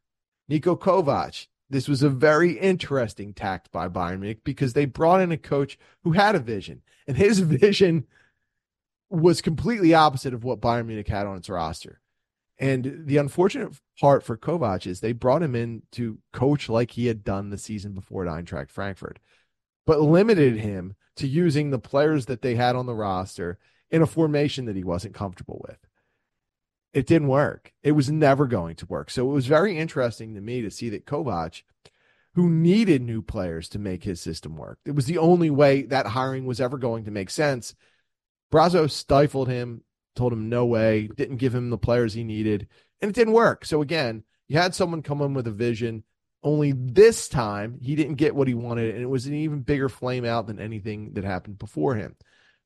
Niko 0.49 0.77
Kovac, 0.77 1.47
this 1.69 1.87
was 1.87 2.01
a 2.01 2.09
very 2.09 2.53
interesting 2.59 3.33
tact 3.33 3.71
by 3.71 3.87
Bayern 3.87 4.19
Munich 4.19 4.43
because 4.43 4.73
they 4.73 4.85
brought 4.85 5.21
in 5.21 5.31
a 5.31 5.37
coach 5.37 5.77
who 6.03 6.13
had 6.13 6.35
a 6.35 6.39
vision, 6.39 6.81
and 7.07 7.17
his 7.17 7.39
vision 7.39 8.05
was 9.09 9.41
completely 9.41 9.93
opposite 9.93 10.33
of 10.33 10.43
what 10.43 10.61
Bayern 10.61 10.87
Munich 10.87 11.07
had 11.07 11.25
on 11.25 11.37
its 11.37 11.49
roster. 11.49 12.01
And 12.57 13.05
the 13.05 13.17
unfortunate 13.17 13.79
part 13.99 14.23
for 14.23 14.37
Kovac 14.37 14.87
is 14.87 14.99
they 14.99 15.11
brought 15.11 15.43
him 15.43 15.55
in 15.55 15.83
to 15.93 16.19
coach 16.33 16.69
like 16.69 16.91
he 16.91 17.07
had 17.07 17.23
done 17.23 17.49
the 17.49 17.57
season 17.57 17.93
before 17.93 18.27
at 18.27 18.31
Eintracht 18.31 18.69
Frankfurt, 18.69 19.19
but 19.85 20.01
limited 20.01 20.57
him 20.57 20.95
to 21.17 21.27
using 21.27 21.69
the 21.69 21.79
players 21.79 22.27
that 22.27 22.41
they 22.41 22.55
had 22.55 22.75
on 22.75 22.85
the 22.85 22.95
roster 22.95 23.59
in 23.89 24.01
a 24.01 24.07
formation 24.07 24.65
that 24.65 24.75
he 24.75 24.83
wasn't 24.83 25.15
comfortable 25.15 25.63
with 25.67 25.79
it 26.93 27.05
didn't 27.05 27.27
work. 27.27 27.73
It 27.83 27.91
was 27.91 28.09
never 28.09 28.47
going 28.47 28.75
to 28.77 28.85
work. 28.87 29.09
So 29.09 29.29
it 29.29 29.33
was 29.33 29.45
very 29.45 29.77
interesting 29.77 30.35
to 30.35 30.41
me 30.41 30.61
to 30.61 30.71
see 30.71 30.89
that 30.89 31.05
Kovac, 31.05 31.63
who 32.33 32.49
needed 32.49 33.01
new 33.01 33.21
players 33.21 33.69
to 33.69 33.79
make 33.79 34.03
his 34.03 34.19
system 34.21 34.57
work, 34.57 34.79
it 34.85 34.95
was 34.95 35.05
the 35.05 35.17
only 35.17 35.49
way 35.49 35.83
that 35.83 36.07
hiring 36.07 36.45
was 36.45 36.59
ever 36.59 36.77
going 36.77 37.05
to 37.05 37.11
make 37.11 37.29
sense. 37.29 37.75
Brazzo 38.51 38.89
stifled 38.89 39.47
him, 39.47 39.83
told 40.15 40.33
him 40.33 40.49
no 40.49 40.65
way, 40.65 41.09
didn't 41.15 41.37
give 41.37 41.53
him 41.53 41.69
the 41.69 41.77
players 41.77 42.13
he 42.13 42.23
needed, 42.23 42.67
and 43.01 43.09
it 43.09 43.15
didn't 43.15 43.33
work. 43.33 43.65
So 43.65 43.81
again, 43.81 44.23
you 44.47 44.57
had 44.57 44.75
someone 44.75 45.01
come 45.01 45.21
in 45.21 45.33
with 45.33 45.47
a 45.47 45.51
vision. 45.51 46.03
Only 46.41 46.71
this 46.71 47.27
time, 47.27 47.79
he 47.81 47.95
didn't 47.95 48.15
get 48.15 48.33
what 48.33 48.47
he 48.47 48.53
wanted, 48.53 48.93
and 48.95 49.03
it 49.03 49.09
was 49.09 49.25
an 49.25 49.33
even 49.33 49.59
bigger 49.59 49.89
flame 49.89 50.23
out 50.23 50.47
than 50.47 50.59
anything 50.59 51.13
that 51.13 51.25
happened 51.25 51.59
before 51.59 51.95
him. 51.95 52.15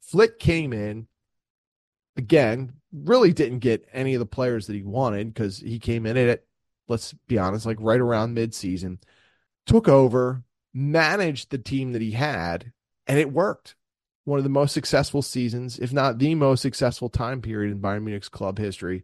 Flick 0.02 0.38
came 0.38 0.74
in 0.74 1.08
again, 2.16 2.74
really 2.92 3.34
didn't 3.34 3.60
get 3.60 3.88
any 3.92 4.14
of 4.14 4.20
the 4.20 4.26
players 4.26 4.68
that 4.68 4.76
he 4.76 4.84
wanted 4.84 5.34
because 5.34 5.58
he 5.58 5.80
came 5.80 6.06
in 6.06 6.18
at 6.18 6.44
let's 6.88 7.14
be 7.28 7.38
honest, 7.38 7.66
like 7.66 7.78
right 7.80 8.00
around 8.00 8.36
midseason, 8.36 9.00
took 9.66 9.88
over, 9.88 10.44
managed 10.74 11.50
the 11.50 11.58
team 11.58 11.94
that 11.94 12.02
he 12.02 12.12
had, 12.12 12.72
and 13.08 13.20
it 13.20 13.32
worked. 13.32 13.76
One 14.26 14.38
of 14.38 14.44
the 14.44 14.50
most 14.50 14.74
successful 14.74 15.22
seasons, 15.22 15.80
if 15.80 15.92
not 15.92 16.18
the 16.18 16.36
most 16.36 16.62
successful 16.62 17.10
time 17.10 17.42
period 17.42 17.72
in 17.72 17.80
Bayern 17.82 18.04
Munich's 18.04 18.30
club 18.30 18.58
history. 18.58 19.04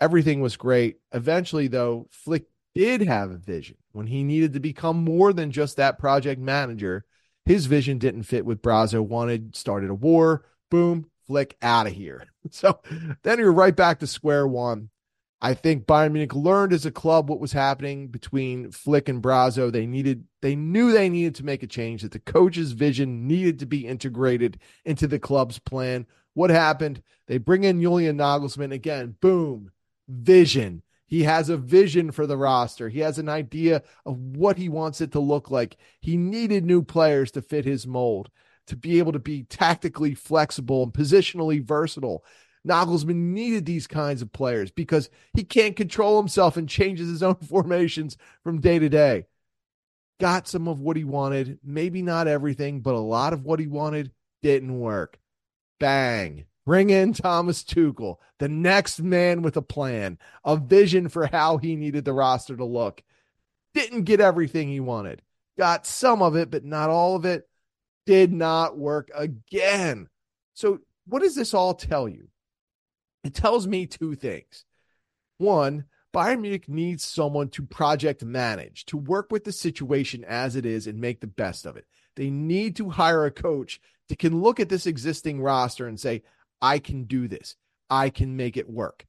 Everything 0.00 0.40
was 0.40 0.56
great. 0.56 0.98
Eventually, 1.12 1.68
though, 1.68 2.08
Flick 2.10 2.46
did 2.74 3.02
have 3.02 3.30
a 3.30 3.36
vision 3.36 3.76
when 3.92 4.06
he 4.06 4.22
needed 4.22 4.52
to 4.52 4.60
become 4.60 5.04
more 5.04 5.32
than 5.32 5.50
just 5.50 5.76
that 5.76 5.98
project 5.98 6.40
manager. 6.40 7.04
His 7.44 7.66
vision 7.66 7.98
didn't 7.98 8.24
fit 8.24 8.44
with 8.44 8.62
Brazzo 8.62 9.00
wanted, 9.00 9.54
started 9.54 9.90
a 9.90 9.94
war. 9.94 10.44
Boom, 10.70 11.06
Flick 11.26 11.56
out 11.62 11.86
of 11.86 11.92
here. 11.92 12.26
So 12.50 12.80
then 13.22 13.38
you're 13.38 13.54
right 13.54 13.74
back 13.74 14.00
to 14.00 14.06
square 14.06 14.46
one. 14.46 14.90
I 15.40 15.54
think 15.54 15.86
Bayern 15.86 16.12
Munich 16.12 16.34
learned 16.34 16.74
as 16.74 16.84
a 16.84 16.90
club 16.90 17.28
what 17.28 17.40
was 17.40 17.52
happening 17.52 18.08
between 18.08 18.70
Flick 18.70 19.08
and 19.08 19.22
Brazzo. 19.22 19.72
They 19.72 19.86
needed, 19.86 20.24
they 20.42 20.54
knew 20.54 20.92
they 20.92 21.08
needed 21.08 21.34
to 21.36 21.44
make 21.44 21.62
a 21.62 21.66
change, 21.66 22.02
that 22.02 22.12
the 22.12 22.18
coach's 22.18 22.72
vision 22.72 23.26
needed 23.26 23.58
to 23.60 23.66
be 23.66 23.86
integrated 23.86 24.58
into 24.84 25.06
the 25.06 25.18
club's 25.18 25.58
plan. 25.58 26.06
What 26.34 26.50
happened? 26.50 27.02
They 27.26 27.38
bring 27.38 27.64
in 27.64 27.80
Julian 27.80 28.18
Nagelsmann 28.18 28.72
again. 28.72 29.16
Boom, 29.20 29.70
vision. 30.08 30.82
He 31.06 31.22
has 31.24 31.48
a 31.48 31.56
vision 31.56 32.10
for 32.10 32.26
the 32.26 32.36
roster. 32.36 32.88
He 32.88 33.00
has 33.00 33.18
an 33.18 33.28
idea 33.28 33.82
of 34.06 34.18
what 34.18 34.56
he 34.58 34.68
wants 34.68 35.00
it 35.00 35.12
to 35.12 35.20
look 35.20 35.50
like. 35.50 35.76
He 36.00 36.16
needed 36.16 36.64
new 36.64 36.82
players 36.82 37.30
to 37.32 37.42
fit 37.42 37.64
his 37.64 37.86
mold. 37.86 38.30
to 38.66 38.76
be 38.76 38.98
able 38.98 39.12
to 39.12 39.18
be 39.18 39.44
tactically 39.44 40.14
flexible 40.14 40.82
and 40.82 40.92
positionally 40.92 41.62
versatile. 41.62 42.24
Nagelsmann 42.66 43.32
needed 43.34 43.66
these 43.66 43.86
kinds 43.86 44.22
of 44.22 44.32
players 44.32 44.70
because 44.70 45.10
he 45.34 45.44
can't 45.44 45.76
control 45.76 46.16
himself 46.18 46.56
and 46.56 46.68
changes 46.68 47.08
his 47.08 47.22
own 47.22 47.34
formations 47.48 48.16
from 48.42 48.60
day 48.60 48.78
to 48.78 48.88
day. 48.88 49.26
Got 50.20 50.48
some 50.48 50.68
of 50.68 50.80
what 50.80 50.96
he 50.96 51.04
wanted, 51.04 51.58
maybe 51.62 52.02
not 52.02 52.26
everything, 52.28 52.80
but 52.80 52.94
a 52.94 52.98
lot 52.98 53.32
of 53.32 53.44
what 53.44 53.60
he 53.60 53.66
wanted 53.66 54.12
didn't 54.42 54.78
work. 54.78 55.18
Bang. 55.80 56.46
Bring 56.66 56.90
in 56.90 57.12
Thomas 57.12 57.62
Tuchel, 57.62 58.16
the 58.38 58.48
next 58.48 59.00
man 59.00 59.42
with 59.42 59.56
a 59.56 59.62
plan, 59.62 60.18
a 60.44 60.56
vision 60.56 61.08
for 61.08 61.26
how 61.26 61.58
he 61.58 61.76
needed 61.76 62.04
the 62.04 62.14
roster 62.14 62.56
to 62.56 62.64
look. 62.64 63.02
Didn't 63.74 64.04
get 64.04 64.20
everything 64.20 64.68
he 64.68 64.80
wanted. 64.80 65.20
Got 65.58 65.86
some 65.86 66.22
of 66.22 66.36
it, 66.36 66.50
but 66.50 66.64
not 66.64 66.90
all 66.90 67.16
of 67.16 67.24
it. 67.24 67.48
Did 68.06 68.32
not 68.32 68.78
work 68.78 69.10
again. 69.14 70.08
So, 70.54 70.78
what 71.06 71.22
does 71.22 71.34
this 71.34 71.52
all 71.52 71.74
tell 71.74 72.08
you? 72.08 72.28
It 73.24 73.34
tells 73.34 73.66
me 73.66 73.86
two 73.86 74.14
things. 74.14 74.64
One, 75.38 75.84
Bayern 76.14 76.40
Munich 76.40 76.68
needs 76.68 77.04
someone 77.04 77.48
to 77.50 77.66
project 77.66 78.24
manage, 78.24 78.84
to 78.86 78.96
work 78.96 79.32
with 79.32 79.44
the 79.44 79.52
situation 79.52 80.24
as 80.24 80.54
it 80.54 80.64
is 80.64 80.86
and 80.86 81.00
make 81.00 81.20
the 81.20 81.26
best 81.26 81.66
of 81.66 81.76
it. 81.76 81.86
They 82.14 82.30
need 82.30 82.76
to 82.76 82.88
hire 82.88 83.24
a 83.24 83.30
coach 83.30 83.80
that 84.08 84.18
can 84.18 84.40
look 84.40 84.60
at 84.60 84.68
this 84.68 84.86
existing 84.86 85.40
roster 85.40 85.88
and 85.88 85.98
say, 85.98 86.22
I 86.60 86.78
can 86.78 87.04
do 87.04 87.28
this. 87.28 87.56
I 87.90 88.10
can 88.10 88.36
make 88.36 88.56
it 88.56 88.68
work. 88.68 89.06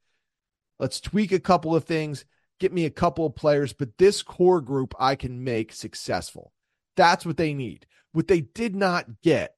Let's 0.79 0.99
tweak 0.99 1.31
a 1.31 1.39
couple 1.39 1.75
of 1.75 1.85
things, 1.85 2.25
get 2.59 2.73
me 2.73 2.85
a 2.85 2.89
couple 2.89 3.25
of 3.25 3.35
players, 3.35 3.73
but 3.73 3.97
this 3.97 4.21
core 4.21 4.61
group 4.61 4.93
I 4.99 5.15
can 5.15 5.43
make 5.43 5.71
successful. 5.71 6.51
That's 6.97 7.25
what 7.25 7.37
they 7.37 7.53
need. 7.53 7.85
What 8.11 8.27
they 8.27 8.41
did 8.41 8.75
not 8.75 9.21
get 9.21 9.55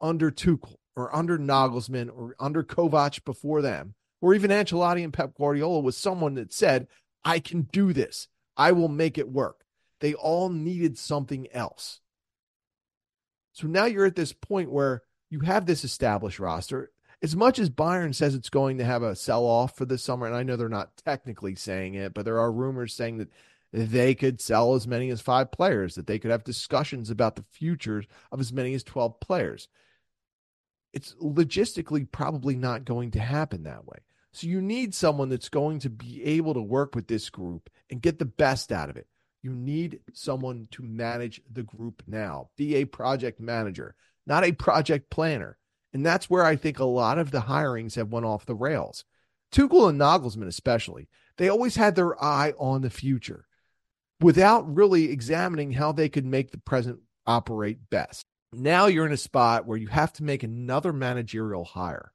under 0.00 0.30
Tuchel 0.30 0.76
or 0.96 1.14
under 1.14 1.38
Nagelsmann 1.38 2.10
or 2.14 2.36
under 2.38 2.62
Kovac 2.62 3.24
before 3.24 3.62
them, 3.62 3.94
or 4.20 4.34
even 4.34 4.50
Ancelotti 4.50 5.02
and 5.02 5.12
Pep 5.12 5.34
Guardiola 5.36 5.80
was 5.80 5.96
someone 5.96 6.34
that 6.34 6.52
said, 6.52 6.86
I 7.24 7.40
can 7.40 7.62
do 7.62 7.92
this. 7.92 8.28
I 8.56 8.72
will 8.72 8.88
make 8.88 9.18
it 9.18 9.28
work. 9.28 9.64
They 10.00 10.14
all 10.14 10.48
needed 10.50 10.98
something 10.98 11.48
else. 11.52 12.00
So 13.52 13.66
now 13.66 13.86
you're 13.86 14.06
at 14.06 14.16
this 14.16 14.32
point 14.32 14.70
where 14.70 15.02
you 15.30 15.40
have 15.40 15.66
this 15.66 15.84
established 15.84 16.38
roster. 16.38 16.90
As 17.24 17.34
much 17.34 17.58
as 17.58 17.70
Bayern 17.70 18.14
says 18.14 18.34
it's 18.34 18.50
going 18.50 18.78
to 18.78 18.84
have 18.84 19.02
a 19.02 19.16
sell 19.16 19.44
off 19.44 19.76
for 19.76 19.84
the 19.86 19.98
summer, 19.98 20.26
and 20.26 20.36
I 20.36 20.42
know 20.42 20.56
they're 20.56 20.68
not 20.68 20.96
technically 21.04 21.54
saying 21.54 21.94
it, 21.94 22.14
but 22.14 22.24
there 22.24 22.38
are 22.38 22.52
rumors 22.52 22.94
saying 22.94 23.18
that 23.18 23.32
they 23.72 24.14
could 24.14 24.40
sell 24.40 24.74
as 24.74 24.86
many 24.86 25.10
as 25.10 25.20
five 25.20 25.50
players, 25.50 25.94
that 25.94 26.06
they 26.06 26.18
could 26.18 26.30
have 26.30 26.44
discussions 26.44 27.10
about 27.10 27.36
the 27.36 27.44
futures 27.50 28.06
of 28.30 28.40
as 28.40 28.52
many 28.52 28.74
as 28.74 28.84
12 28.84 29.18
players 29.20 29.68
it's 30.94 31.14
logistically 31.16 32.10
probably 32.10 32.54
not 32.54 32.84
going 32.84 33.10
to 33.10 33.20
happen 33.20 33.64
that 33.64 33.84
way. 33.84 33.98
So 34.32 34.46
you 34.46 34.62
need 34.62 34.94
someone 34.94 35.28
that's 35.28 35.48
going 35.48 35.80
to 35.80 35.90
be 35.90 36.24
able 36.24 36.54
to 36.54 36.62
work 36.62 36.94
with 36.94 37.08
this 37.08 37.28
group 37.30 37.68
and 37.90 38.00
get 38.00 38.18
the 38.18 38.24
best 38.24 38.72
out 38.72 38.90
of 38.90 38.96
it. 38.96 39.08
You 39.42 39.50
need 39.52 40.00
someone 40.12 40.68
to 40.70 40.82
manage 40.82 41.42
the 41.52 41.64
group 41.64 42.02
now, 42.06 42.48
be 42.56 42.76
a 42.76 42.84
project 42.84 43.40
manager, 43.40 43.94
not 44.26 44.44
a 44.44 44.52
project 44.52 45.10
planner. 45.10 45.58
And 45.94 46.04
that's 46.04 46.28
where 46.28 46.44
I 46.44 46.56
think 46.56 46.78
a 46.80 46.84
lot 46.84 47.18
of 47.18 47.30
the 47.30 47.42
hirings 47.42 47.94
have 47.94 48.12
went 48.12 48.26
off 48.26 48.44
the 48.44 48.54
rails. 48.54 49.04
Tuchel 49.52 49.88
and 49.88 50.00
Nagelsmann, 50.00 50.48
especially, 50.48 51.08
they 51.38 51.48
always 51.48 51.76
had 51.76 51.94
their 51.94 52.22
eye 52.22 52.52
on 52.58 52.82
the 52.82 52.90
future 52.90 53.46
without 54.20 54.74
really 54.74 55.10
examining 55.10 55.72
how 55.72 55.92
they 55.92 56.08
could 56.08 56.26
make 56.26 56.50
the 56.50 56.58
present 56.58 56.98
operate 57.26 57.88
best. 57.90 58.26
Now 58.52 58.86
you're 58.86 59.06
in 59.06 59.12
a 59.12 59.16
spot 59.16 59.66
where 59.66 59.78
you 59.78 59.86
have 59.86 60.12
to 60.14 60.24
make 60.24 60.42
another 60.42 60.92
managerial 60.92 61.64
hire, 61.64 62.12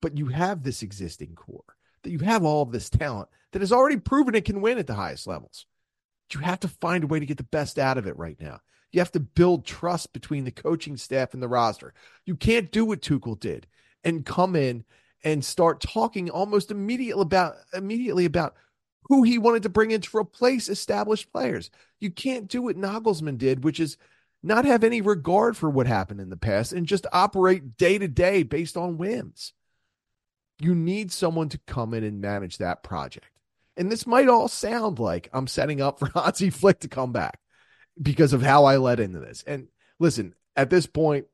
but 0.00 0.16
you 0.16 0.26
have 0.28 0.62
this 0.62 0.82
existing 0.82 1.34
core, 1.34 1.76
that 2.02 2.10
you 2.10 2.20
have 2.20 2.44
all 2.44 2.62
of 2.62 2.72
this 2.72 2.90
talent 2.90 3.28
that 3.52 3.60
has 3.60 3.72
already 3.72 3.98
proven 3.98 4.34
it 4.34 4.44
can 4.46 4.62
win 4.62 4.78
at 4.78 4.86
the 4.86 4.94
highest 4.94 5.26
levels. 5.26 5.66
You 6.32 6.40
have 6.40 6.60
to 6.60 6.68
find 6.68 7.04
a 7.04 7.06
way 7.06 7.20
to 7.20 7.26
get 7.26 7.36
the 7.36 7.44
best 7.44 7.78
out 7.78 7.98
of 7.98 8.06
it 8.06 8.16
right 8.16 8.40
now. 8.40 8.60
You 8.92 9.00
have 9.00 9.12
to 9.12 9.20
build 9.20 9.64
trust 9.64 10.12
between 10.12 10.44
the 10.44 10.50
coaching 10.50 10.96
staff 10.96 11.32
and 11.32 11.42
the 11.42 11.48
roster. 11.48 11.94
You 12.26 12.36
can't 12.36 12.70
do 12.70 12.84
what 12.84 13.00
Tuchel 13.00 13.40
did 13.40 13.66
and 14.04 14.24
come 14.24 14.54
in 14.54 14.84
and 15.24 15.44
start 15.44 15.80
talking 15.80 16.28
almost 16.30 16.70
immediately 16.70 17.22
about 17.22 17.56
immediately 17.72 18.26
about 18.26 18.54
who 19.04 19.22
he 19.22 19.38
wanted 19.38 19.62
to 19.64 19.68
bring 19.68 19.90
in 19.90 20.00
to 20.00 20.16
replace 20.16 20.68
established 20.68 21.32
players. 21.32 21.70
You 22.00 22.10
can't 22.10 22.48
do 22.48 22.62
what 22.62 22.76
Nagelsmann 22.76 23.38
did, 23.38 23.64
which 23.64 23.80
is 23.80 23.96
not 24.42 24.64
have 24.64 24.84
any 24.84 25.00
regard 25.00 25.56
for 25.56 25.70
what 25.70 25.86
happened 25.86 26.20
in 26.20 26.30
the 26.30 26.36
past 26.36 26.72
and 26.72 26.86
just 26.86 27.06
operate 27.12 27.76
day 27.76 27.98
to 27.98 28.08
day 28.08 28.42
based 28.42 28.76
on 28.76 28.98
whims. 28.98 29.54
You 30.60 30.74
need 30.74 31.10
someone 31.12 31.48
to 31.50 31.58
come 31.66 31.94
in 31.94 32.04
and 32.04 32.20
manage 32.20 32.58
that 32.58 32.82
project. 32.82 33.26
And 33.76 33.90
this 33.90 34.06
might 34.06 34.28
all 34.28 34.48
sound 34.48 34.98
like 34.98 35.30
I'm 35.32 35.46
setting 35.46 35.80
up 35.80 35.98
for 35.98 36.06
Hansi 36.14 36.50
Flick 36.50 36.80
to 36.80 36.88
come 36.88 37.12
back 37.12 37.38
because 38.00 38.32
of 38.32 38.42
how 38.42 38.64
I 38.64 38.76
led 38.76 39.00
into 39.00 39.20
this. 39.20 39.42
And 39.46 39.68
listen, 39.98 40.34
at 40.56 40.70
this 40.70 40.86
point, 40.86 41.26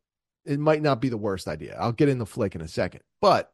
it 0.45 0.59
might 0.59 0.83
not 0.83 1.01
be 1.01 1.09
the 1.09 1.17
worst 1.17 1.47
idea. 1.47 1.77
I'll 1.79 1.93
get 1.93 2.09
into 2.09 2.27
Flick 2.27 2.55
in 2.55 2.61
a 2.61 2.69
second. 2.69 3.03
But 3.21 3.53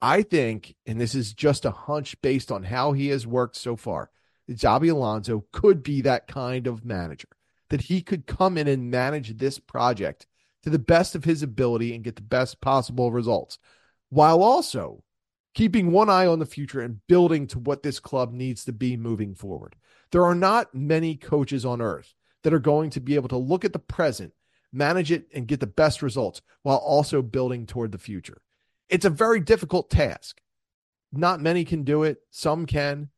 I 0.00 0.22
think, 0.22 0.74
and 0.86 1.00
this 1.00 1.14
is 1.14 1.32
just 1.32 1.64
a 1.64 1.70
hunch 1.70 2.20
based 2.22 2.50
on 2.50 2.64
how 2.64 2.92
he 2.92 3.08
has 3.08 3.26
worked 3.26 3.56
so 3.56 3.76
far, 3.76 4.10
that 4.46 4.58
Xabi 4.58 4.90
Alonso 4.90 5.44
could 5.52 5.82
be 5.82 6.00
that 6.02 6.26
kind 6.26 6.66
of 6.66 6.84
manager 6.84 7.28
that 7.70 7.82
he 7.82 8.00
could 8.00 8.26
come 8.26 8.56
in 8.56 8.68
and 8.68 8.90
manage 8.90 9.36
this 9.36 9.58
project 9.58 10.26
to 10.62 10.70
the 10.70 10.78
best 10.78 11.14
of 11.14 11.24
his 11.24 11.42
ability 11.42 11.94
and 11.94 12.04
get 12.04 12.16
the 12.16 12.22
best 12.22 12.60
possible 12.60 13.12
results 13.12 13.58
while 14.10 14.42
also 14.42 15.02
keeping 15.54 15.90
one 15.90 16.08
eye 16.08 16.26
on 16.26 16.38
the 16.38 16.46
future 16.46 16.80
and 16.80 17.06
building 17.06 17.46
to 17.46 17.58
what 17.58 17.82
this 17.82 18.00
club 18.00 18.32
needs 18.32 18.64
to 18.64 18.72
be 18.72 18.96
moving 18.96 19.34
forward. 19.34 19.76
There 20.12 20.24
are 20.24 20.34
not 20.34 20.74
many 20.74 21.16
coaches 21.16 21.64
on 21.64 21.80
earth 21.80 22.14
that 22.42 22.52
are 22.52 22.58
going 22.58 22.90
to 22.90 23.00
be 23.00 23.14
able 23.14 23.28
to 23.28 23.36
look 23.36 23.64
at 23.64 23.72
the 23.72 23.78
present, 23.78 24.32
manage 24.72 25.10
it, 25.10 25.26
and 25.34 25.48
get 25.48 25.60
the 25.60 25.66
best 25.66 26.02
results 26.02 26.40
while 26.62 26.76
also 26.76 27.22
building 27.22 27.66
toward 27.66 27.92
the 27.92 27.98
future. 27.98 28.40
It's 28.88 29.04
a 29.04 29.10
very 29.10 29.40
difficult 29.40 29.90
task. 29.90 30.40
Not 31.12 31.40
many 31.40 31.64
can 31.64 31.84
do 31.84 32.02
it, 32.02 32.18
some 32.30 32.66
can. 32.66 33.10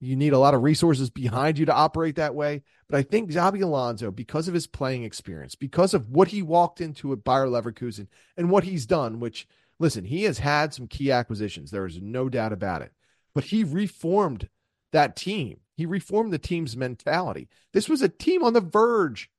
You 0.00 0.16
need 0.16 0.32
a 0.32 0.38
lot 0.38 0.54
of 0.54 0.62
resources 0.62 1.10
behind 1.10 1.58
you 1.58 1.66
to 1.66 1.74
operate 1.74 2.16
that 2.16 2.34
way. 2.34 2.64
But 2.88 2.98
I 2.98 3.02
think 3.02 3.30
Xabi 3.30 3.62
Alonso, 3.62 4.10
because 4.10 4.48
of 4.48 4.54
his 4.54 4.66
playing 4.66 5.04
experience, 5.04 5.54
because 5.54 5.94
of 5.94 6.10
what 6.10 6.28
he 6.28 6.42
walked 6.42 6.80
into 6.80 7.12
at 7.12 7.22
Bayer 7.22 7.46
Leverkusen 7.46 8.08
and 8.36 8.50
what 8.50 8.64
he's 8.64 8.84
done, 8.84 9.20
which, 9.20 9.46
listen, 9.78 10.04
he 10.04 10.24
has 10.24 10.38
had 10.38 10.74
some 10.74 10.88
key 10.88 11.12
acquisitions. 11.12 11.70
There 11.70 11.86
is 11.86 12.00
no 12.02 12.28
doubt 12.28 12.52
about 12.52 12.82
it. 12.82 12.92
But 13.32 13.44
he 13.44 13.62
reformed 13.62 14.48
that 14.90 15.16
team. 15.16 15.60
He 15.76 15.86
reformed 15.86 16.32
the 16.32 16.38
team's 16.38 16.76
mentality. 16.76 17.48
This 17.72 17.88
was 17.88 18.02
a 18.02 18.08
team 18.08 18.44
on 18.44 18.52
the 18.52 18.60
verge 18.60 19.30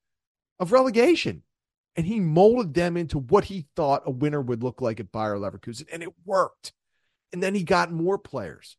of 0.60 0.72
relegation. 0.72 1.44
And 1.96 2.08
he 2.08 2.20
molded 2.20 2.74
them 2.74 2.98
into 2.98 3.20
what 3.20 3.46
he 3.46 3.68
thought 3.76 4.04
a 4.06 4.12
winner 4.12 4.42
would 4.42 4.64
look 4.64 4.82
like 4.82 5.00
at 5.00 5.12
Bayer 5.12 5.38
Leverkusen. 5.38 5.86
And 5.92 6.02
it 6.02 6.14
worked. 6.26 6.74
And 7.32 7.42
then 7.42 7.54
he 7.54 7.64
got 7.64 7.92
more 7.92 8.18
players. 8.18 8.78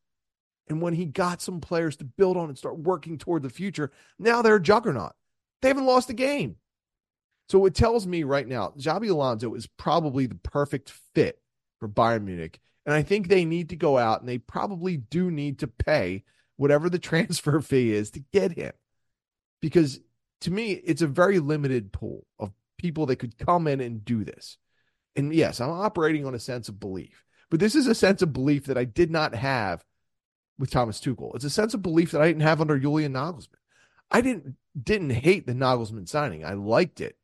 And 0.69 0.81
when 0.81 0.95
he 0.95 1.05
got 1.05 1.43
some 1.43 1.61
players 1.61 1.97
to 1.99 2.05
build 2.05 2.37
on 2.37 2.49
and 2.49 2.59
start 2.59 2.79
working 2.79 3.19
toward 3.19 3.43
the 3.43 3.51
future, 3.51 3.93
now 4.19 4.43
they're 4.43 4.57
a 4.57 4.63
juggernaut. 4.63 5.13
They 5.63 5.69
haven't 5.69 5.87
lost 5.87 6.11
a 6.11 6.15
game. 6.15 6.57
So 7.49 7.67
it 7.67 7.75
tells 7.75 8.07
me 8.07 8.25
right 8.25 8.49
now, 8.49 8.73
Xabi 8.79 9.11
Alonso 9.11 9.55
is 9.55 9.67
probably 9.67 10.27
the 10.27 10.37
perfect 10.37 10.91
fit 11.15 11.39
for 11.79 11.89
Bayern 11.89 12.25
Munich. 12.25 12.59
And 12.87 12.95
I 12.95 13.03
think 13.03 13.29
they 13.29 13.45
need 13.45 13.69
to 13.71 13.77
go 13.77 13.99
out 13.99 14.21
and 14.21 14.29
they 14.29 14.39
probably 14.39 14.97
do 14.97 15.31
need 15.31 15.59
to 15.61 15.69
pay 15.69 16.25
whatever 16.57 16.89
the 16.89 16.99
transfer 17.11 17.61
fee 17.61 17.93
is 17.93 18.11
to 18.13 18.21
get 18.33 18.53
him. 18.53 18.73
Because 19.61 20.01
to 20.43 20.51
me, 20.51 20.73
it's 20.73 21.03
a 21.03 21.07
very 21.07 21.39
limited 21.39 21.93
pool 21.93 22.27
of 22.39 22.53
people 22.79 23.07
that 23.07 23.17
could 23.17 23.39
come 23.39 23.67
in 23.67 23.81
and 23.81 24.05
do 24.05 24.25
this. 24.25 24.59
And 25.17 25.35
yes, 25.35 25.61
I'm 25.61 25.71
operating 25.71 26.27
on 26.27 26.35
a 26.35 26.41
sense 26.41 26.69
of 26.69 26.81
belief, 26.81 27.25
but 27.51 27.61
this 27.61 27.75
is 27.75 27.87
a 27.87 27.95
sense 27.95 28.21
of 28.21 28.33
belief 28.33 28.67
that 28.67 28.77
I 28.77 28.85
did 28.85 29.11
not 29.11 29.35
have 29.35 29.85
with 30.59 30.71
Thomas 30.71 31.01
Tuchel. 31.01 31.35
It's 31.35 31.45
a 31.45 31.51
sense 31.51 31.75
of 31.75 31.83
belief 31.83 32.11
that 32.11 32.21
I 32.21 32.27
didn't 32.27 32.43
have 32.43 32.61
under 32.61 32.79
Julian 32.79 33.13
Nagelsmann. 33.13 33.57
I 34.11 34.21
didn't 34.21 34.57
didn't 34.81 35.11
hate 35.11 35.47
the 35.47 35.53
Nagelsmann 35.53 36.09
signing. 36.09 36.45
I 36.45 36.55
liked 36.55 37.01
it, 37.01 37.17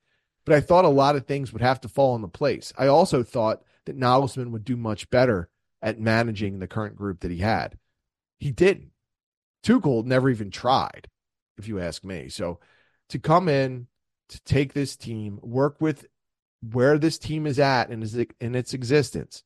but 0.44 0.54
I 0.54 0.60
thought 0.60 0.84
a 0.84 0.88
lot 0.88 1.16
of 1.16 1.26
things 1.26 1.52
would 1.52 1.62
have 1.62 1.80
to 1.82 1.88
fall 1.88 2.14
into 2.14 2.28
place. 2.28 2.72
I 2.78 2.86
also 2.86 3.22
thought 3.22 3.62
that 3.86 3.98
Nagelsmann 3.98 4.50
would 4.50 4.64
do 4.64 4.76
much 4.76 5.10
better 5.10 5.48
at 5.82 6.00
managing 6.00 6.58
the 6.58 6.68
current 6.68 6.96
group 6.96 7.20
that 7.20 7.30
he 7.30 7.38
had. 7.38 7.78
He 8.38 8.50
didn't. 8.50 8.90
Tuchel 9.62 10.04
never 10.04 10.30
even 10.30 10.50
tried, 10.50 11.08
if 11.58 11.68
you 11.68 11.80
ask 11.80 12.04
me. 12.04 12.28
So 12.28 12.60
to 13.10 13.18
come 13.18 13.48
in 13.48 13.86
to 14.30 14.42
take 14.44 14.72
this 14.72 14.96
team, 14.96 15.38
work 15.42 15.80
with 15.80 16.06
where 16.62 16.98
this 16.98 17.18
team 17.18 17.46
is 17.46 17.58
at 17.58 17.90
in 17.90 18.02
its, 18.02 18.14
in 18.40 18.54
its 18.54 18.74
existence, 18.74 19.42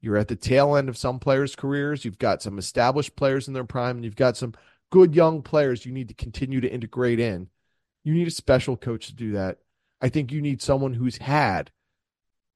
you're 0.00 0.16
at 0.16 0.28
the 0.28 0.36
tail 0.36 0.76
end 0.76 0.88
of 0.88 0.96
some 0.96 1.18
players' 1.18 1.56
careers. 1.56 2.04
You've 2.04 2.18
got 2.18 2.42
some 2.42 2.58
established 2.58 3.16
players 3.16 3.48
in 3.48 3.54
their 3.54 3.64
prime, 3.64 3.96
and 3.96 4.04
you've 4.04 4.14
got 4.14 4.36
some 4.36 4.54
good 4.90 5.14
young 5.14 5.42
players 5.42 5.84
you 5.84 5.92
need 5.92 6.08
to 6.08 6.14
continue 6.14 6.60
to 6.60 6.72
integrate 6.72 7.18
in. 7.18 7.48
You 8.04 8.14
need 8.14 8.28
a 8.28 8.32
special 8.32 8.76
coach 8.76 9.08
to 9.08 9.14
do 9.14 9.32
that. 9.32 9.58
I 10.00 10.10
think 10.10 10.30
you 10.30 10.42
need 10.42 10.62
someone 10.62 10.92
who's 10.92 11.16
had 11.16 11.70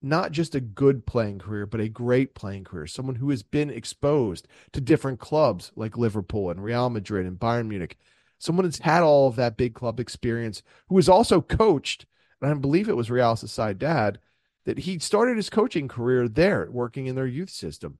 not 0.03 0.33
just 0.33 0.55
a 0.55 0.61
good 0.61 1.07
playing 1.07 1.39
career, 1.39 1.67
but 1.67 1.81
a 1.81 1.89
great 1.89 2.35
playing 2.35 2.65
career, 2.65 2.87
someone 2.87 3.17
who 3.17 3.31
has 3.31 3.43
been 3.43 3.71
exposed 3.71 4.49
to 4.73 4.81
different 4.81 5.21
clubs 5.21 5.73
like 5.77 5.97
Liverpool 5.97 6.51
and 6.51 6.65
Real 6.65 6.89
Madrid 6.89 7.27
and 7.27 7.39
Bayern 7.39 7.69
Munich, 7.69 7.99
someone 8.39 8.65
that's 8.65 8.79
had 8.79 9.03
all 9.03 9.29
of 9.29 9.37
that 9.37 9.59
big 9.59 9.75
club 9.75 10.01
experience, 10.01 10.63
who 10.89 10.97
has 10.97 11.09
also 11.09 11.41
coached, 11.41 12.07
and 12.41 12.51
I 12.51 12.55
believe 12.55 12.89
it 12.89 12.97
was 12.97 13.11
Real 13.11 13.35
Sociedad, 13.35 14.17
that 14.65 14.79
he 14.79 14.99
started 14.99 15.37
his 15.37 15.51
coaching 15.51 15.89
career 15.89 16.29
there, 16.29 16.69
working 16.71 17.07
in 17.07 17.15
their 17.15 17.27
youth 17.27 17.51
system. 17.51 17.99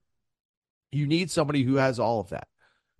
You 0.91 1.07
need 1.07 1.31
somebody 1.31 1.63
who 1.63 1.77
has 1.77 1.99
all 1.99 2.21
of 2.21 2.31
that, 2.31 2.49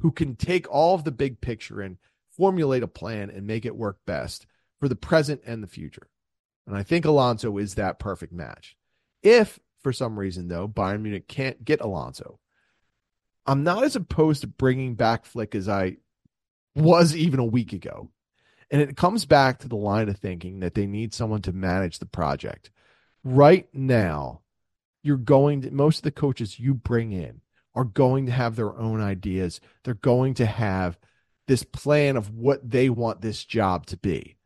who 0.01 0.13
can 0.13 0.37
take 0.37 0.71
all 0.71 0.95
of 0.95 1.05
the 1.05 1.11
big 1.11 1.41
picture 1.41 1.81
and 1.81 1.97
formulate 2.37 2.83
a 2.83 2.89
plan 2.89 3.31
and 3.31 3.47
make 3.47 3.65
it 3.65 3.77
work 3.77 3.99
best 4.07 4.47
for 4.79 4.89
the 4.89 4.97
present 4.97 5.43
and 5.47 5.63
the 5.63 5.69
future. 5.69 6.09
And 6.67 6.77
I 6.77 6.83
think 6.83 7.05
Alonso 7.05 7.59
is 7.59 7.75
that 7.75 7.99
perfect 7.99 8.33
match. 8.33 8.77
If 9.23 9.59
for 9.83 9.93
some 9.93 10.19
reason, 10.19 10.49
though, 10.49 10.69
Bayern 10.69 11.03
Munich 11.03 11.29
can't 11.29 11.65
get 11.65 11.81
Alonso, 11.81 12.39
I'm 13.47 13.65
not 13.65 13.85
as 13.85 13.97
opposed 13.97 14.43
to 14.43 14.47
bringing 14.47 14.95
back 14.95 15.25
Flick 15.25 15.55
as 15.55 15.69
I 15.69 15.97
was 16.75 17.17
even 17.17 17.41
a 17.41 17.45
week 17.45 17.73
ago. 17.73 18.11
And 18.71 18.81
it 18.81 18.97
comes 18.97 19.27
back 19.27 19.59
to 19.59 19.69
the 19.69 19.77
line 19.77 20.09
of 20.09 20.19
thinking 20.19 20.61
that 20.61 20.75
they 20.75 20.87
need 20.87 21.13
someone 21.13 21.43
to 21.43 21.53
manage 21.53 21.99
the 21.99 22.07
project. 22.07 22.71
Right 23.25 23.69
now, 23.73 24.43
you're 25.03 25.17
going 25.17 25.63
to, 25.63 25.71
most 25.71 25.99
of 25.99 26.03
the 26.05 26.13
coaches 26.13 26.61
you 26.61 26.75
bring 26.75 27.13
in 27.13 27.41
are 27.75 27.85
going 27.85 28.27
to 28.27 28.33
have 28.33 28.57
their 28.57 28.77
own 28.77 29.01
ideas. 29.01 29.61
They're 29.83 29.95
going 29.95 30.35
to 30.35 30.47
have 30.47 30.99
this 31.49 31.65
plan 31.65 32.17
of 32.17 32.31
what 32.31 32.71
they 32.71 32.89
want 32.89 33.21
this 33.21 33.45
job 33.45 33.87
to 33.87 33.97
be. 33.97 34.37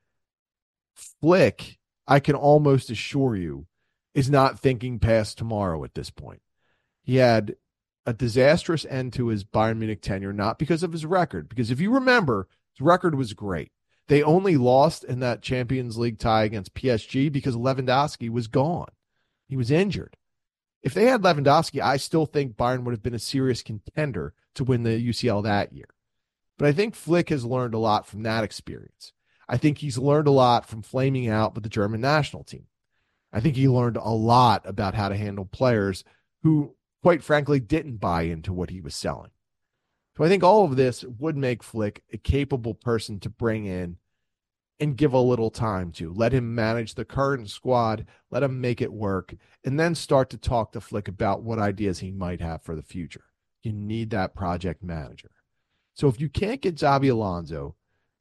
Flick, 0.94 1.78
I 2.06 2.20
can 2.20 2.34
almost 2.34 2.90
assure 2.90 3.36
you, 3.36 3.66
is 4.14 4.30
not 4.30 4.60
thinking 4.60 4.98
past 4.98 5.36
tomorrow 5.36 5.82
at 5.84 5.94
this 5.94 6.10
point. 6.10 6.40
He 7.02 7.16
had 7.16 7.56
a 8.06 8.12
disastrous 8.12 8.84
end 8.88 9.12
to 9.14 9.28
his 9.28 9.44
Bayern 9.44 9.78
Munich 9.78 10.02
tenure, 10.02 10.32
not 10.32 10.58
because 10.58 10.82
of 10.82 10.92
his 10.92 11.04
record, 11.04 11.48
because 11.48 11.70
if 11.70 11.80
you 11.80 11.90
remember, 11.90 12.48
his 12.72 12.80
record 12.80 13.14
was 13.14 13.32
great. 13.32 13.72
They 14.08 14.22
only 14.22 14.56
lost 14.56 15.04
in 15.04 15.20
that 15.20 15.42
Champions 15.42 15.96
League 15.96 16.18
tie 16.18 16.44
against 16.44 16.74
PSG 16.74 17.32
because 17.32 17.56
Lewandowski 17.56 18.28
was 18.28 18.48
gone. 18.48 18.90
He 19.48 19.56
was 19.56 19.70
injured. 19.70 20.16
If 20.82 20.92
they 20.92 21.06
had 21.06 21.22
Lewandowski, 21.22 21.80
I 21.80 21.96
still 21.96 22.26
think 22.26 22.56
Bayern 22.56 22.84
would 22.84 22.92
have 22.92 23.02
been 23.02 23.14
a 23.14 23.18
serious 23.18 23.62
contender 23.62 24.34
to 24.54 24.64
win 24.64 24.82
the 24.82 24.90
UCL 24.90 25.42
that 25.44 25.72
year. 25.72 25.88
But 26.58 26.68
I 26.68 26.72
think 26.72 26.94
Flick 26.94 27.30
has 27.30 27.44
learned 27.44 27.74
a 27.74 27.78
lot 27.78 28.06
from 28.06 28.22
that 28.24 28.44
experience. 28.44 29.12
I 29.48 29.56
think 29.56 29.78
he's 29.78 29.98
learned 29.98 30.28
a 30.28 30.32
lot 30.32 30.66
from 30.66 30.82
flaming 30.82 31.28
out 31.28 31.54
with 31.54 31.64
the 31.64 31.70
German 31.70 32.02
national 32.02 32.44
team. 32.44 32.66
I 33.34 33.40
think 33.40 33.56
he 33.56 33.68
learned 33.68 33.96
a 33.96 34.10
lot 34.10 34.62
about 34.64 34.94
how 34.94 35.08
to 35.08 35.16
handle 35.16 35.44
players 35.44 36.04
who, 36.44 36.76
quite 37.02 37.22
frankly, 37.22 37.58
didn't 37.58 37.96
buy 37.96 38.22
into 38.22 38.52
what 38.52 38.70
he 38.70 38.80
was 38.80 38.94
selling. 38.94 39.32
So 40.16 40.22
I 40.22 40.28
think 40.28 40.44
all 40.44 40.64
of 40.64 40.76
this 40.76 41.02
would 41.02 41.36
make 41.36 41.64
Flick 41.64 42.04
a 42.12 42.16
capable 42.16 42.74
person 42.74 43.18
to 43.20 43.28
bring 43.28 43.66
in 43.66 43.96
and 44.78 44.96
give 44.96 45.12
a 45.12 45.18
little 45.18 45.50
time 45.50 45.90
to. 45.92 46.12
Let 46.12 46.32
him 46.32 46.54
manage 46.54 46.94
the 46.94 47.04
current 47.04 47.50
squad, 47.50 48.06
let 48.30 48.44
him 48.44 48.60
make 48.60 48.80
it 48.80 48.92
work, 48.92 49.34
and 49.64 49.80
then 49.80 49.96
start 49.96 50.30
to 50.30 50.38
talk 50.38 50.70
to 50.72 50.80
Flick 50.80 51.08
about 51.08 51.42
what 51.42 51.58
ideas 51.58 51.98
he 51.98 52.12
might 52.12 52.40
have 52.40 52.62
for 52.62 52.76
the 52.76 52.82
future. 52.82 53.24
You 53.64 53.72
need 53.72 54.10
that 54.10 54.36
project 54.36 54.80
manager. 54.80 55.30
So 55.94 56.06
if 56.06 56.20
you 56.20 56.28
can't 56.28 56.60
get 56.60 56.76
Xabi 56.76 57.10
Alonso, 57.10 57.74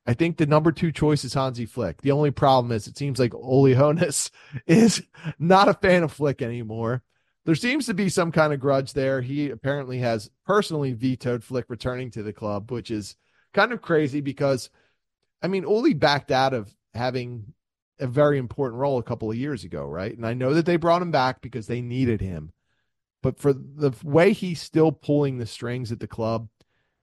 I 0.06 0.14
think 0.14 0.38
the 0.38 0.46
number 0.46 0.72
two 0.72 0.92
choice 0.92 1.24
is 1.24 1.34
Hansi 1.34 1.66
Flick. 1.66 2.02
The 2.02 2.12
only 2.12 2.32
problem 2.32 2.72
is 2.72 2.88
it 2.88 2.98
seems 2.98 3.20
like 3.20 3.34
Uli 3.34 3.74
Hoeneß 3.74 4.32
is 4.68 5.04
not 5.40 5.70
a 5.70 5.74
fan 5.74 6.04
of 6.04 6.12
Flick 6.12 6.42
anymore. 6.42 7.04
There 7.46 7.56
seems 7.56 7.86
to 7.88 7.94
be 7.94 8.10
some 8.10 8.32
kind 8.32 8.54
of 8.54 8.60
grudge 8.60 8.94
there. 8.94 9.22
He 9.22 9.50
apparently 9.50 10.00
has 10.00 10.30
personally 10.46 10.94
vetoed 10.94 11.44
Flick 11.44 11.66
returning 11.70 12.12
to 12.12 12.24
the 12.24 12.34
club, 12.34 12.72
which 12.72 12.90
is 12.92 13.16
kind 13.54 13.72
of 13.72 13.82
crazy 13.82 14.22
because, 14.22 14.70
I 15.42 15.48
mean, 15.48 15.64
Uli 15.64 15.94
backed 15.94 16.32
out 16.32 16.54
of 16.54 16.74
having 16.94 17.54
a 18.00 18.08
very 18.08 18.38
important 18.38 18.80
role 18.80 18.98
a 18.98 19.04
couple 19.04 19.30
of 19.30 19.38
years 19.38 19.64
ago, 19.64 19.86
right? 19.86 20.16
And 20.16 20.26
I 20.26 20.34
know 20.34 20.54
that 20.54 20.66
they 20.66 20.78
brought 20.78 21.02
him 21.02 21.12
back 21.12 21.42
because 21.42 21.68
they 21.68 21.82
needed 21.82 22.22
him. 22.22 22.52
But 23.22 23.40
for 23.40 23.54
the 23.54 23.94
way 24.04 24.34
he's 24.34 24.62
still 24.62 24.92
pulling 24.92 25.38
the 25.38 25.46
strings 25.46 25.92
at 25.92 26.00
the 26.00 26.08
club, 26.08 26.50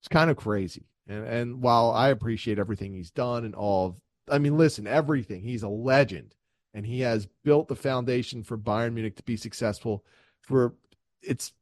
it's 0.01 0.09
kind 0.09 0.31
of 0.31 0.37
crazy. 0.37 0.90
And, 1.11 1.27
and 1.27 1.63
while 1.63 1.91
I 1.91 2.09
appreciate 2.09 2.59
everything 2.59 2.95
he's 2.95 3.11
done 3.11 3.45
and 3.45 3.55
all, 3.55 3.87
of, 3.89 3.95
I 4.31 4.39
mean, 4.39 4.57
listen, 4.57 4.87
everything, 4.87 5.43
he's 5.43 5.65
a 5.65 5.69
legend 5.69 6.37
and 6.73 6.87
he 6.87 7.01
has 7.01 7.27
built 7.45 7.67
the 7.69 7.75
foundation 7.75 8.45
for 8.45 8.57
Bayern 8.57 8.93
Munich 8.95 9.17
to 9.17 9.23
be 9.25 9.37
successful 9.37 10.05
for 10.41 10.75
its, 11.21 11.53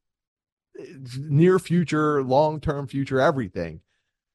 its 0.75 1.17
near 1.17 1.59
future, 1.59 2.23
long 2.23 2.61
term 2.61 2.87
future, 2.87 3.21
everything. 3.21 3.81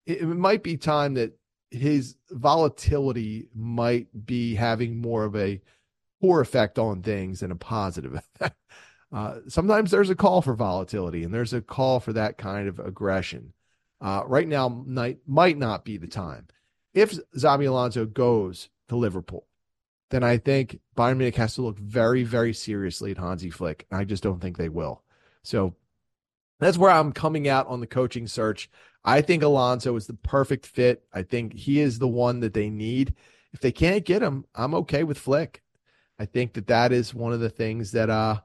It, 0.07 0.21
it 0.21 0.25
might 0.25 0.63
be 0.63 0.77
time 0.77 1.13
that 1.13 1.37
his 1.69 2.15
volatility 2.31 3.49
might 3.53 4.25
be 4.25 4.55
having 4.55 4.99
more 4.99 5.25
of 5.25 5.35
a 5.35 5.61
poor 6.21 6.41
effect 6.41 6.79
on 6.79 7.03
things 7.03 7.41
than 7.41 7.51
a 7.51 7.55
positive 7.55 8.15
effect. 8.35 8.57
Uh, 9.11 9.35
sometimes 9.47 9.91
there's 9.91 10.09
a 10.09 10.15
call 10.15 10.41
for 10.41 10.55
volatility 10.55 11.23
and 11.23 11.31
there's 11.31 11.53
a 11.53 11.61
call 11.61 11.99
for 11.99 12.13
that 12.13 12.39
kind 12.39 12.67
of 12.67 12.79
aggression 12.79 13.53
uh, 14.03 14.21
right 14.27 14.47
now 14.47 14.67
might 14.69 15.17
might 15.25 15.57
not 15.57 15.85
be 15.85 15.97
the 15.97 16.07
time. 16.07 16.47
If 16.93 17.17
Xabi 17.35 17.67
Alonso 17.67 18.05
goes 18.05 18.69
to 18.89 18.95
Liverpool, 18.95 19.47
then 20.11 20.23
I 20.23 20.37
think 20.37 20.79
Bayern 20.95 21.17
Munich 21.17 21.37
has 21.37 21.55
to 21.55 21.63
look 21.63 21.79
very, 21.79 22.23
very 22.23 22.53
seriously 22.53 23.11
at 23.11 23.17
Hansi 23.17 23.49
Flick. 23.49 23.87
I 23.91 24.03
just 24.03 24.21
don't 24.21 24.39
think 24.39 24.57
they 24.57 24.69
will. 24.69 25.01
So 25.41 25.75
that's 26.59 26.77
where 26.77 26.91
I'm 26.91 27.13
coming 27.13 27.47
out 27.47 27.67
on 27.67 27.79
the 27.79 27.87
coaching 27.87 28.27
search. 28.27 28.69
I 29.03 29.21
think 29.21 29.41
Alonso 29.41 29.95
is 29.95 30.05
the 30.05 30.13
perfect 30.13 30.65
fit. 30.65 31.03
I 31.11 31.23
think 31.23 31.53
he 31.53 31.79
is 31.79 31.97
the 31.97 32.07
one 32.07 32.41
that 32.41 32.53
they 32.53 32.69
need. 32.69 33.15
If 33.53 33.61
they 33.61 33.71
can't 33.71 34.05
get 34.05 34.21
him, 34.21 34.45
I'm 34.53 34.75
okay 34.75 35.03
with 35.03 35.17
Flick. 35.17 35.63
I 36.19 36.25
think 36.25 36.53
that 36.53 36.67
that 36.67 36.91
is 36.91 37.13
one 37.13 37.33
of 37.33 37.39
the 37.39 37.49
things 37.49 37.93
that 37.93 38.09
uh 38.09 38.41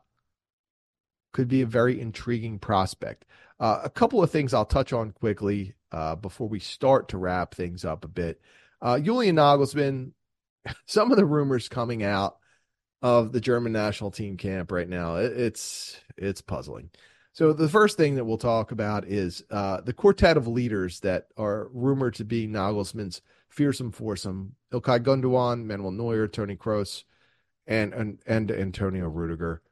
could 1.33 1.49
be 1.49 1.63
a 1.63 1.67
very 1.67 2.01
intriguing 2.01 2.59
prospect. 2.59 3.25
Uh, 3.61 3.81
a 3.85 3.91
couple 3.91 4.23
of 4.23 4.31
things 4.31 4.55
I'll 4.55 4.65
touch 4.65 4.93
on 4.93 5.11
quickly 5.11 5.75
uh, 5.91 6.15
before 6.15 6.49
we 6.49 6.61
start 6.61 7.09
to 7.09 7.19
wrap 7.19 7.55
things 7.55 7.85
up 7.85 8.05
a 8.05 8.09
bit. 8.09 8.41
Uh, 8.81 8.99
Julian 9.01 9.37
Nagelsmann, 9.37 10.13
some 10.87 11.11
of 11.11 11.17
the 11.17 11.25
rumors 11.25 11.69
coming 11.69 12.03
out 12.03 12.37
of 13.03 13.33
the 13.33 13.41
German 13.41 13.73
national 13.73 14.11
team 14.11 14.37
camp 14.37 14.73
right 14.73 14.89
now, 14.89 15.17
it, 15.17 15.33
it's 15.33 16.01
it's 16.17 16.41
puzzling. 16.41 16.91
So 17.33 17.53
the 17.53 17.69
first 17.69 17.97
thing 17.97 18.17
that 18.17 18.25
we'll 18.25 18.39
talk 18.39 18.73
about 18.73 19.07
is 19.07 19.45
uh, 19.51 19.81
the 19.81 19.93
quartet 19.93 20.37
of 20.37 20.49
leaders 20.49 21.01
that 21.01 21.29
are 21.37 21.69
rumored 21.73 22.15
to 22.17 22.25
be 22.25 22.49
Nagelsmann's 22.49 23.23
fearsome 23.49 23.93
foursome: 23.93 24.57
Ilkay 24.73 25.01
Gundogan, 25.01 25.65
Manuel 25.65 25.93
Neuer, 25.93 26.27
Toni 26.27 26.57
Kroos, 26.57 27.05
and 27.67 27.93
and, 27.93 28.19
and 28.27 28.51
Antonio 28.51 29.09
Rudiger. 29.09 29.63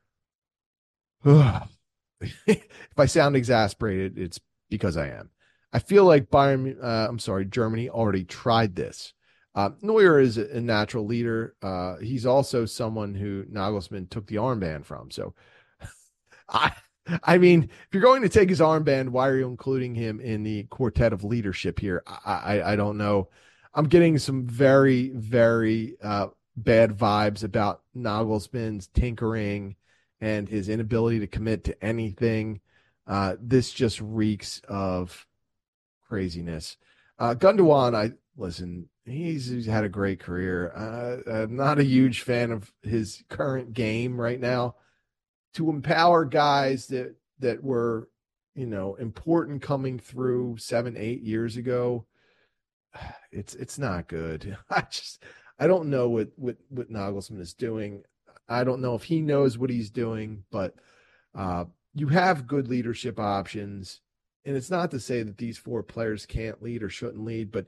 if 2.47 2.99
I 2.99 3.07
sound 3.07 3.37
exasperated, 3.37 4.19
it's 4.19 4.41
because 4.71 4.97
I 4.97 5.09
am. 5.09 5.31
I 5.73 5.79
feel 5.79 6.05
like 6.05 6.31
Bayern, 6.31 6.83
uh, 6.83 7.07
I'm 7.09 7.19
sorry, 7.19 7.45
Germany 7.45 7.89
already 7.89 8.25
tried 8.25 8.75
this. 8.77 9.13
Uh, 9.55 9.71
Neuer 9.81 10.21
is 10.21 10.37
a, 10.37 10.61
natural 10.61 11.07
leader. 11.07 11.55
Uh, 11.63 11.97
he's 11.97 12.27
also 12.27 12.67
someone 12.67 13.15
who 13.15 13.45
Nagelsmann 13.45 14.11
took 14.11 14.27
the 14.27 14.37
armband 14.37 14.85
from. 14.85 15.11
So, 15.11 15.35
I, 16.49 16.73
I 17.23 17.39
mean, 17.39 17.65
if 17.65 17.89
you're 17.93 18.03
going 18.03 18.23
to 18.23 18.29
take 18.29 18.51
his 18.51 18.61
armband, 18.61 19.09
why 19.09 19.29
are 19.29 19.39
you 19.39 19.49
including 19.49 19.95
him 19.95 20.21
in 20.21 20.43
the 20.43 20.65
quartet 20.65 21.13
of 21.13 21.25
leadership 21.25 21.79
here? 21.79 22.03
I, 22.07 22.35
I, 22.35 22.73
I 22.73 22.77
don't 22.77 22.99
know. 22.99 23.29
I'm 23.73 23.89
getting 23.89 24.19
some 24.19 24.47
very, 24.47 25.11
very 25.11 25.97
uh, 26.03 26.29
bad 26.57 26.97
vibes 26.97 27.45
about 27.45 27.83
Nagelsmann's 27.97 28.89
tinkering 28.89 29.77
and 30.27 30.49
his 30.49 30.69
inability 30.69 31.21
to 31.21 31.29
commit 31.29 31.63
to 31.63 31.85
anything. 31.85 32.61
Uh, 33.07 33.37
this 33.41 33.73
just 33.73 34.01
reeks 34.01 34.61
of 34.69 35.25
craziness. 36.09 36.79
Uh, 37.17 37.37
Gundogan, 37.37 37.95
I 37.95 38.11
listen. 38.37 38.89
He's, 39.05 39.47
he's 39.47 39.67
had 39.67 39.85
a 39.85 39.89
great 39.89 40.19
career. 40.19 40.73
Uh, 40.73 41.31
I'm 41.31 41.55
not 41.55 41.79
a 41.79 41.85
huge 41.85 42.23
fan 42.23 42.51
of 42.51 42.73
his 42.83 43.23
current 43.29 43.73
game 43.73 44.21
right 44.21 44.41
now. 44.41 44.75
To 45.55 45.71
empower 45.71 46.25
guys 46.25 46.89
that 46.89 47.15
that 47.39 47.63
were, 47.63 48.09
you 48.57 48.67
know, 48.67 48.97
important 48.97 49.63
coming 49.63 50.01
through 50.01 50.57
seven, 50.59 50.97
eight 50.99 51.23
years 51.23 51.57
ago, 51.57 52.05
it's 53.31 53.55
it's 53.55 53.79
not 53.79 54.09
good. 54.09 54.59
I 54.71 54.81
just 54.91 55.23
I 55.57 55.69
don't 55.69 55.89
know 55.89 56.09
what 56.09 56.31
what 56.35 56.57
what 56.69 56.91
Nagelsmann 56.91 57.41
is 57.41 57.55
doing. 57.55 58.03
I 58.49 58.65
don't 58.65 58.81
know 58.81 58.95
if 58.95 59.05
he 59.05 59.21
knows 59.21 59.59
what 59.59 59.71
he's 59.71 59.91
doing, 59.91 60.45
but 60.51 60.75
uh, 61.35 61.65
you 61.95 62.09
have 62.09 62.47
good 62.47 62.69
leadership 62.69 63.19
options. 63.19 64.01
And 64.45 64.57
it's 64.57 64.71
not 64.71 64.91
to 64.93 65.01
say 65.01 65.23
that 65.23 65.39
these 65.39 65.59
four 65.59 65.83
players 65.83 66.27
can't 66.27 66.63
lead 66.63 66.83
or 66.83 66.89
shouldn't 66.89 67.25
lead, 67.25 67.51
but 67.51 67.67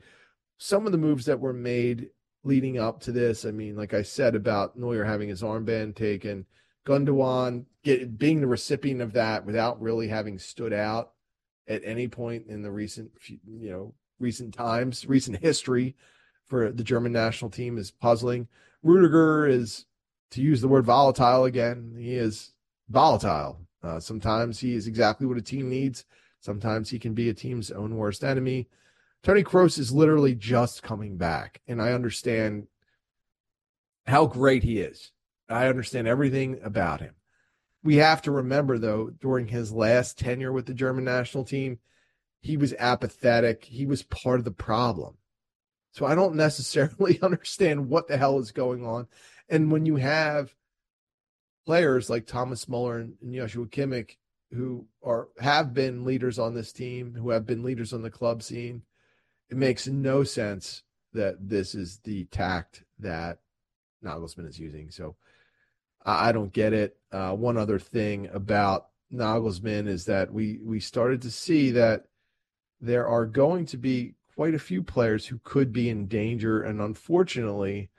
some 0.58 0.86
of 0.86 0.92
the 0.92 0.98
moves 0.98 1.24
that 1.26 1.40
were 1.40 1.52
made 1.52 2.10
leading 2.44 2.78
up 2.78 3.00
to 3.00 3.12
this. 3.12 3.44
I 3.44 3.50
mean, 3.50 3.76
like 3.76 3.94
I 3.94 4.02
said 4.02 4.34
about 4.34 4.78
Neuer 4.78 5.04
having 5.04 5.28
his 5.28 5.42
armband 5.42 5.96
taken, 5.96 6.46
Gundogan 6.86 7.66
get, 7.82 8.18
being 8.18 8.40
the 8.40 8.46
recipient 8.46 9.02
of 9.02 9.12
that 9.12 9.44
without 9.44 9.80
really 9.80 10.08
having 10.08 10.38
stood 10.38 10.72
out 10.72 11.12
at 11.68 11.82
any 11.84 12.08
point 12.08 12.46
in 12.48 12.62
the 12.62 12.70
recent, 12.70 13.10
you 13.28 13.70
know, 13.70 13.94
recent 14.18 14.54
times, 14.54 15.06
recent 15.06 15.38
history 15.38 15.96
for 16.46 16.72
the 16.72 16.84
German 16.84 17.12
national 17.12 17.50
team 17.50 17.76
is 17.76 17.90
puzzling. 17.90 18.48
Rudiger 18.82 19.46
is, 19.46 19.84
to 20.30 20.42
use 20.42 20.60
the 20.60 20.68
word 20.68 20.84
volatile 20.84 21.44
again, 21.44 21.94
he 21.98 22.14
is 22.14 22.52
volatile. 22.88 23.60
Uh, 23.82 24.00
sometimes 24.00 24.58
he 24.58 24.74
is 24.74 24.86
exactly 24.86 25.26
what 25.26 25.38
a 25.38 25.42
team 25.42 25.68
needs. 25.68 26.04
Sometimes 26.40 26.90
he 26.90 26.98
can 26.98 27.14
be 27.14 27.28
a 27.28 27.34
team's 27.34 27.70
own 27.70 27.96
worst 27.96 28.24
enemy. 28.24 28.68
Toni 29.22 29.42
Kroos 29.42 29.78
is 29.78 29.92
literally 29.92 30.34
just 30.34 30.82
coming 30.82 31.16
back, 31.16 31.60
and 31.66 31.82
I 31.82 31.92
understand 31.92 32.68
how 34.06 34.26
great 34.26 34.62
he 34.62 34.78
is. 34.78 35.12
I 35.48 35.66
understand 35.66 36.06
everything 36.06 36.60
about 36.62 37.00
him. 37.00 37.14
We 37.82 37.96
have 37.96 38.22
to 38.22 38.30
remember, 38.30 38.78
though, 38.78 39.10
during 39.10 39.48
his 39.48 39.72
last 39.72 40.18
tenure 40.18 40.52
with 40.52 40.66
the 40.66 40.74
German 40.74 41.04
national 41.04 41.44
team, 41.44 41.78
he 42.40 42.56
was 42.56 42.74
apathetic. 42.78 43.64
He 43.64 43.86
was 43.86 44.02
part 44.02 44.38
of 44.38 44.44
the 44.44 44.50
problem. 44.50 45.16
So 45.92 46.06
I 46.06 46.14
don't 46.14 46.36
necessarily 46.36 47.20
understand 47.22 47.88
what 47.88 48.08
the 48.08 48.16
hell 48.16 48.38
is 48.38 48.52
going 48.52 48.84
on. 48.86 49.08
And 49.48 49.72
when 49.72 49.86
you 49.86 49.96
have 49.96 50.54
players 51.66 52.08
like 52.10 52.26
Thomas 52.26 52.68
Muller 52.68 52.98
and, 52.98 53.14
Joshua 53.32 53.66
Kimmich, 53.66 54.16
who 54.52 54.86
are 55.02 55.28
have 55.38 55.74
been 55.74 56.04
leaders 56.04 56.38
on 56.38 56.54
this 56.54 56.72
team, 56.72 57.14
who 57.14 57.30
have 57.30 57.46
been 57.46 57.62
leaders 57.62 57.92
on 57.92 58.02
the 58.02 58.10
club 58.10 58.42
scene, 58.42 58.82
it 59.50 59.56
makes 59.56 59.86
no 59.86 60.24
sense 60.24 60.82
that 61.12 61.36
this 61.48 61.74
is 61.74 61.98
the 62.04 62.24
tact 62.26 62.84
that 62.98 63.38
Nagelsmann 64.04 64.48
is 64.48 64.58
using. 64.58 64.90
So 64.90 65.16
I, 66.04 66.28
I 66.28 66.32
don't 66.32 66.52
get 66.52 66.72
it. 66.72 66.96
Uh, 67.12 67.32
one 67.32 67.56
other 67.56 67.78
thing 67.78 68.28
about 68.32 68.88
Nagelsmann 69.12 69.86
is 69.86 70.04
that 70.06 70.32
we 70.32 70.60
we 70.62 70.80
started 70.80 71.22
to 71.22 71.30
see 71.30 71.70
that 71.72 72.06
there 72.80 73.06
are 73.06 73.26
going 73.26 73.66
to 73.66 73.76
be 73.76 74.14
quite 74.34 74.54
a 74.54 74.58
few 74.58 74.82
players 74.82 75.26
who 75.26 75.40
could 75.42 75.72
be 75.72 75.88
in 75.88 76.06
danger, 76.06 76.62
and 76.62 76.80
unfortunately, 76.80 77.90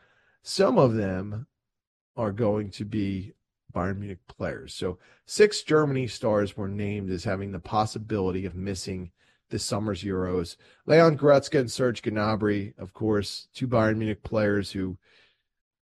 some 0.50 0.80
of 0.80 0.96
them 0.96 1.46
are 2.18 2.32
going 2.32 2.72
to 2.72 2.84
be 2.84 3.34
Bayern 3.72 4.00
Munich 4.00 4.18
players. 4.28 4.74
So 4.74 4.98
six 5.28 5.62
Germany 5.62 6.08
stars 6.08 6.58
were 6.58 6.68
named 6.68 7.12
as 7.12 7.24
having 7.24 7.52
the 7.52 7.60
possibility 7.60 8.48
of 8.48 8.56
missing 8.56 9.12
this 9.52 9.64
summer's 9.64 10.04
Euros. 10.04 10.58
Leon 10.88 11.20
Goretzka 11.20 11.60
and 11.60 11.72
Serge 11.72 12.02
Gnabry, 12.02 12.74
of 12.80 12.96
course, 12.96 13.48
two 13.54 13.68
Bayern 13.68 13.98
Munich 13.98 14.24
players 14.24 14.72
who 14.72 14.98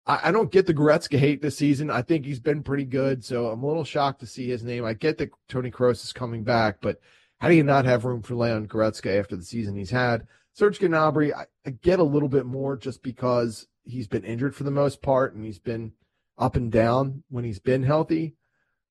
I, 0.05 0.29
I, 0.29 0.31
don't 0.31 0.51
get 0.51 0.65
the 0.65 0.73
Goretzka 0.73 1.17
hate 1.17 1.41
this 1.41 1.57
season. 1.57 1.89
I 1.89 2.01
think 2.01 2.25
he's 2.25 2.39
been 2.39 2.63
pretty 2.63 2.85
good, 2.85 3.25
so 3.25 3.47
I'm 3.47 3.63
a 3.63 3.67
little 3.67 3.83
shocked 3.83 4.21
to 4.21 4.25
see 4.25 4.47
his 4.47 4.63
name. 4.63 4.85
I 4.85 4.93
get 4.93 5.17
that 5.17 5.31
Toni 5.49 5.71
Kroos 5.71 6.05
is 6.05 6.13
coming 6.13 6.45
back, 6.45 6.77
but 6.81 7.01
how 7.41 7.49
do 7.49 7.55
you 7.55 7.63
not 7.63 7.83
have 7.83 8.05
room 8.05 8.21
for 8.21 8.35
Leon 8.35 8.69
Goretzka 8.69 9.19
after 9.19 9.35
the 9.35 9.43
season 9.43 9.75
he's 9.75 9.91
had? 9.91 10.25
Serge 10.53 10.79
Gnabry, 10.79 11.33
I, 11.33 11.47
I 11.65 11.71
get 11.71 11.99
a 11.99 12.03
little 12.03 12.29
bit 12.29 12.45
more 12.45 12.77
just 12.77 13.03
because 13.03 13.67
he's 13.83 14.07
been 14.07 14.23
injured 14.23 14.55
for 14.55 14.63
the 14.63 14.71
most 14.71 15.01
part 15.01 15.33
and 15.33 15.45
he's 15.45 15.59
been 15.59 15.93
up 16.37 16.55
and 16.55 16.71
down 16.71 17.23
when 17.29 17.43
he's 17.43 17.59
been 17.59 17.83
healthy. 17.83 18.35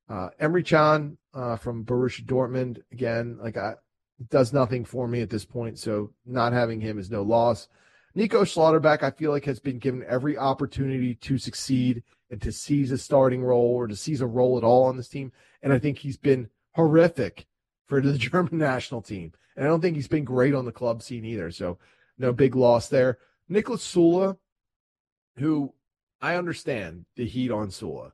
Uh, 0.08 0.28
Emre 0.40 0.64
Can 0.64 1.16
uh, 1.34 1.56
from 1.56 1.84
Borussia 1.84 2.24
Dortmund, 2.24 2.82
again, 2.92 3.38
like 3.40 3.56
I, 3.56 3.74
does 4.30 4.52
nothing 4.52 4.84
for 4.84 5.08
me 5.08 5.20
at 5.20 5.30
this 5.30 5.44
point. 5.44 5.78
So 5.78 6.12
not 6.26 6.52
having 6.52 6.80
him 6.80 6.98
is 6.98 7.10
no 7.10 7.22
loss. 7.22 7.68
Nico 8.14 8.44
Schlotterbeck, 8.44 9.02
I 9.02 9.10
feel 9.10 9.30
like, 9.30 9.46
has 9.46 9.58
been 9.58 9.78
given 9.78 10.04
every 10.06 10.36
opportunity 10.36 11.14
to 11.14 11.38
succeed 11.38 12.02
and 12.30 12.40
to 12.42 12.52
seize 12.52 12.92
a 12.92 12.98
starting 12.98 13.42
role 13.42 13.74
or 13.74 13.86
to 13.86 13.96
seize 13.96 14.20
a 14.20 14.26
role 14.26 14.58
at 14.58 14.64
all 14.64 14.84
on 14.84 14.96
this 14.96 15.08
team. 15.08 15.32
And 15.62 15.72
I 15.72 15.78
think 15.78 15.98
he's 15.98 16.18
been 16.18 16.50
horrific 16.74 17.46
for 17.86 18.00
the 18.00 18.12
German 18.18 18.58
national 18.58 19.02
team. 19.02 19.32
And 19.56 19.64
I 19.64 19.68
don't 19.68 19.80
think 19.80 19.96
he's 19.96 20.08
been 20.08 20.24
great 20.24 20.54
on 20.54 20.66
the 20.66 20.72
club 20.72 21.02
scene 21.02 21.24
either. 21.24 21.50
So 21.50 21.78
no 22.18 22.32
big 22.32 22.54
loss 22.54 22.88
there. 22.88 23.18
Niklas 23.50 23.80
Süle, 23.80 24.36
who 25.36 25.72
I 26.20 26.36
understand 26.36 27.04
the 27.16 27.26
heat 27.26 27.50
on 27.50 27.68
Süle. 27.68 28.12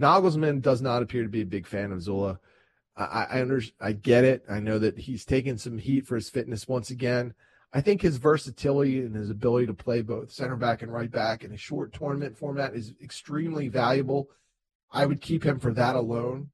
Nagelsmann 0.00 0.62
does 0.62 0.80
not 0.80 1.02
appear 1.02 1.22
to 1.22 1.28
be 1.28 1.42
a 1.42 1.46
big 1.46 1.66
fan 1.66 1.92
of 1.92 1.98
Süle. 1.98 2.38
I, 2.96 3.26
I 3.30 3.40
under, 3.40 3.60
I 3.80 3.92
get 3.92 4.24
it. 4.24 4.44
I 4.48 4.60
know 4.60 4.78
that 4.78 4.98
he's 4.98 5.24
taken 5.24 5.58
some 5.58 5.78
heat 5.78 6.06
for 6.06 6.14
his 6.14 6.30
fitness 6.30 6.68
once 6.68 6.90
again. 6.90 7.34
I 7.72 7.80
think 7.80 8.00
his 8.00 8.16
versatility 8.16 9.00
and 9.00 9.14
his 9.14 9.30
ability 9.30 9.66
to 9.66 9.74
play 9.74 10.00
both 10.00 10.32
center 10.32 10.56
back 10.56 10.82
and 10.82 10.92
right 10.92 11.10
back 11.10 11.44
in 11.44 11.52
a 11.52 11.56
short 11.56 11.92
tournament 11.92 12.38
format 12.38 12.74
is 12.74 12.94
extremely 13.02 13.68
valuable. 13.68 14.30
I 14.90 15.04
would 15.04 15.20
keep 15.20 15.44
him 15.44 15.58
for 15.58 15.72
that 15.74 15.94
alone. 15.94 16.50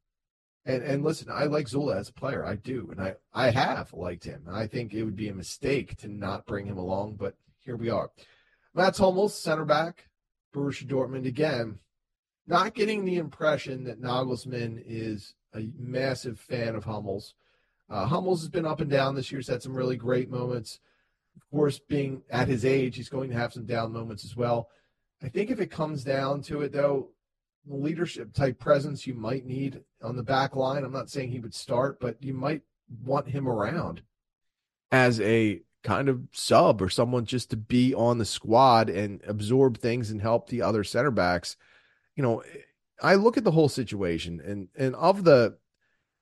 And 0.66 0.82
and 0.82 1.04
listen, 1.04 1.28
I 1.30 1.44
like 1.44 1.66
Süle 1.66 1.94
as 1.94 2.08
a 2.08 2.14
player. 2.14 2.44
I 2.44 2.56
do. 2.56 2.88
And 2.90 3.00
I, 3.00 3.14
I 3.32 3.50
have 3.50 3.92
liked 3.92 4.24
him. 4.24 4.44
I 4.50 4.66
think 4.66 4.92
it 4.92 5.04
would 5.04 5.14
be 5.14 5.28
a 5.28 5.34
mistake 5.34 5.96
to 5.98 6.08
not 6.08 6.46
bring 6.46 6.66
him 6.66 6.78
along, 6.78 7.16
but 7.16 7.34
here 7.60 7.76
we 7.76 7.90
are. 7.90 8.10
Mats 8.74 8.98
Hummels, 8.98 9.38
center 9.38 9.64
back, 9.64 10.08
Borussia 10.54 10.86
Dortmund 10.86 11.26
again, 11.26 11.78
not 12.46 12.74
getting 12.74 13.04
the 13.04 13.16
impression 13.16 13.84
that 13.84 14.02
Nagelsmann 14.02 14.82
is 14.84 15.34
a 15.54 15.70
massive 15.78 16.40
fan 16.40 16.74
of 16.74 16.84
Hummels. 16.84 17.34
Uh, 17.88 18.06
Hummels 18.06 18.40
has 18.40 18.48
been 18.48 18.66
up 18.66 18.80
and 18.80 18.90
down 18.90 19.14
this 19.14 19.30
year. 19.30 19.38
He's 19.38 19.48
had 19.48 19.62
some 19.62 19.76
really 19.76 19.96
great 19.96 20.28
moments. 20.28 20.80
Of 21.36 21.48
course, 21.50 21.78
being 21.78 22.22
at 22.30 22.48
his 22.48 22.64
age, 22.64 22.96
he's 22.96 23.08
going 23.08 23.30
to 23.30 23.36
have 23.36 23.52
some 23.52 23.64
down 23.64 23.92
moments 23.92 24.24
as 24.24 24.36
well. 24.36 24.68
I 25.22 25.28
think 25.28 25.50
if 25.50 25.60
it 25.60 25.70
comes 25.70 26.02
down 26.02 26.42
to 26.42 26.62
it, 26.62 26.72
though, 26.72 27.10
the 27.66 27.76
leadership 27.76 28.32
type 28.34 28.58
presence 28.58 29.06
you 29.06 29.14
might 29.14 29.46
need 29.46 29.80
on 30.02 30.16
the 30.16 30.22
back 30.22 30.56
line. 30.56 30.84
I'm 30.84 30.92
not 30.92 31.10
saying 31.10 31.30
he 31.30 31.40
would 31.40 31.54
start, 31.54 31.98
but 32.00 32.22
you 32.22 32.34
might 32.34 32.62
want 33.04 33.28
him 33.28 33.48
around 33.48 34.02
as 34.92 35.20
a 35.20 35.62
kind 35.84 36.08
of 36.08 36.22
sub 36.32 36.82
or 36.82 36.88
someone 36.88 37.26
just 37.26 37.50
to 37.50 37.56
be 37.56 37.94
on 37.94 38.18
the 38.18 38.24
squad 38.24 38.88
and 38.88 39.20
absorb 39.26 39.78
things 39.78 40.10
and 40.10 40.20
help 40.20 40.48
the 40.48 40.62
other 40.62 40.82
center 40.82 41.10
backs. 41.10 41.56
You 42.16 42.22
know, 42.22 42.42
I 43.00 43.14
look 43.14 43.36
at 43.36 43.44
the 43.44 43.52
whole 43.52 43.68
situation 43.68 44.40
and 44.44 44.68
and 44.74 44.96
of 44.96 45.24
the 45.24 45.58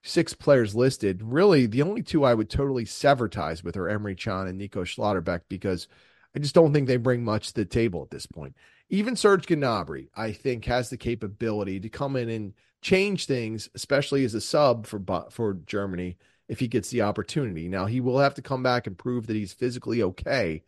six 0.02 0.34
players 0.34 0.74
listed, 0.74 1.22
really 1.22 1.66
the 1.66 1.82
only 1.82 2.02
two 2.02 2.24
I 2.24 2.34
would 2.34 2.50
totally 2.50 2.84
sever 2.84 3.28
ties 3.28 3.62
with 3.62 3.76
are 3.76 3.84
Emre 3.84 4.18
Can 4.18 4.48
and 4.48 4.58
Nico 4.58 4.82
Schlotterbeck 4.82 5.42
because 5.48 5.86
I 6.34 6.40
just 6.40 6.54
don't 6.54 6.72
think 6.72 6.88
they 6.88 6.96
bring 6.96 7.24
much 7.24 7.48
to 7.48 7.54
the 7.54 7.64
table 7.64 8.02
at 8.02 8.10
this 8.10 8.26
point. 8.26 8.56
Even 8.88 9.16
Serge 9.16 9.46
Gnabry, 9.46 10.08
I 10.16 10.32
think, 10.32 10.64
has 10.64 10.90
the 10.90 10.96
capability 10.96 11.78
to 11.80 11.88
come 11.88 12.16
in 12.16 12.28
and 12.28 12.52
change 12.80 13.26
things, 13.26 13.70
especially 13.74 14.24
as 14.24 14.34
a 14.34 14.40
sub 14.40 14.86
for 14.86 15.00
for 15.30 15.54
Germany 15.66 16.16
if 16.52 16.60
he 16.60 16.68
gets 16.68 16.90
the 16.90 17.00
opportunity. 17.00 17.66
Now 17.66 17.86
he 17.86 18.02
will 18.02 18.18
have 18.18 18.34
to 18.34 18.42
come 18.42 18.62
back 18.62 18.86
and 18.86 18.96
prove 18.96 19.26
that 19.26 19.36
he's 19.36 19.54
physically 19.54 20.02
okay. 20.02 20.62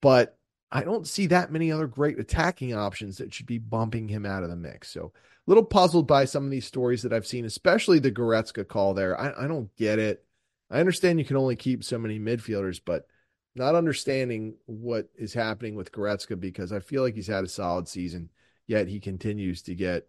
But 0.00 0.38
I 0.70 0.84
don't 0.84 1.06
see 1.06 1.26
that 1.26 1.50
many 1.50 1.72
other 1.72 1.88
great 1.88 2.20
attacking 2.20 2.72
options 2.72 3.18
that 3.18 3.34
should 3.34 3.46
be 3.46 3.58
bumping 3.58 4.06
him 4.06 4.24
out 4.24 4.44
of 4.44 4.50
the 4.50 4.56
mix. 4.56 4.88
So 4.88 5.12
a 5.16 5.50
little 5.50 5.64
puzzled 5.64 6.06
by 6.06 6.26
some 6.26 6.44
of 6.44 6.52
these 6.52 6.64
stories 6.64 7.02
that 7.02 7.12
I've 7.12 7.26
seen, 7.26 7.44
especially 7.44 7.98
the 7.98 8.12
Goretzka 8.12 8.68
call 8.68 8.94
there. 8.94 9.20
I, 9.20 9.44
I 9.44 9.48
don't 9.48 9.74
get 9.74 9.98
it. 9.98 10.24
I 10.70 10.78
understand 10.78 11.18
you 11.18 11.24
can 11.24 11.36
only 11.36 11.56
keep 11.56 11.82
so 11.82 11.98
many 11.98 12.20
midfielders, 12.20 12.80
but 12.82 13.08
not 13.56 13.74
understanding 13.74 14.54
what 14.66 15.08
is 15.16 15.34
happening 15.34 15.74
with 15.74 15.90
Goretzka 15.90 16.38
because 16.38 16.72
I 16.72 16.78
feel 16.78 17.02
like 17.02 17.16
he's 17.16 17.26
had 17.26 17.42
a 17.42 17.48
solid 17.48 17.88
season, 17.88 18.30
yet 18.68 18.86
he 18.86 19.00
continues 19.00 19.60
to 19.62 19.74
get 19.74 20.06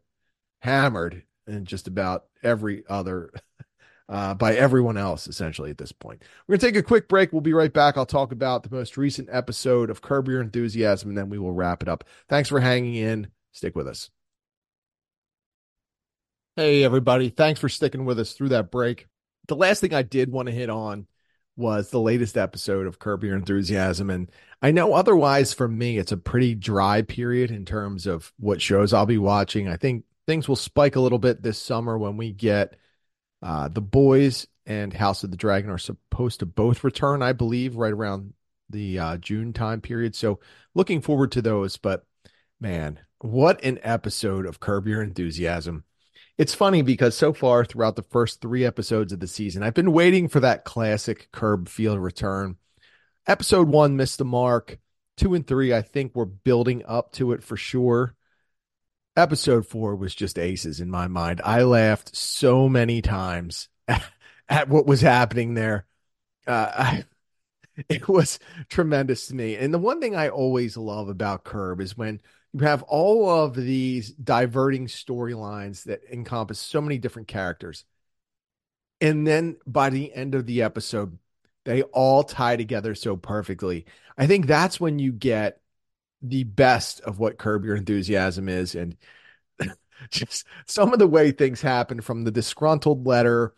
hammered 0.59 1.23
in 1.47 1.65
just 1.65 1.87
about 1.87 2.25
every 2.43 2.83
other 2.87 3.31
uh, 4.09 4.33
by 4.33 4.55
everyone 4.55 4.97
else, 4.97 5.27
essentially, 5.27 5.69
at 5.71 5.77
this 5.77 5.91
point. 5.91 6.21
We're 6.47 6.53
going 6.53 6.59
to 6.59 6.65
take 6.65 6.75
a 6.75 6.87
quick 6.87 7.07
break. 7.07 7.31
We'll 7.31 7.41
be 7.41 7.53
right 7.53 7.71
back. 7.71 7.97
I'll 7.97 8.05
talk 8.05 8.31
about 8.31 8.63
the 8.63 8.75
most 8.75 8.97
recent 8.97 9.29
episode 9.31 9.89
of 9.89 10.01
Curb 10.01 10.27
Your 10.27 10.41
Enthusiasm, 10.41 11.09
and 11.09 11.17
then 11.17 11.29
we 11.29 11.39
will 11.39 11.53
wrap 11.53 11.81
it 11.81 11.89
up. 11.89 12.03
Thanks 12.27 12.49
for 12.49 12.59
hanging 12.59 12.95
in. 12.95 13.27
Stick 13.51 13.75
with 13.75 13.87
us. 13.87 14.09
Hey, 16.55 16.83
everybody. 16.83 17.29
Thanks 17.29 17.59
for 17.59 17.69
sticking 17.69 18.05
with 18.05 18.19
us 18.19 18.33
through 18.33 18.49
that 18.49 18.69
break. 18.69 19.07
The 19.47 19.55
last 19.55 19.81
thing 19.81 19.93
I 19.93 20.03
did 20.03 20.31
want 20.31 20.47
to 20.47 20.53
hit 20.53 20.69
on 20.69 21.07
was 21.55 21.89
the 21.89 21.99
latest 21.99 22.37
episode 22.37 22.87
of 22.87 22.99
Curb 22.99 23.23
Your 23.23 23.35
Enthusiasm. 23.35 24.09
And 24.09 24.31
I 24.61 24.71
know 24.71 24.93
otherwise 24.93 25.53
for 25.53 25.67
me, 25.67 25.97
it's 25.97 26.11
a 26.11 26.17
pretty 26.17 26.55
dry 26.55 27.01
period 27.01 27.51
in 27.51 27.65
terms 27.65 28.07
of 28.07 28.33
what 28.37 28.61
shows 28.61 28.93
I'll 28.93 29.05
be 29.05 29.17
watching. 29.17 29.67
I 29.67 29.77
think 29.77 30.05
things 30.25 30.47
will 30.47 30.55
spike 30.55 30.95
a 30.95 30.99
little 30.99 31.19
bit 31.19 31.41
this 31.41 31.59
summer 31.59 31.97
when 31.97 32.17
we 32.17 32.31
get 32.31 32.75
uh, 33.43 33.67
the 33.67 33.81
boys 33.81 34.47
and 34.65 34.93
House 34.93 35.23
of 35.23 35.31
the 35.31 35.37
Dragon 35.37 35.69
are 35.69 35.77
supposed 35.77 36.39
to 36.39 36.45
both 36.45 36.83
return, 36.83 37.21
I 37.21 37.33
believe, 37.33 37.75
right 37.75 37.91
around 37.91 38.33
the 38.69 38.97
uh, 38.97 39.17
June 39.17 39.51
time 39.51 39.81
period. 39.81 40.15
So 40.15 40.39
looking 40.73 41.01
forward 41.01 41.33
to 41.33 41.41
those. 41.41 41.75
But 41.75 42.05
man, 42.61 42.99
what 43.19 43.63
an 43.63 43.79
episode 43.83 44.45
of 44.45 44.61
Curb 44.61 44.87
Your 44.87 45.03
Enthusiasm. 45.03 45.83
It's 46.37 46.55
funny 46.55 46.81
because 46.81 47.15
so 47.15 47.33
far 47.33 47.63
throughout 47.63 47.95
the 47.95 48.01
first 48.03 48.41
three 48.41 48.65
episodes 48.65 49.13
of 49.13 49.19
the 49.19 49.27
season, 49.27 49.61
I've 49.61 49.75
been 49.75 49.91
waiting 49.91 50.27
for 50.29 50.39
that 50.39 50.63
classic 50.63 51.27
Curb 51.31 51.67
feel 51.67 51.99
return. 51.99 52.55
Episode 53.27 53.67
one 53.67 53.97
missed 53.97 54.17
the 54.17 54.25
mark. 54.25 54.79
Two 55.15 55.35
and 55.35 55.45
three, 55.45 55.73
I 55.73 55.83
think 55.83 56.15
we're 56.15 56.25
building 56.25 56.81
up 56.87 57.11
to 57.13 57.33
it 57.33 57.43
for 57.43 57.55
sure. 57.55 58.15
Episode 59.15 59.67
four 59.67 59.95
was 59.95 60.15
just 60.15 60.39
aces 60.39 60.79
in 60.79 60.89
my 60.89 61.07
mind. 61.07 61.41
I 61.43 61.63
laughed 61.63 62.15
so 62.15 62.67
many 62.67 63.01
times 63.01 63.69
at, 63.87 64.03
at 64.49 64.69
what 64.69 64.87
was 64.87 65.01
happening 65.01 65.53
there. 65.53 65.85
Uh, 66.47 66.71
I, 66.73 67.05
it 67.89 68.07
was 68.07 68.39
tremendous 68.69 69.27
to 69.27 69.35
me. 69.35 69.55
And 69.55 69.73
the 69.73 69.79
one 69.79 70.01
thing 70.01 70.15
I 70.15 70.29
always 70.29 70.77
love 70.77 71.09
about 71.09 71.43
Curb 71.43 71.81
is 71.81 71.97
when 71.97 72.21
you 72.53 72.59
have 72.61 72.83
all 72.83 73.29
of 73.29 73.55
these 73.55 74.11
diverting 74.11 74.87
storylines 74.87 75.83
that 75.85 76.01
encompass 76.11 76.59
so 76.59 76.81
many 76.81 76.97
different 76.97 77.27
characters. 77.27 77.85
And 79.01 79.27
then 79.27 79.57
by 79.65 79.89
the 79.89 80.13
end 80.13 80.35
of 80.35 80.45
the 80.45 80.61
episode, 80.61 81.17
they 81.65 81.81
all 81.83 82.23
tie 82.23 82.55
together 82.57 82.95
so 82.95 83.15
perfectly. 83.15 83.85
I 84.17 84.27
think 84.27 84.47
that's 84.47 84.79
when 84.79 84.99
you 84.99 85.11
get 85.11 85.59
the 86.23 86.45
best 86.45 87.01
of 87.01 87.19
what 87.19 87.37
Curb 87.37 87.65
Your 87.65 87.75
Enthusiasm 87.75 88.47
is. 88.49 88.73
And 88.75 88.97
just 90.09 90.47
some 90.65 90.93
of 90.93 90.99
the 90.99 91.07
way 91.07 91.31
things 91.31 91.61
happen 91.61 92.01
from 92.01 92.23
the 92.23 92.31
disgruntled 92.31 93.05
letter 93.05 93.53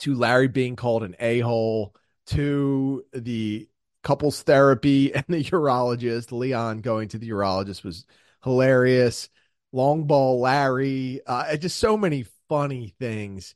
to 0.00 0.14
Larry 0.14 0.48
being 0.48 0.76
called 0.76 1.02
an 1.02 1.16
a 1.18 1.40
hole 1.40 1.94
to 2.26 3.04
the 3.12 3.68
couples 4.02 4.42
therapy 4.42 5.12
and 5.14 5.24
the 5.28 5.42
urologist. 5.44 6.32
Leon 6.32 6.78
going 6.78 7.08
to 7.08 7.18
the 7.18 7.30
urologist 7.30 7.84
was 7.84 8.06
hilarious. 8.44 9.28
Long 9.72 10.06
ball 10.06 10.40
Larry, 10.40 11.20
uh, 11.26 11.56
just 11.56 11.78
so 11.78 11.96
many 11.96 12.24
funny 12.48 12.94
things. 13.00 13.54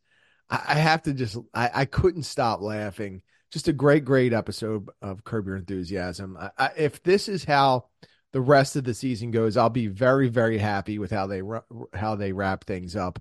I, 0.51 0.63
I 0.69 0.75
have 0.75 1.03
to 1.05 1.15
just, 1.15 1.39
I, 1.55 1.71
I, 1.73 1.85
couldn't 1.85 2.25
stop 2.25 2.61
laughing. 2.61 3.23
Just 3.51 3.69
a 3.69 3.73
great, 3.73 4.05
great 4.05 4.33
episode 4.33 4.89
of 5.03 5.25
Curb 5.25 5.47
Your 5.47 5.57
Enthusiasm. 5.57 6.39
I, 6.57 6.71
if 6.77 7.03
this 7.03 7.29
is 7.29 7.45
how 7.45 7.87
the 8.33 8.41
rest 8.41 8.77
of 8.77 8.85
the 8.85 8.95
season 8.95 9.31
goes, 9.33 9.57
I'll 9.57 9.71
be 9.71 9.89
very, 9.89 10.29
very 10.29 10.59
happy 10.59 10.99
with 10.99 11.11
how 11.11 11.27
they 11.27 11.43
how 11.93 12.15
they 12.15 12.33
wrap 12.33 12.65
things 12.65 12.95
up. 12.95 13.21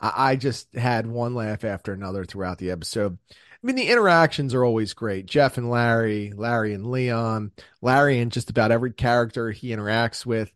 I 0.00 0.36
just 0.36 0.74
had 0.74 1.06
one 1.06 1.34
laugh 1.34 1.64
after 1.64 1.92
another 1.92 2.24
throughout 2.24 2.58
the 2.58 2.70
episode. 2.70 3.16
I 3.30 3.66
mean, 3.66 3.76
the 3.76 3.88
interactions 3.88 4.52
are 4.52 4.64
always 4.64 4.92
great. 4.92 5.26
Jeff 5.26 5.56
and 5.56 5.70
Larry, 5.70 6.32
Larry 6.36 6.74
and 6.74 6.90
Leon, 6.90 7.52
Larry 7.80 8.18
and 8.20 8.30
just 8.30 8.50
about 8.50 8.70
every 8.70 8.92
character 8.92 9.50
he 9.50 9.68
interacts 9.68 10.26
with. 10.26 10.52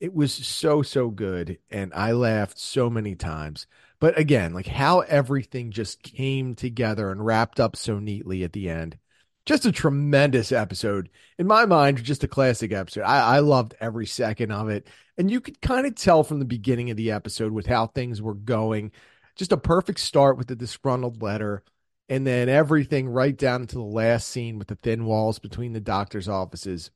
It 0.00 0.14
was 0.14 0.32
so, 0.32 0.82
so 0.82 1.10
good. 1.10 1.58
And 1.70 1.92
I 1.94 2.12
laughed 2.12 2.58
so 2.58 2.88
many 2.90 3.14
times. 3.14 3.66
But 4.00 4.18
again, 4.18 4.54
like 4.54 4.66
how 4.66 5.00
everything 5.00 5.70
just 5.70 6.02
came 6.02 6.54
together 6.54 7.10
and 7.10 7.24
wrapped 7.24 7.60
up 7.60 7.76
so 7.76 7.98
neatly 7.98 8.42
at 8.42 8.52
the 8.52 8.70
end. 8.70 8.98
Just 9.44 9.66
a 9.66 9.72
tremendous 9.72 10.52
episode. 10.52 11.10
In 11.38 11.46
my 11.46 11.66
mind, 11.66 12.02
just 12.02 12.24
a 12.24 12.28
classic 12.28 12.72
episode. 12.72 13.02
I, 13.02 13.36
I 13.36 13.38
loved 13.40 13.74
every 13.80 14.06
second 14.06 14.52
of 14.52 14.68
it. 14.68 14.86
And 15.18 15.30
you 15.30 15.40
could 15.40 15.60
kind 15.60 15.86
of 15.86 15.94
tell 15.94 16.24
from 16.24 16.38
the 16.38 16.44
beginning 16.44 16.90
of 16.90 16.96
the 16.96 17.10
episode 17.10 17.52
with 17.52 17.66
how 17.66 17.86
things 17.86 18.22
were 18.22 18.34
going. 18.34 18.92
Just 19.36 19.52
a 19.52 19.56
perfect 19.58 20.00
start 20.00 20.38
with 20.38 20.48
the 20.48 20.56
disgruntled 20.56 21.22
letter 21.22 21.62
and 22.10 22.26
then 22.26 22.48
everything 22.48 23.08
right 23.08 23.36
down 23.36 23.66
to 23.66 23.76
the 23.76 23.82
last 23.82 24.28
scene 24.28 24.58
with 24.58 24.68
the 24.68 24.74
thin 24.74 25.04
walls 25.04 25.38
between 25.38 25.72
the 25.72 25.80
doctor's 25.80 26.28
offices. 26.28 26.90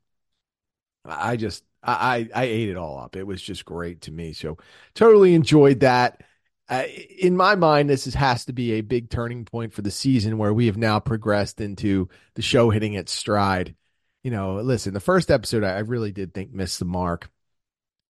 I 1.05 1.36
just 1.36 1.64
I 1.82 2.28
I 2.34 2.44
ate 2.44 2.68
it 2.68 2.76
all 2.76 2.98
up. 2.98 3.16
It 3.16 3.24
was 3.24 3.42
just 3.42 3.64
great 3.64 4.02
to 4.02 4.12
me. 4.12 4.32
So 4.32 4.59
totally 4.94 5.34
enjoyed 5.34 5.80
that. 5.80 6.22
Uh, 6.66 6.84
in 7.18 7.36
my 7.36 7.55
mind, 7.57 7.90
this 7.90 8.07
is, 8.07 8.14
has 8.14 8.46
to 8.46 8.52
be 8.55 8.72
a 8.72 8.80
big 8.80 9.11
turning 9.11 9.44
point 9.44 9.74
for 9.74 9.82
the 9.82 9.90
season 9.90 10.38
where 10.38 10.55
we 10.55 10.66
have 10.66 10.78
now 10.78 10.98
progressed 10.98 11.61
into 11.61 12.09
the 12.36 12.42
show 12.42 12.70
hitting 12.70 12.94
its 12.94 13.12
stride. 13.12 13.74
You 14.22 14.30
know, 14.30 14.57
listen, 14.57 14.94
the 14.94 15.00
first 15.00 15.30
episode 15.30 15.62
I 15.62 15.80
really 15.80 16.11
did 16.11 16.32
think 16.32 16.55
missed 16.55 16.78
the 16.78 16.86
mark 16.86 17.28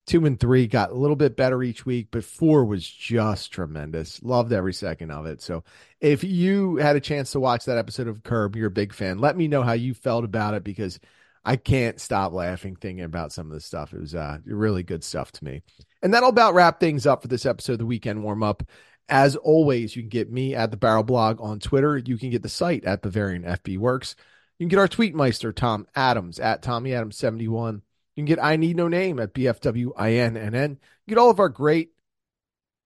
two 0.07 0.27
and 0.27 0.39
three 0.39 0.67
got 0.67 0.91
a 0.91 0.95
little 0.95 1.17
bit 1.17 1.37
better 1.37 1.63
each 1.63 1.87
week, 1.87 2.09
but 2.11 2.25
four 2.25 2.65
was 2.65 2.87
just 2.87 3.53
tremendous. 3.53 4.23
Loved 4.23 4.53
every 4.53 4.75
second 4.75 5.11
of 5.11 5.27
it. 5.27 5.41
So 5.41 5.65
if 6.01 6.23
you 6.25 6.77
had 6.77 6.97
a 6.97 7.01
chance 7.01 7.33
to 7.33 7.41
watch 7.41 7.65
that 7.65 7.79
episode 7.79 8.09
of 8.09 8.23
Curb, 8.23 8.57
you're 8.57 8.69
a 8.69 8.71
big 8.71 8.93
fan. 8.93 9.19
Let 9.19 9.37
me 9.37 9.49
know 9.49 9.63
how 9.63 9.73
you 9.73 9.95
felt 9.95 10.25
about 10.25 10.55
it 10.55 10.65
because 10.65 11.01
I 11.45 11.57
can't 11.57 12.01
stop 12.01 12.33
laughing 12.33 12.77
thinking 12.77 13.05
about 13.05 13.33
some 13.33 13.47
of 13.47 13.53
this 13.53 13.67
stuff. 13.67 13.93
It 13.93 14.01
was 14.01 14.15
uh, 14.15 14.39
really 14.47 14.83
good 14.83 15.05
stuff 15.05 15.31
to 15.33 15.45
me. 15.45 15.63
And 16.03 16.15
that'll 16.15 16.31
about 16.31 16.55
wrap 16.55 16.81
things 16.81 17.07
up 17.07 17.23
for 17.23 17.29
this 17.29 17.47
episode 17.47 17.75
of 17.75 17.79
the 17.81 17.87
weekend 17.87 18.23
warm 18.23 18.43
up. 18.43 18.63
As 19.09 19.37
always, 19.37 19.95
you 19.95 20.03
can 20.03 20.09
get 20.09 20.33
me 20.33 20.55
at 20.55 20.71
the 20.71 20.79
Barrel 20.79 21.03
Blog 21.03 21.41
on 21.41 21.61
Twitter. 21.61 21.99
You 21.99 22.17
can 22.17 22.31
get 22.31 22.43
the 22.43 22.49
site 22.49 22.85
at 22.85 23.03
Bavarian 23.03 23.43
FB 23.43 23.77
Works. 23.79 24.17
You 24.59 24.65
can 24.65 24.71
get 24.71 24.79
our 24.79 24.89
tweetmeister, 24.89 25.55
Tom 25.55 25.87
Adams, 25.95 26.39
at 26.39 26.63
Tommy 26.63 26.95
Adams 26.95 27.19
71 27.19 27.83
you 28.15 28.21
can 28.21 28.27
get 28.27 28.43
I 28.43 28.57
Need 28.57 28.77
No 28.77 28.89
Name 28.89 29.19
at 29.19 29.35
BFWINNN. 29.35 30.71
You 30.71 30.79
get 31.09 31.19
all 31.19 31.31
of 31.31 31.41
our 31.41 31.49
great 31.49 31.91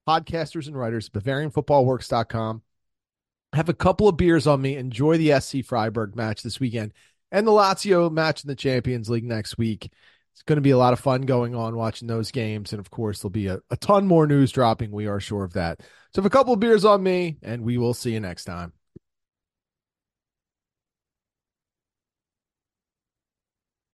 podcasters 0.09 0.67
and 0.67 0.77
writers 0.77 1.11
at 1.13 1.23
BavarianFootballWorks.com. 1.23 2.63
Have 3.53 3.69
a 3.69 3.75
couple 3.75 4.09
of 4.09 4.17
beers 4.17 4.47
on 4.47 4.63
me. 4.63 4.77
Enjoy 4.77 5.19
the 5.19 5.39
SC 5.41 5.65
Freiburg 5.65 6.17
match 6.17 6.43
this 6.43 6.61
weekend 6.61 6.93
and 7.31 7.47
the 7.47 7.53
Lazio 7.53 8.11
match 8.11 8.43
in 8.43 8.49
the 8.49 8.57
Champions 8.57 9.09
League 9.09 9.25
next 9.25 9.59
week. 9.59 9.91
It's 10.33 10.43
going 10.43 10.57
to 10.57 10.63
be 10.63 10.71
a 10.71 10.79
lot 10.79 10.93
of 10.93 11.01
fun 11.01 11.23
going 11.23 11.55
on 11.55 11.77
watching 11.77 12.07
those 12.07 12.31
games. 12.31 12.73
And 12.73 12.81
of 12.81 12.91
course, 12.91 13.21
there'll 13.21 13.31
be 13.31 13.49
a, 13.49 13.59
a 13.71 13.77
ton 13.77 14.07
more 14.07 14.27
news 14.27 14.53
dropping. 14.53 14.93
We 14.93 15.07
are 15.07 15.21
sure 15.21 15.45
of 15.45 15.55
that. 15.55 15.81
So, 16.15 16.23
have 16.23 16.27
a 16.27 16.31
couple 16.31 16.55
of 16.55 16.61
beers 16.61 16.85
on 16.85 17.03
me, 17.03 17.39
and 17.43 17.63
we 17.63 17.77
will 17.77 17.93
see 17.93 18.13
you 18.13 18.21
next 18.21 18.45
time. 18.45 18.73